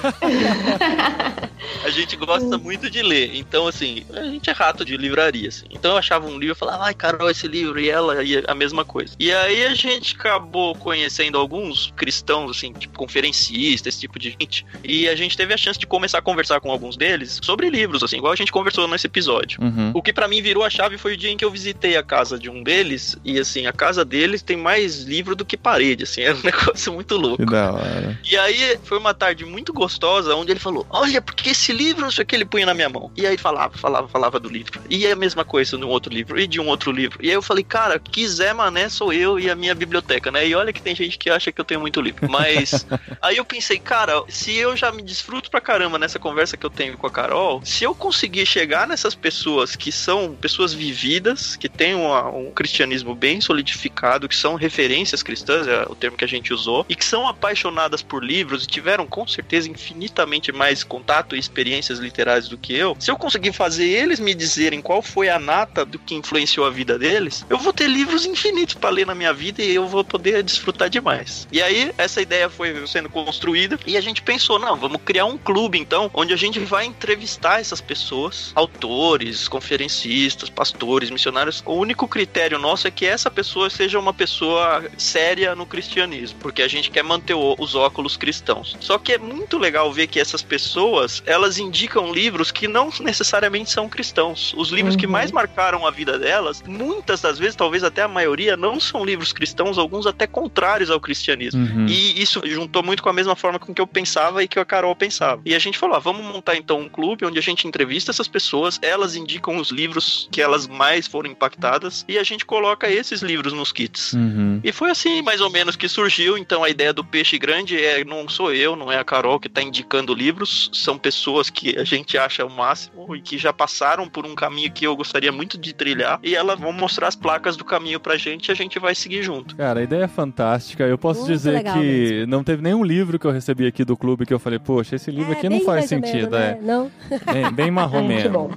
A 1.84 1.90
gente 1.90 2.16
gosta 2.16 2.58
muito 2.58 2.90
de 2.90 3.02
ler, 3.02 3.36
então 3.36 3.68
assim, 3.68 4.04
a 4.14 4.24
gente 4.24 4.50
é 4.50 4.54
rato 4.54 4.84
de 4.84 4.96
livraria, 4.98 5.48
assim. 5.50 5.66
Então 5.70 5.92
eu 5.92 5.98
achava 5.98 6.26
um 6.28 6.38
livro 6.38 6.56
e 6.56 6.58
falava, 6.58 6.86
ai, 6.86 6.94
Carol, 6.94 7.30
esse 7.30 7.48
livro, 7.48 7.80
e 7.80 7.90
ela 7.90 8.24
ia 8.24 8.44
a 8.48 8.56
mesma 8.56 8.84
coisa. 8.86 9.14
E 9.20 9.32
aí 9.32 9.66
a 9.66 9.74
gente 9.76 10.16
acabou 10.18 10.74
conhecendo 10.76 11.38
alguns 11.38 11.94
cristãos, 11.96 12.52
assim, 12.58 12.74
tipo 12.74 12.98
conferencistas, 12.98 13.94
esse 13.94 14.00
tipo 14.02 14.18
de 14.20 14.32
gente, 14.40 14.66
e 14.84 15.08
a 15.08 15.16
gente 15.24 15.38
teve 15.38 15.54
a 15.54 15.58
chance 15.58 15.80
de 15.80 15.88
começar 15.88 16.18
a 16.18 16.22
conversar 16.22 16.60
com 16.60 16.72
alguns 16.72 16.98
deles 16.98 17.40
sobre 17.44 17.70
livros, 17.70 18.04
assim, 18.04 18.18
igual 18.18 18.34
a 18.34 18.36
gente 18.36 18.52
conversou 18.52 18.88
nesse 18.88 19.08
episódio. 19.08 19.62
Uhum. 19.62 19.92
O 19.94 20.02
que 20.02 20.14
pra 20.14 20.28
mim 20.28 20.42
virou 20.42 20.64
a 20.64 20.70
chave 20.70 20.98
foi 20.98 21.14
o 21.14 21.18
dia 21.18 21.30
em 21.30 21.38
que 21.38 21.46
eu 21.46 21.52
visitei 21.52 21.98
a 21.98 22.04
casa 22.04 22.38
de 22.38 22.50
um 22.50 22.64
deles, 22.64 23.18
e 23.24 23.40
assim, 23.40 23.68
a 23.68 23.74
casa 23.74 24.04
deles 24.04 24.42
tem 24.42 24.58
mais 24.58 25.04
livro 25.04 25.36
do 25.36 25.46
que 25.46 25.58
parede, 25.58 26.04
assim, 26.04 26.22
é 26.24 26.34
um 26.34 26.42
negócio 26.42 26.94
muito 26.94 27.16
louco. 27.16 27.46
Que 27.46 27.52
da 27.52 27.72
hora. 27.72 28.20
E 28.30 28.38
aí 28.38 28.78
foi 28.84 28.98
uma 28.98 29.14
tarde 29.14 29.46
muito 29.46 29.74
gostosa, 29.74 30.36
onde 30.36 30.52
ele 30.52 30.60
falou: 30.60 30.86
Olha, 30.90 31.22
porque 31.22 31.50
esse 31.52 31.72
livro, 31.72 32.04
não 32.04 32.12
sei 32.12 32.24
o 32.24 32.28
que, 32.28 32.36
ele 32.36 32.46
punha 32.46 32.66
na 32.66 32.74
minha 32.74 32.90
mão. 32.90 33.12
E 33.16 33.26
aí 33.26 33.38
falava, 33.38 33.78
falava, 33.78 34.08
falava 34.08 34.40
do 34.40 34.50
livro. 34.50 34.82
E 34.90 35.06
a 35.08 35.16
mesma 35.16 35.44
coisa 35.44 35.78
de 35.78 35.84
um 35.84 35.88
outro 35.88 36.14
livro, 36.14 36.40
e 36.40 36.48
de 36.48 36.60
um 36.60 36.68
outro 36.68 36.92
livro. 36.92 37.20
E 37.22 37.30
aí 37.30 37.34
eu 37.34 37.42
falei, 37.42 37.64
cara, 37.64 38.00
quiser 38.00 38.54
mané, 38.54 38.90
sou 38.90 39.12
eu 39.14 39.40
e 39.40 39.50
a 39.50 39.56
minha 39.56 39.76
biblioteca, 39.76 40.32
né? 40.32 40.48
E 40.48 40.56
olha 40.56 40.74
que 40.74 40.82
tem 40.82 40.96
gente 40.96 41.18
que 41.18 41.30
acha 41.30 41.52
que 41.52 41.60
eu 41.60 41.66
tenho 41.66 41.80
muito 41.80 42.02
livro. 42.02 42.30
Mas 42.30 42.86
aí 43.22 43.38
eu 43.38 43.46
pensei, 43.46 43.80
cara, 43.80 44.24
se 44.28 44.56
eu 44.56 44.76
já 44.76 44.92
me 44.92 45.02
desfruto 45.10 45.50
pra 45.50 45.60
caramba 45.60 45.98
nessa 45.98 46.20
conversa 46.20 46.56
que 46.56 46.66
eu 46.66 46.70
tenho 46.70 46.98
com 46.98 47.08
a 47.08 47.12
Carol, 47.12 47.62
se 47.66 47.84
eu 47.84 47.96
conseguir 47.96 48.46
chegar 48.46 48.88
nessas 48.88 49.16
pessoas 49.16 49.76
que 49.76 49.92
são 49.92 50.36
pessoas 50.36 50.74
vividas, 50.74 51.56
que 51.56 51.68
têm 51.68 51.96
uma- 51.96 52.30
um 52.30 52.52
cristianismo 52.52 53.16
bem 53.16 53.42
solidificado, 53.42 54.30
que 54.30 54.36
são 54.36 54.56
referências 54.56 55.24
cristãs, 55.24 55.68
é 55.68 55.84
o 55.90 55.96
termo 55.96 56.16
que 56.16 56.24
a 56.26 56.28
gente 56.28 56.54
usou, 56.54 56.86
e 56.88 56.96
que 56.96 57.04
são 57.04 57.28
apaixonadas 57.28 58.02
por 58.02 58.24
livros 58.24 58.64
e 58.64 58.68
tiveram 58.68 59.08
com 59.08 59.26
certeza 59.28 59.70
infinitamente 59.70 60.52
mais 60.52 60.84
contato 60.84 61.36
e 61.36 61.40
experiências 61.40 62.00
literárias 62.00 62.48
do 62.48 62.58
que 62.58 62.74
eu, 62.74 62.96
se 63.00 63.10
eu 63.10 63.18
conseguir 63.18 63.52
fazer 63.54 63.88
eles 63.88 64.20
me 64.20 64.36
dizerem 64.36 64.82
qual 64.82 65.02
foi 65.02 65.30
a 65.30 65.40
nata 65.40 65.86
do 65.86 65.98
que 65.98 66.16
influenciou 66.16 66.66
a 66.66 66.70
vida 66.70 67.00
deles, 67.00 67.46
eu 67.50 67.58
vou 67.58 67.74
ter 67.74 67.88
livros 67.88 68.26
infinitos 68.26 68.76
pra 68.76 68.90
ler 68.90 69.08
na 69.08 69.16
minha 69.16 69.34
vida 69.34 69.64
e 69.64 69.74
eu 69.74 69.88
vou 69.88 70.04
poder 70.04 70.44
desfrutar 70.44 70.90
demais. 70.90 71.48
E 71.52 71.62
aí, 71.62 71.92
essa 71.98 72.22
ideia 72.22 72.50
foi 72.50 72.86
sendo 72.88 73.10
construída 73.10 73.80
e 73.86 73.98
a 73.98 74.02
gente 74.02 74.22
pensou, 74.22 74.60
não, 74.60 74.76
vamos 74.76 74.99
criar 75.06 75.26
um 75.26 75.38
clube 75.38 75.78
então, 75.78 76.10
onde 76.14 76.34
a 76.34 76.38
gente 76.38 76.60
vai 76.60 76.86
entrevistar 76.86 77.60
essas 77.60 77.82
pessoas, 77.82 78.52
autores, 78.56 79.48
conferencistas, 79.48 80.50
pastores, 80.50 81.10
missionários. 81.10 81.64
O 81.66 81.74
único 81.74 82.08
critério 82.08 82.60
nosso 82.60 82.88
é 82.88 82.92
que 82.92 83.06
essa 83.06 83.30
pessoa 83.32 83.70
seja 83.70 84.00
uma 84.00 84.14
pessoa 84.14 84.84
séria 84.98 85.56
no 85.56 85.66
cristianismo, 85.66 86.38
porque 86.40 86.62
a 86.62 86.68
gente 86.68 86.92
quer 86.92 87.04
manter 87.04 87.34
os 87.36 87.76
óculos 87.76 88.18
cristãos. 88.18 88.76
Só 88.80 88.98
que 88.98 89.14
é 89.14 89.18
muito 89.18 89.58
legal 89.58 89.92
ver 89.92 90.08
que 90.08 90.20
essas 90.20 90.42
pessoas, 90.42 91.24
elas 91.26 91.58
indicam 91.58 92.12
livros 92.12 92.52
que 92.52 92.68
não 92.68 92.90
necessariamente 93.00 93.72
são 93.72 93.90
cristãos. 93.90 94.54
Os 94.58 94.70
livros 94.70 94.96
que 94.96 95.06
Uhum. 95.06 95.12
mais 95.12 95.32
marcaram 95.32 95.88
a 95.88 95.92
vida 95.92 96.18
delas, 96.20 96.62
muitas 96.68 97.22
das 97.22 97.40
vezes, 97.40 97.56
talvez 97.56 97.84
até 97.84 98.02
a 98.02 98.08
maioria, 98.08 98.56
não 98.56 98.80
são 98.80 99.04
livros 99.04 99.34
cristãos, 99.34 99.78
alguns 99.78 100.06
até 100.06 100.28
contrários 100.28 100.90
ao 100.90 101.00
cristianismo. 101.00 101.66
Uhum. 101.66 101.86
E 101.88 102.22
isso 102.22 102.42
juntou 102.46 102.84
muito 102.84 103.02
com 103.02 103.10
a 103.10 103.14
mesma 103.14 103.36
forma 103.36 103.60
com 103.60 103.74
que 103.74 103.82
eu 103.82 103.88
pensava 103.88 104.44
e 104.44 104.48
que 104.48 104.60
a 104.60 104.66
Carol 104.66 104.89
pensava. 104.96 105.42
E 105.46 105.56
a 105.56 105.60
gente 105.60 105.78
falou: 105.78 105.96
ah, 105.96 106.00
vamos 106.00 106.26
montar 106.26 106.56
então 106.56 106.80
um 106.80 106.90
clube 106.90 107.26
onde 107.26 107.40
a 107.40 107.42
gente 107.42 107.68
entrevista 107.68 108.12
essas 108.12 108.28
pessoas, 108.28 108.80
elas 108.82 109.16
indicam 109.16 109.58
os 109.58 109.70
livros 109.70 110.28
que 110.32 110.42
elas 110.42 110.68
mais 110.68 111.08
foram 111.08 111.30
impactadas 111.30 112.06
e 112.08 112.18
a 112.18 112.24
gente 112.24 112.46
coloca 112.46 112.90
esses 112.90 113.22
livros 113.22 113.54
nos 113.54 113.72
kits. 113.72 114.14
Uhum. 114.14 114.60
E 114.64 114.72
foi 114.72 114.92
assim, 114.92 115.22
mais 115.22 115.42
ou 115.42 115.50
menos, 115.50 115.76
que 115.76 115.88
surgiu. 115.88 116.38
Então, 116.38 116.64
a 116.64 116.70
ideia 116.70 116.94
do 116.94 117.04
peixe 117.04 117.38
grande 117.38 117.82
é 117.82 118.04
não 118.04 118.28
sou 118.28 118.54
eu, 118.54 118.76
não 118.76 118.92
é 118.92 118.98
a 118.98 119.04
Carol 119.04 119.40
que 119.40 119.48
está 119.48 119.62
indicando 119.62 120.14
livros, 120.14 120.70
são 120.74 120.98
pessoas 120.98 121.50
que 121.50 121.78
a 121.78 121.84
gente 121.84 122.18
acha 122.18 122.46
o 122.46 122.50
máximo 122.50 123.16
e 123.16 123.22
que 123.22 123.38
já 123.38 123.54
passaram 123.54 124.08
por 124.08 124.26
um 124.26 124.36
caminho 124.36 124.72
que 124.72 124.86
eu 124.86 124.96
gostaria 124.96 125.32
muito 125.32 125.58
de 125.58 125.74
trilhar. 125.74 126.20
E 126.24 126.36
elas 126.36 126.60
vão 126.60 126.72
mostrar 126.72 127.08
as 127.08 127.16
placas 127.16 127.56
do 127.56 127.66
caminho 127.66 128.00
pra 128.00 128.18
gente 128.18 128.50
e 128.50 128.52
a 128.52 128.56
gente 128.56 128.80
vai 128.80 128.96
seguir 128.96 129.24
junto. 129.24 129.56
Cara, 129.56 129.80
a 129.80 129.84
ideia 129.84 130.04
é 130.04 130.08
fantástica. 130.08 130.86
Eu 130.86 130.98
posso 130.98 131.22
Muito 131.22 131.34
dizer 131.34 131.64
que 131.64 131.80
mesmo. 131.80 132.28
não 132.28 132.44
teve 132.44 132.62
nenhum 132.62 132.84
livro 132.84 133.20
que 133.20 133.26
eu 133.26 133.32
recebi 133.32 133.66
aqui 133.66 133.84
do 133.84 133.96
clube 133.96 134.26
que 134.26 134.34
eu 134.34 134.40
falei, 134.40 134.60
poxa, 134.80 134.96
esse 134.96 135.12
livro 135.12 135.32
É, 135.34 135.36
aqui 135.36 135.50
não 135.50 135.60
faz 135.62 135.92
ou 135.92 135.98
menos, 135.98 136.10
sentido. 136.10 136.32
né? 136.32 136.58
Não? 136.62 136.92
É, 137.12 137.34
bem, 137.34 137.52
bem 137.52 137.72
marrom 137.72 138.04
mesmo. 138.08 138.50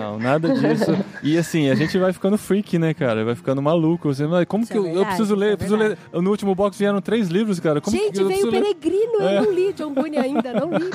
Não, 0.00 0.18
nada 0.18 0.48
disso. 0.54 0.92
E 1.22 1.38
assim, 1.38 1.70
a 1.70 1.74
gente 1.74 1.96
vai 1.98 2.12
ficando 2.12 2.36
freak, 2.36 2.78
né, 2.78 2.92
cara? 2.94 3.24
Vai 3.24 3.34
ficando 3.34 3.62
maluco. 3.62 4.12
Você, 4.12 4.26
mas 4.26 4.44
como 4.46 4.64
Isso 4.64 4.72
que 4.72 4.78
é 4.78 4.80
eu, 4.80 4.84
eu 4.86 4.92
verdade, 4.94 5.16
preciso 5.16 5.34
ler? 5.34 5.52
é 5.52 5.56
preciso 5.56 5.76
ler. 5.76 5.98
No 6.12 6.30
último 6.30 6.54
box 6.54 6.78
vieram 6.78 7.00
três 7.00 7.28
livros, 7.28 7.60
cara. 7.60 7.80
Como 7.80 7.96
Gente, 7.96 8.12
que 8.14 8.20
eu 8.20 8.28
veio 8.28 8.48
o? 8.48 8.50
Peregrino, 8.50 9.20
É. 9.20 9.38
eu 9.38 9.42
não 9.44 9.52
li 9.52 9.72
John 9.72 9.92
Bunyan 9.92 10.20
ainda, 10.22 10.52
não 10.52 10.70
li. 10.70 10.90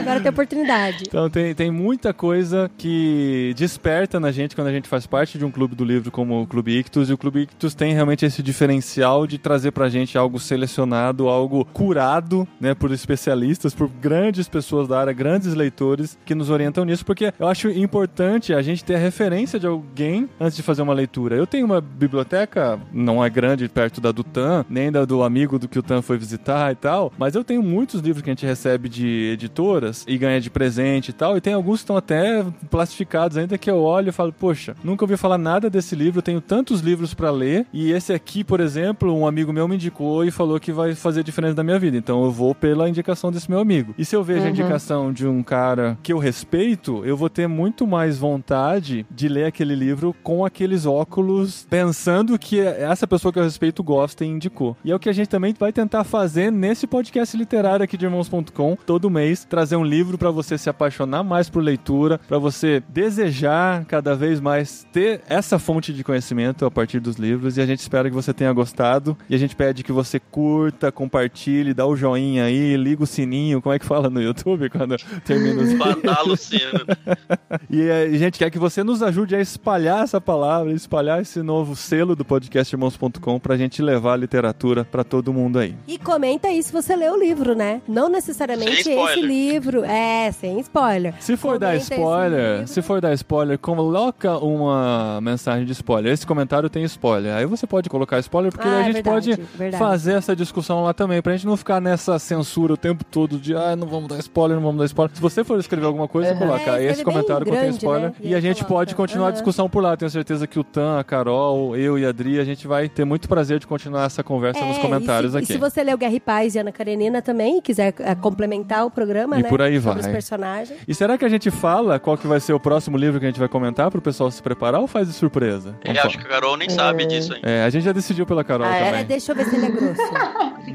Agora 0.00 0.20
tem 0.20 0.30
oportunidade. 0.30 1.04
Então 1.06 1.28
tem, 1.30 1.54
tem 1.54 1.70
muita 1.70 2.12
coisa 2.12 2.70
que 2.76 3.52
desperta 3.56 4.18
na 4.20 4.30
gente 4.30 4.54
quando 4.54 4.68
a 4.68 4.72
gente 4.72 4.88
faz 4.88 5.06
parte 5.06 5.38
de 5.38 5.44
um 5.44 5.50
clube 5.50 5.74
do 5.74 5.84
livro 5.84 6.10
como 6.10 6.42
o 6.42 6.46
Clube 6.46 6.78
Ictus. 6.78 7.08
E 7.10 7.12
o 7.12 7.18
Clube 7.18 7.40
Ictus 7.42 7.74
tem 7.74 7.92
realmente 7.94 8.24
esse 8.26 8.42
diferencial 8.42 9.26
de 9.26 9.38
trazer 9.38 9.70
pra 9.72 9.88
gente 9.88 10.16
algo 10.18 10.38
selecionado, 10.38 11.28
algo 11.28 11.64
curado, 11.72 12.46
né, 12.60 12.74
por 12.74 12.90
especialistas, 12.92 13.53
por 13.76 13.88
grandes 13.88 14.48
pessoas 14.48 14.88
da 14.88 14.98
área, 15.00 15.12
grandes 15.12 15.54
leitores 15.54 16.18
que 16.24 16.34
nos 16.34 16.50
orientam 16.50 16.84
nisso, 16.84 17.04
porque 17.04 17.32
eu 17.38 17.48
acho 17.48 17.68
importante 17.70 18.52
a 18.52 18.62
gente 18.62 18.84
ter 18.84 18.96
a 18.96 18.98
referência 18.98 19.58
de 19.58 19.66
alguém 19.66 20.28
antes 20.40 20.56
de 20.56 20.62
fazer 20.62 20.82
uma 20.82 20.94
leitura. 20.94 21.36
Eu 21.36 21.46
tenho 21.46 21.66
uma 21.66 21.80
biblioteca, 21.80 22.78
não 22.92 23.24
é 23.24 23.30
grande 23.30 23.68
perto 23.68 24.00
da 24.00 24.12
do 24.12 24.24
Tan, 24.24 24.64
nem 24.68 24.90
da 24.90 25.04
do 25.04 25.22
amigo 25.22 25.58
do 25.58 25.68
que 25.68 25.78
o 25.78 25.82
Tan 25.82 26.02
foi 26.02 26.18
visitar 26.18 26.72
e 26.72 26.74
tal, 26.74 27.12
mas 27.18 27.34
eu 27.34 27.44
tenho 27.44 27.62
muitos 27.62 28.00
livros 28.00 28.22
que 28.22 28.30
a 28.30 28.32
gente 28.32 28.46
recebe 28.46 28.88
de 28.88 29.30
editoras 29.32 30.04
e 30.06 30.16
ganha 30.18 30.40
de 30.40 30.50
presente 30.50 31.08
e 31.08 31.12
tal, 31.12 31.36
e 31.36 31.40
tem 31.40 31.52
alguns 31.52 31.80
que 31.80 31.84
estão 31.84 31.96
até 31.96 32.44
plastificados 32.70 33.36
ainda 33.36 33.58
que 33.58 33.70
eu 33.70 33.78
olho 33.78 34.08
e 34.08 34.12
falo, 34.12 34.32
poxa, 34.32 34.74
nunca 34.82 35.04
ouvi 35.04 35.16
falar 35.16 35.38
nada 35.38 35.70
desse 35.70 35.94
livro, 35.94 36.18
eu 36.18 36.22
tenho 36.22 36.40
tantos 36.40 36.80
livros 36.80 37.14
pra 37.14 37.30
ler, 37.30 37.66
e 37.72 37.92
esse 37.92 38.12
aqui, 38.12 38.42
por 38.44 38.60
exemplo, 38.60 39.14
um 39.14 39.26
amigo 39.26 39.52
meu 39.52 39.68
me 39.68 39.76
indicou 39.76 40.24
e 40.24 40.30
falou 40.30 40.58
que 40.58 40.72
vai 40.72 40.94
fazer 40.94 41.22
diferença 41.22 41.54
na 41.54 41.64
minha 41.64 41.78
vida, 41.78 41.96
então 41.96 42.24
eu 42.24 42.30
vou 42.30 42.54
pela 42.54 42.88
indicação 42.88 43.30
desse 43.34 43.50
meu 43.50 43.60
amigo. 43.60 43.94
E 43.98 44.04
se 44.04 44.16
eu 44.16 44.24
vejo 44.24 44.46
a 44.46 44.50
indicação 44.50 45.12
de 45.12 45.26
um 45.26 45.42
cara 45.42 45.98
que 46.02 46.12
eu 46.12 46.18
respeito, 46.18 47.04
eu 47.04 47.16
vou 47.16 47.28
ter 47.28 47.46
muito 47.46 47.86
mais 47.86 48.18
vontade 48.18 49.06
de 49.10 49.28
ler 49.28 49.46
aquele 49.46 49.74
livro 49.74 50.14
com 50.22 50.44
aqueles 50.44 50.86
óculos, 50.86 51.66
pensando 51.68 52.38
que 52.38 52.60
essa 52.60 53.06
pessoa 53.06 53.32
que 53.32 53.38
eu 53.38 53.44
respeito 53.44 53.82
gosta 53.82 54.24
e 54.24 54.28
indicou. 54.28 54.76
E 54.84 54.90
é 54.90 54.94
o 54.94 54.98
que 54.98 55.08
a 55.08 55.12
gente 55.12 55.28
também 55.28 55.54
vai 55.58 55.72
tentar 55.72 56.04
fazer 56.04 56.50
nesse 56.50 56.86
podcast 56.86 57.36
literário 57.36 57.84
aqui 57.84 57.96
de 57.96 58.04
irmãos.com, 58.04 58.76
todo 58.86 59.10
mês, 59.10 59.44
trazer 59.44 59.76
um 59.76 59.84
livro 59.84 60.16
pra 60.16 60.30
você 60.30 60.56
se 60.56 60.70
apaixonar 60.70 61.22
mais 61.22 61.50
por 61.50 61.62
leitura, 61.62 62.18
pra 62.26 62.38
você 62.38 62.82
desejar 62.88 63.84
cada 63.86 64.14
vez 64.14 64.40
mais 64.40 64.86
ter 64.92 65.20
essa 65.28 65.58
fonte 65.58 65.92
de 65.92 66.04
conhecimento 66.04 66.64
a 66.64 66.70
partir 66.70 67.00
dos 67.00 67.16
livros. 67.16 67.56
E 67.56 67.60
a 67.60 67.66
gente 67.66 67.80
espera 67.80 68.08
que 68.08 68.14
você 68.14 68.32
tenha 68.32 68.52
gostado. 68.52 69.16
E 69.28 69.34
a 69.34 69.38
gente 69.38 69.56
pede 69.56 69.82
que 69.82 69.92
você 69.92 70.20
curta, 70.20 70.92
compartilhe, 70.92 71.74
dá 71.74 71.86
o 71.86 71.96
joinha 71.96 72.44
aí, 72.44 72.76
liga 72.76 73.02
o 73.02 73.06
sininho. 73.06 73.23
Como 73.62 73.74
é 73.74 73.78
que 73.78 73.84
fala 73.86 74.10
no 74.10 74.20
YouTube 74.20 74.68
quando 74.70 74.96
termina 75.24 75.62
os 75.62 75.72
Badalo 75.74 76.36
sino. 76.36 76.80
e 77.70 77.90
a 77.90 78.08
gente 78.16 78.38
quer 78.38 78.50
que 78.50 78.58
você 78.58 78.82
nos 78.82 79.02
ajude 79.02 79.34
a 79.34 79.40
espalhar 79.40 80.04
essa 80.04 80.20
palavra, 80.20 80.72
espalhar 80.72 81.20
esse 81.20 81.42
novo 81.42 81.74
selo 81.76 82.14
do 82.14 82.24
podcast 82.24 82.74
irmãos.com 82.74 83.38
pra 83.38 83.56
gente 83.56 83.82
levar 83.82 84.14
a 84.14 84.16
literatura 84.16 84.84
pra 84.84 85.02
todo 85.04 85.32
mundo 85.32 85.58
aí. 85.58 85.74
E 85.86 85.98
comenta 85.98 86.48
aí 86.48 86.62
se 86.62 86.72
você 86.72 86.94
leu 86.96 87.14
o 87.14 87.18
livro, 87.18 87.54
né? 87.54 87.80
Não 87.88 88.08
necessariamente 88.08 88.88
esse 88.88 89.20
livro. 89.20 89.84
É, 89.84 90.30
sem 90.32 90.60
spoiler. 90.60 91.14
Se 91.20 91.36
for 91.36 91.58
dar 91.58 91.68
Comenta 91.68 91.82
esse 91.84 91.94
spoiler, 91.94 92.68
se 92.68 92.82
for 92.82 93.00
dar 93.00 93.12
spoiler, 93.14 93.58
coloca 93.58 94.36
uma 94.38 95.20
mensagem 95.20 95.64
de 95.64 95.72
spoiler. 95.72 96.12
Esse 96.12 96.26
comentário 96.26 96.68
tem 96.68 96.84
spoiler. 96.84 97.34
Aí 97.34 97.46
você 97.46 97.66
pode 97.66 97.88
colocar 97.88 98.18
spoiler, 98.18 98.52
porque 98.52 98.66
Ah, 98.68 98.72
a 98.78 98.80
é 98.80 98.84
gente 98.84 98.94
verdade, 98.94 99.30
pode 99.36 99.42
verdade. 99.58 99.82
fazer 99.82 100.12
essa 100.14 100.34
discussão 100.36 100.82
lá 100.84 100.92
também, 100.92 101.20
pra 101.22 101.32
gente 101.32 101.46
não 101.46 101.56
ficar 101.56 101.80
nessa 101.80 102.18
censura 102.18 102.72
o 102.74 102.76
tempo 102.76 103.04
todo 103.14 103.38
de 103.38 103.54
ah, 103.54 103.76
não 103.76 103.86
vamos 103.86 104.08
dar 104.08 104.18
spoiler, 104.18 104.56
não 104.56 104.62
vamos 104.64 104.78
dar 104.80 104.84
spoiler. 104.86 105.14
Se 105.14 105.22
você 105.22 105.44
for 105.44 105.58
escrever 105.60 105.86
alguma 105.86 106.08
coisa, 106.08 106.32
Uhum. 106.32 106.38
coloca 106.38 106.78
É, 106.80 106.84
esse 106.90 107.04
comentário 107.04 107.46
contém 107.46 107.60
grande, 107.60 107.76
spoiler. 107.76 108.08
né? 108.10 108.14
E 108.20 108.28
E 108.30 108.34
a 108.34 108.40
gente 108.40 108.64
coloca. 108.64 108.74
pode 108.74 108.94
continuar 108.96 109.26
a 109.26 109.28
Aham. 109.28 109.32
discussão 109.34 109.68
por 109.70 109.82
lá. 109.82 109.96
Tenho 109.96 110.10
certeza 110.10 110.46
que 110.46 110.58
o 110.58 110.64
Tan, 110.64 110.98
a 110.98 111.04
Carol, 111.04 111.76
eu 111.76 111.96
e 111.98 112.04
a 112.04 112.08
Adri, 112.08 112.40
a 112.40 112.44
gente 112.44 112.66
vai 112.66 112.88
ter 112.88 113.04
muito 113.04 113.28
prazer 113.28 113.60
de 113.60 113.66
continuar 113.66 114.04
essa 114.06 114.22
conversa 114.24 114.64
nos 114.64 114.78
É, 114.78 114.80
comentários 114.80 115.32
e 115.32 115.32
se, 115.32 115.38
aqui. 115.38 115.52
E 115.52 115.54
se 115.54 115.58
você 115.58 115.84
leu 115.84 115.96
Guerra 115.96 116.14
e 116.14 116.20
Paz 116.20 116.54
e 116.54 116.58
Ana 116.58 116.72
Karenina 116.72 117.22
também, 117.22 117.58
e 117.58 117.62
quiser 117.62 117.94
eh, 118.00 118.14
complementar 118.16 118.84
o 118.84 118.90
programa, 118.90 119.38
E 119.38 119.42
né? 119.44 119.48
por 119.48 119.62
aí 119.62 119.80
sobre 119.80 120.00
vai. 120.00 120.10
os 120.10 120.12
personagens. 120.12 120.78
E 120.88 120.94
será 120.94 121.16
que 121.16 121.24
a 121.24 121.28
gente 121.28 121.50
fala 121.52 122.00
qual 122.00 122.18
que 122.18 122.26
vai 122.26 122.40
ser 122.40 122.52
o 122.52 122.58
próximo 122.60 122.96
livro 122.96 123.20
que 123.20 123.26
a 123.26 123.28
gente 123.28 123.38
vai 123.38 123.48
comentar 123.48 123.90
pro 123.90 124.02
pessoal 124.02 124.28
se 124.30 124.42
preparar 124.42 124.80
ou 124.80 124.88
faz 124.88 125.06
de 125.06 125.14
surpresa? 125.14 125.76
Vamos 125.84 126.00
acho 126.04 126.18
que 126.18 126.24
a 126.26 126.28
Carol 126.28 126.56
nem 126.56 126.68
sabe 126.68 127.06
disso 127.06 127.32
ainda. 127.34 127.48
É, 127.48 127.62
a 127.64 127.70
gente 127.70 127.84
já 127.84 127.92
decidiu 127.92 128.26
pela 128.26 128.42
Carol 128.42 128.66
Ah, 128.66 128.74
é? 128.74 128.84
também. 128.86 129.00
É, 129.00 129.04
deixa 129.04 129.30
eu 129.32 129.36
ver 129.36 129.44
se 129.46 129.54
ele 129.54 129.66
é 129.66 129.70
grosso. 129.70 130.02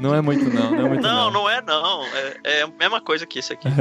Não 0.00 0.14
é 0.14 0.20
muito 0.20 0.44
não, 0.52 0.70
não 0.70 0.86
é 0.86 0.88
muito 0.88 1.02
Não, 1.02 1.24
não. 1.24 1.30
não 1.42 1.50
é 1.50 1.60
não. 1.62 2.04
É, 2.04 2.29
é 2.44 2.62
a 2.62 2.68
mesma 2.78 3.00
coisa 3.00 3.26
que 3.26 3.38
esse 3.38 3.52
aqui. 3.52 3.68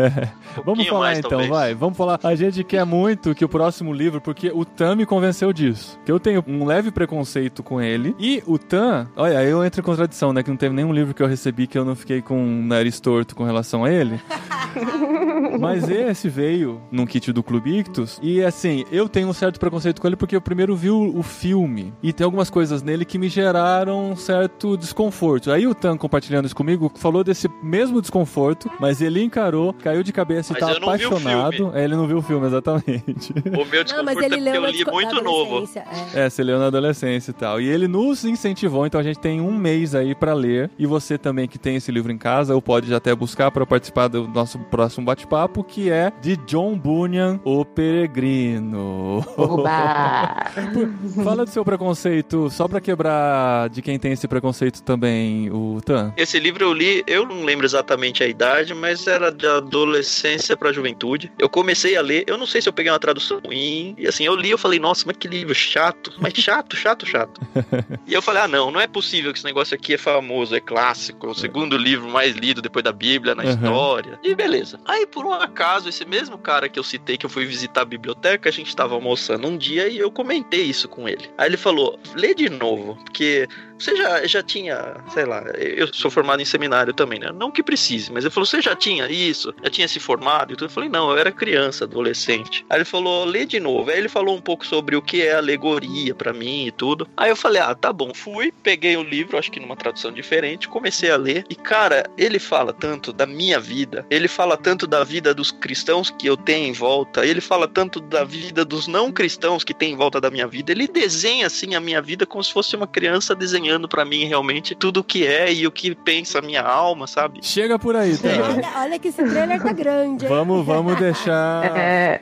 Um 0.58 0.64
Vamos 0.64 0.88
falar 0.88 1.00
mais, 1.00 1.20
então, 1.20 1.30
talvez. 1.30 1.50
vai. 1.50 1.74
Vamos 1.74 1.98
falar. 1.98 2.20
A 2.24 2.36
gente 2.36 2.64
quer 2.64 2.86
muito 2.86 3.34
que 3.34 3.46
o 3.46 3.50
próximo 3.50 3.94
livro, 3.94 4.20
porque 4.20 4.52
o 4.54 4.66
Tan 4.66 4.96
me 4.96 5.06
convenceu 5.06 5.54
disso. 5.54 6.00
Que 6.06 6.12
eu 6.12 6.20
tenho 6.20 6.44
um 6.48 6.66
leve 6.66 6.92
preconceito 6.92 7.64
com 7.64 7.82
ele. 7.82 8.16
E 8.20 8.44
o 8.46 8.58
Tan, 8.58 9.08
olha, 9.16 9.44
eu 9.44 9.64
entro 9.64 9.82
em 9.82 9.84
contradição, 9.84 10.34
né? 10.34 10.44
Que 10.44 10.50
não 10.50 10.58
teve 10.58 10.76
nenhum 10.76 10.92
livro 10.92 11.14
que 11.14 11.22
eu 11.24 11.28
recebi 11.28 11.68
que 11.68 11.78
eu 11.78 11.86
não 11.86 11.96
fiquei 11.96 12.22
com 12.22 12.38
um 12.38 12.66
nariz 12.66 13.00
torto 13.00 13.36
com 13.36 13.44
relação 13.44 13.84
a 13.86 13.92
ele. 13.92 14.20
Mas 15.60 15.90
esse 15.90 16.30
veio 16.30 16.82
num 16.92 17.06
kit 17.06 17.32
do 17.32 17.42
Clube 17.44 17.78
Ictus. 17.80 18.20
E 18.22 18.44
assim, 18.44 18.86
eu 18.92 19.08
tenho 19.08 19.28
um 19.28 19.34
certo 19.34 19.60
preconceito 19.60 20.02
com 20.02 20.08
ele 20.08 20.16
porque 20.16 20.36
eu 20.36 20.42
primeiro 20.42 20.76
vi 20.76 20.90
o, 20.90 21.18
o 21.18 21.24
filme. 21.24 21.94
E 22.02 22.12
tem 22.14 22.26
algumas 22.26 22.50
coisas 22.50 22.82
nele 22.82 23.06
que 23.06 23.18
me 23.18 23.30
geraram 23.30 24.12
um 24.12 24.16
certo 24.16 24.78
desconforto. 24.78 25.52
Aí 25.52 25.68
o 25.68 25.76
Tan, 25.76 25.98
compartilhando 25.98 26.46
isso 26.46 26.56
comigo, 26.56 26.92
falou 26.96 27.24
desse 27.24 27.50
mesmo 27.64 28.02
desconforto, 28.02 28.39
mas 28.80 29.02
ele 29.02 29.22
encarou, 29.24 29.74
caiu 29.74 30.04
de 30.04 30.12
cabeça 30.12 30.54
e 30.54 30.56
tá 30.58 30.72
apaixonado. 30.72 31.72
É, 31.76 31.84
ele 31.84 31.96
não 31.96 32.08
viu 32.08 32.18
o 32.18 32.22
filme, 32.22 32.46
exatamente. 32.48 33.34
O 33.50 33.66
meu 33.66 33.84
Não, 33.84 34.04
mas 34.04 34.18
desconforto 34.18 34.22
é 34.22 34.26
ele 34.26 34.36
porque 34.36 34.50
leu 34.52 34.64
eu 34.66 34.72
li 34.72 34.86
muito 34.86 35.24
novo. 35.24 35.70
é. 36.14 36.26
É, 36.26 36.30
você 36.30 36.44
leu 36.44 36.60
na 36.60 36.68
adolescência 36.68 37.32
e 37.32 37.34
tal. 37.34 37.60
E 37.62 37.68
ele 37.68 37.88
nos 37.88 38.24
incentivou, 38.24 38.86
então 38.86 39.00
a 39.00 39.04
gente 39.04 39.20
tem 39.20 39.42
um 39.42 39.58
mês 39.58 39.96
aí 39.96 40.14
pra 40.16 40.34
ler. 40.34 40.70
E 40.78 40.86
você 40.86 41.18
também 41.18 41.48
que 41.48 41.58
tem 41.58 41.76
esse 41.76 41.92
livro 41.92 42.12
em 42.12 42.18
casa, 42.18 42.54
ou 42.56 42.62
pode 42.62 42.88
já 42.88 42.98
até 42.98 43.14
buscar 43.16 43.52
pra 43.52 43.66
participar 43.66 44.08
do 44.08 44.28
nosso 44.28 44.60
próximo 44.60 45.06
bate-papo, 45.06 45.64
que 45.64 45.90
é 45.90 46.12
de 46.22 46.38
John 46.38 46.78
Bunyan, 46.78 47.40
O 47.44 47.66
Peregrino. 47.66 49.24
Oba! 49.38 50.46
Fala 51.24 51.46
do 51.46 51.50
seu 51.52 51.64
preconceito, 51.66 52.50
só 52.50 52.68
pra 52.68 52.80
quebrar 52.82 53.70
de 53.70 53.82
quem 53.82 53.98
tem 54.00 54.12
esse 54.14 54.28
preconceito 54.28 54.82
também, 54.84 55.50
o 55.52 55.80
Tan. 55.84 56.14
Esse 56.18 56.40
livro 56.40 56.64
eu 56.64 56.74
li, 56.74 57.04
eu 57.08 57.26
não 57.26 57.44
lembro 57.44 57.66
exatamente 57.66 58.24
a 58.24 58.29
idade, 58.30 58.74
mas 58.74 59.08
era 59.08 59.32
de 59.32 59.46
adolescência 59.48 60.56
pra 60.56 60.72
juventude. 60.72 61.32
Eu 61.40 61.50
comecei 61.50 61.96
a 61.96 62.02
ler, 62.02 62.24
eu 62.28 62.38
não 62.38 62.46
sei 62.46 62.62
se 62.62 62.70
eu 62.70 62.74
peguei 62.74 62.92
uma 62.92 63.00
tradução 63.00 63.40
ruim, 63.44 63.96
e 63.98 64.08
assim, 64.08 64.24
eu 64.26 64.36
li, 64.36 64.50
eu 64.52 64.58
falei, 64.58 64.80
nossa, 64.80 65.04
mas 65.06 65.18
que 65.18 65.28
livro 65.28 65.54
chato, 65.56 66.14
mas 66.20 66.34
chato, 66.34 66.76
chato, 66.76 67.06
chato. 67.06 67.42
e 68.08 68.14
eu 68.14 68.22
falei, 68.22 68.44
ah, 68.44 68.48
não, 68.48 68.72
não 68.72 68.80
é 68.80 68.88
possível 68.88 69.32
que 69.32 69.40
esse 69.40 69.46
negócio 69.46 69.76
aqui 69.76 69.94
é 69.94 69.98
famoso, 69.98 70.56
é 70.56 70.60
clássico, 70.60 71.28
é 71.28 71.30
o 71.30 71.34
segundo 71.36 71.78
livro 71.78 72.08
mais 72.10 72.36
lido 72.36 72.62
depois 72.62 72.84
da 72.84 72.92
Bíblia 72.92 73.36
na 73.36 73.44
Uhum. 73.44 73.50
história. 73.50 74.20
E 74.24 74.36
beleza. 74.36 74.80
Aí, 74.86 75.06
por 75.08 75.26
um 75.26 75.34
acaso, 75.34 75.90
esse 75.90 76.06
mesmo 76.06 76.38
cara 76.38 76.70
que 76.70 76.78
eu 76.78 76.84
citei, 76.84 77.18
que 77.18 77.26
eu 77.26 77.30
fui 77.30 77.46
visitar 77.46 77.82
a 77.82 77.86
biblioteca, 77.86 78.50
a 78.50 78.52
gente 78.52 78.76
tava 78.76 78.94
almoçando 78.96 79.48
um 79.48 79.58
dia 79.58 79.88
e 79.88 79.98
eu 79.98 80.12
comentei 80.12 80.62
isso 80.64 80.88
com 80.88 81.08
ele. 81.08 81.30
Aí 81.38 81.48
ele 81.48 81.58
falou, 81.58 81.98
lê 82.16 82.34
de 82.34 82.50
novo, 82.50 82.96
porque 83.06 83.48
você 83.78 83.96
já, 83.96 84.26
já 84.28 84.44
tinha, 84.44 84.98
sei 85.14 85.26
lá, 85.26 85.42
eu 85.58 85.92
sou 85.94 86.12
formado 86.12 86.42
em 86.42 86.46
seminário 86.46 86.94
também, 86.94 87.20
né? 87.20 87.32
Não 87.34 87.50
que 87.50 87.64
precise, 87.64 88.12
mas 88.12 88.19
ele 88.24 88.32
falou, 88.32 88.46
você 88.46 88.62
já 88.62 88.76
tinha 88.76 89.10
isso? 89.10 89.54
Já 89.64 89.70
tinha 89.70 89.88
se 89.88 90.00
formado? 90.00 90.54
e? 90.54 90.58
Eu 90.62 90.70
falei, 90.70 90.90
não, 90.90 91.12
eu 91.12 91.18
era 91.18 91.32
criança, 91.32 91.86
adolescente. 91.86 92.66
Aí 92.70 92.78
ele 92.78 92.86
falou, 92.86 93.26
lê 93.26 93.46
de 93.46 93.60
novo. 93.60 93.90
Aí 93.90 93.98
ele 93.98 94.10
falou 94.10 94.36
um 94.36 94.42
pouco 94.42 94.66
sobre 94.66 94.96
o 94.96 95.02
que 95.02 95.22
é 95.22 95.36
alegoria 95.36 96.14
pra 96.14 96.34
mim 96.34 96.68
e 96.68 96.72
tudo. 96.72 97.08
Aí 97.16 97.30
eu 97.30 97.36
falei, 97.36 97.62
ah, 97.62 97.74
tá 97.74 97.92
bom. 97.92 98.12
Fui, 98.14 98.52
peguei 98.64 98.98
o 98.98 99.04
livro, 99.04 99.38
acho 99.38 99.52
que 99.52 99.60
numa 99.60 99.76
tradução 99.76 100.12
diferente, 100.12 100.68
comecei 100.68 101.10
a 101.10 101.18
ler. 101.18 101.46
E, 101.50 101.56
cara, 101.56 102.10
ele 102.18 102.40
fala 102.40 102.74
tanto 102.74 103.12
da 103.14 103.26
minha 103.26 103.60
vida, 103.60 104.06
ele 104.10 104.28
fala 104.28 104.58
tanto 104.58 104.86
da 104.86 105.04
vida 105.04 105.34
dos 105.34 105.52
cristãos 105.52 106.10
que 106.10 106.28
eu 106.28 106.38
tenho 106.38 106.68
em 106.68 106.74
volta, 106.74 107.26
ele 107.26 107.42
fala 107.42 107.68
tanto 107.68 108.00
da 108.00 108.24
vida 108.24 108.64
dos 108.66 108.88
não 108.88 109.12
cristãos 109.12 109.64
que 109.64 109.74
tem 109.74 109.94
em 109.94 109.96
volta 109.96 110.20
da 110.20 110.30
minha 110.30 110.48
vida. 110.48 110.72
Ele 110.72 110.88
desenha, 110.88 111.48
assim, 111.48 111.76
a 111.76 111.80
minha 111.80 112.02
vida 112.02 112.26
como 112.26 112.44
se 112.44 112.52
fosse 112.52 112.76
uma 112.76 112.88
criança 112.88 113.36
desenhando 113.36 113.88
pra 113.88 114.06
mim 114.06 114.26
realmente 114.26 114.76
tudo 114.76 115.00
o 115.00 115.04
que 115.04 115.26
é 115.26 115.52
e 115.52 115.66
o 115.66 115.72
que 115.72 115.96
pensa 115.96 116.40
a 116.40 116.42
minha 116.42 116.62
alma, 116.62 117.08
sabe? 117.08 117.40
Chega 117.44 117.78
por 117.78 117.96
aí, 117.96 118.09
Tan. 118.18 118.30
Olha, 118.44 118.68
olha 118.78 119.00
que 119.00 119.08
esse 119.10 119.24
trailer 119.24 119.62
tá 119.62 119.72
grande. 119.74 120.26
hein? 120.26 120.30
Vamos, 120.30 120.66
vamos 120.66 120.96
deixar 121.00 121.66
É, 121.78 122.22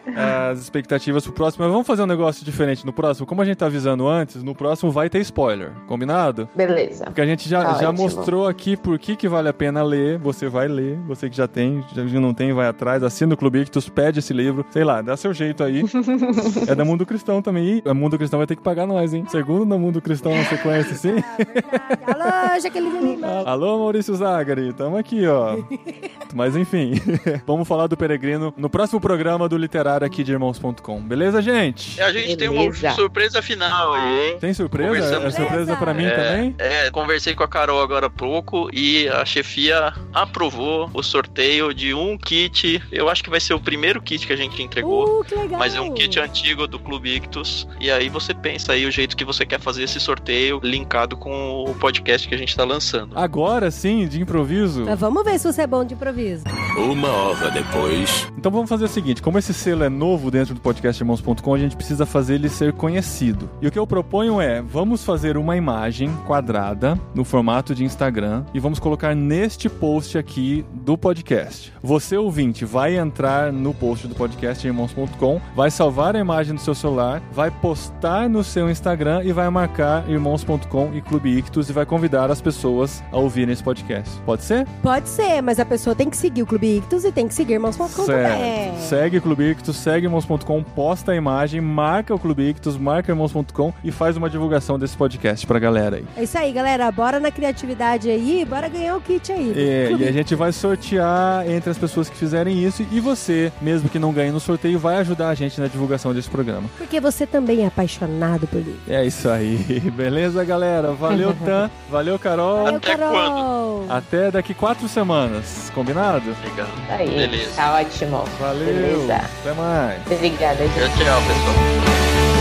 as 0.51 0.59
expectativas 0.59 1.23
pro 1.23 1.33
próximo. 1.33 1.63
Mas 1.63 1.71
vamos 1.71 1.87
fazer 1.87 2.01
um 2.03 2.07
negócio 2.07 2.43
diferente 2.45 2.85
no 2.85 2.93
próximo. 2.93 3.25
Como 3.25 3.41
a 3.41 3.45
gente 3.45 3.57
tá 3.57 3.65
avisando 3.67 4.07
antes, 4.07 4.43
no 4.43 4.53
próximo 4.55 4.91
vai 4.91 5.09
ter 5.09 5.19
spoiler. 5.19 5.71
Combinado? 5.87 6.49
beleza. 6.55 7.05
Porque 7.05 7.21
a 7.21 7.25
gente 7.25 7.47
já, 7.47 7.63
Tá 7.63 7.73
já 7.81 7.89
ótimo. 7.89 8.03
mostrou 8.03 8.47
aqui 8.47 8.75
por 8.77 8.97
que, 8.99 9.15
que 9.15 9.27
vale 9.27 9.49
a 9.49 9.53
pena 9.53 9.83
ler. 9.83 10.17
Você 10.19 10.47
vai 10.47 10.67
ler. 10.67 10.97
Você 11.07 11.29
que 11.29 11.35
já 11.37 11.47
tem, 11.47 11.83
já 11.93 12.03
não 12.19 12.33
tem, 12.33 12.53
vai 12.53 12.67
atrás. 12.67 13.03
Assina 13.03 13.33
o 13.33 13.37
Clube 13.37 13.59
Ictus, 13.61 13.89
pede 13.89 14.19
esse 14.19 14.33
livro. 14.33 14.65
Sei 14.71 14.83
lá, 14.83 15.01
dá 15.01 15.15
seu 15.17 15.33
jeito 15.33 15.63
aí. 15.63 15.83
é 16.67 16.75
da 16.75 16.83
Mundo 16.85 17.05
Cristão 17.05 17.41
também. 17.41 17.81
E 17.85 17.89
o 17.89 17.93
Mundo 17.95 18.17
Cristão 18.17 18.37
vai 18.39 18.47
ter 18.47 18.55
que 18.55 18.61
pagar 18.63 18.85
nós, 18.85 19.13
hein? 19.13 19.25
Segundo 19.29 19.65
da 19.65 19.77
Mundo 19.77 20.01
Cristão 20.01 20.35
na 20.35 20.43
sequência, 20.45 20.95
sim. 20.95 21.15
Ah, 21.17 21.37
verdade. 21.37 22.21
Alô, 22.21 22.59
Jaqueline 22.61 22.99
Lima. 23.15 23.27
Alô, 23.45 23.79
Maurício 23.79 24.15
Zagari, 24.15 24.73
tamo 24.73 24.97
aqui, 24.97 25.25
ó. 25.27 25.57
Mas 26.33 26.55
enfim, 26.55 26.93
vamos 27.45 27.67
falar 27.67 27.87
do 27.87 27.97
Peregrino 27.97 28.53
no 28.57 28.69
próximo 28.69 28.99
programa 28.99 29.47
do 29.47 29.57
Literário 29.57 30.05
aqui 30.05 30.23
de 30.23 30.31
irmãos.com. 30.31 31.01
Beleza, 31.01 31.41
gente? 31.41 32.01
A 32.01 32.11
gente 32.11 32.35
tem 32.37 32.49
Beleza. 32.49 32.87
uma 32.87 32.95
surpresa 32.95 33.41
final 33.41 33.93
aí, 33.93 34.31
hein? 34.31 34.37
Tem 34.39 34.53
surpresa? 34.53 35.17
É 35.23 35.31
surpresa 35.31 35.75
pra 35.75 35.93
mim 35.93 36.05
É, 36.05 36.11
também? 36.11 36.55
É, 36.57 36.91
conversei 36.91 37.33
com 37.35 37.43
a 37.43 37.47
Carol 37.47 37.81
agora 37.81 38.07
há 38.07 38.09
pouco 38.09 38.69
e 38.73 39.07
a 39.09 39.25
chefia 39.25 39.93
aprovou 40.13 40.89
o 40.93 41.03
sorteio 41.03 41.73
de 41.73 41.93
um 41.93 42.17
kit 42.17 42.37
kit, 42.37 42.83
eu 42.91 43.09
acho 43.09 43.23
que 43.23 43.29
vai 43.29 43.39
ser 43.39 43.53
o 43.53 43.59
primeiro 43.59 44.01
kit 44.01 44.25
que 44.25 44.33
a 44.33 44.35
gente 44.35 44.61
entregou. 44.61 45.21
Uh, 45.21 45.23
que 45.23 45.35
legal. 45.35 45.59
Mas 45.59 45.75
é 45.75 45.81
um 45.81 45.93
kit 45.93 46.19
antigo 46.19 46.67
do 46.67 46.79
Clube 46.79 47.15
Ictus. 47.15 47.67
E 47.79 47.89
aí 47.89 48.09
você 48.09 48.33
pensa 48.33 48.73
aí 48.73 48.85
o 48.85 48.91
jeito 48.91 49.15
que 49.15 49.25
você 49.25 49.45
quer 49.45 49.59
fazer 49.59 49.83
esse 49.83 49.99
sorteio 49.99 50.59
linkado 50.63 51.17
com 51.17 51.63
o 51.67 51.73
podcast 51.75 52.27
que 52.27 52.35
a 52.35 52.37
gente 52.37 52.55
tá 52.55 52.63
lançando. 52.63 53.17
Agora 53.17 53.71
sim, 53.71 54.07
de 54.07 54.21
improviso. 54.21 54.85
Mas 54.85 54.99
vamos 54.99 55.23
ver 55.23 55.39
se 55.39 55.51
você 55.51 55.56
é 55.61 55.67
bom 55.67 55.83
de 55.83 55.93
improviso. 55.93 56.43
Uma 56.77 57.09
hora 57.09 57.51
depois. 57.51 58.27
Então 58.37 58.51
vamos 58.51 58.69
fazer 58.69 58.85
o 58.85 58.87
seguinte: 58.87 59.21
como 59.21 59.39
esse 59.39 59.53
selo 59.53 59.83
é 59.83 59.89
novo 59.89 60.29
dentro 60.29 60.53
do 60.53 60.61
podcastirmãos.com, 60.61 61.53
a 61.53 61.57
gente 61.57 61.75
precisa 61.75 62.05
fazer 62.05 62.35
ele 62.35 62.49
ser 62.49 62.73
conhecido. 62.73 63.49
E 63.61 63.67
o 63.67 63.71
que 63.71 63.79
eu 63.79 63.87
proponho 63.87 64.39
é: 64.39 64.61
vamos 64.61 65.03
fazer 65.03 65.37
uma 65.37 65.57
imagem 65.57 66.11
quadrada 66.25 66.99
no 67.15 67.23
formato 67.23 67.73
de 67.73 67.83
Instagram 67.83 68.45
e 68.53 68.59
vamos 68.59 68.79
colocar 68.79 69.15
neste 69.15 69.69
post 69.69 70.17
aqui 70.17 70.65
do 70.71 70.97
podcast. 70.97 71.73
Você, 71.81 72.17
ouvinte, 72.17 72.63
vai 72.65 72.97
entrar 72.97 73.51
no 73.51 73.73
post 73.73 74.07
do 74.07 74.15
podcastirmãos.com, 74.15 75.41
vai 75.55 75.71
salvar 75.71 76.15
a 76.15 76.19
imagem 76.19 76.55
do 76.55 76.61
seu 76.61 76.75
celular, 76.75 77.21
vai 77.31 77.49
postar 77.49 78.29
no 78.29 78.43
seu 78.43 78.69
Instagram 78.69 79.23
e 79.23 79.31
vai 79.31 79.49
marcar 79.49 80.07
irmãos.com 80.09 80.91
e 80.93 81.01
Clube 81.01 81.37
Ictus 81.37 81.69
e 81.69 81.73
vai 81.73 81.85
convidar 81.85 82.29
as 82.29 82.41
pessoas 82.41 83.03
a 83.11 83.17
ouvirem 83.17 83.53
esse 83.53 83.63
podcast. 83.63 84.21
Pode 84.21 84.43
ser? 84.43 84.67
Pode 84.81 85.09
ser, 85.09 85.41
mas 85.47 85.61
a 85.61 85.65
pessoa 85.65 85.95
tem 85.95 86.09
que 86.09 86.17
seguir 86.17 86.43
o 86.43 86.45
Clube 86.45 86.75
Ictus 86.75 87.05
e 87.05 87.11
tem 87.11 87.25
que 87.25 87.33
seguir 87.33 87.53
irmãos.com 87.53 87.87
também. 87.87 88.05
Certo. 88.05 88.79
Segue 88.81 89.17
o 89.17 89.21
Clube 89.21 89.51
Ictus, 89.51 89.77
segue 89.77 90.05
irmãos.com, 90.05 90.61
posta 90.61 91.13
a 91.13 91.15
imagem, 91.15 91.61
marca 91.61 92.13
o 92.13 92.19
Clube 92.19 92.49
Ictus, 92.49 92.75
marca 92.75 93.13
irmãos.com 93.13 93.73
e 93.81 93.89
faz 93.89 94.17
uma 94.17 94.29
divulgação 94.29 94.77
desse 94.77 94.97
podcast 94.97 95.47
pra 95.47 95.57
galera 95.57 95.95
aí. 95.95 96.05
É 96.17 96.23
isso 96.23 96.37
aí, 96.37 96.51
galera. 96.51 96.91
Bora 96.91 97.17
na 97.21 97.31
criatividade 97.31 98.09
aí, 98.09 98.43
bora 98.43 98.67
ganhar 98.67 98.97
o 98.97 98.99
kit 98.99 99.31
aí. 99.31 99.53
É, 99.55 99.87
Clube 99.87 100.03
e 100.03 100.07
a 100.09 100.11
gente 100.11 100.35
vai 100.35 100.51
sortear 100.51 101.49
entre 101.49 101.69
as 101.69 101.77
pessoas 101.77 102.09
que 102.09 102.17
fizerem 102.17 102.61
isso 102.61 102.85
e 102.91 102.99
você, 102.99 103.49
mesmo 103.61 103.87
que 103.87 103.97
não 103.97 104.11
ganhe 104.11 104.31
no 104.31 104.41
sorteio, 104.41 104.77
vai 104.77 104.97
ajudar 104.97 105.29
a 105.29 105.33
gente 105.33 105.61
na 105.61 105.67
divulgação 105.67 106.13
desse 106.13 106.29
programa. 106.29 106.69
Porque 106.77 106.99
você 106.99 107.25
também 107.25 107.63
é 107.63 107.67
apaixonado 107.67 108.47
por 108.47 108.57
livro. 108.57 108.81
É 108.85 109.05
isso 109.05 109.29
aí. 109.29 109.55
Beleza, 109.95 110.43
galera? 110.43 110.91
Valeu, 110.91 111.33
Tan. 111.45 111.71
Valeu, 111.89 112.19
Carol. 112.19 112.63
Valeu, 112.65 112.75
Até 112.75 112.97
Carol. 112.97 113.85
Até 113.87 114.29
daqui 114.29 114.53
quatro 114.53 114.89
semanas. 114.89 115.36
Combinado? 115.73 116.35
Legal. 116.43 116.67
Aí, 116.89 117.09
Beleza. 117.09 117.51
tá 117.55 117.73
ótimo. 117.75 118.23
Valeu. 118.39 118.65
Beleza. 118.65 119.15
Até 119.15 119.53
mais. 119.53 120.01
Obrigada, 120.09 120.67
gente. 120.67 120.73
Tchau, 120.73 121.05
tchau, 121.05 121.21
pessoal. 121.21 122.36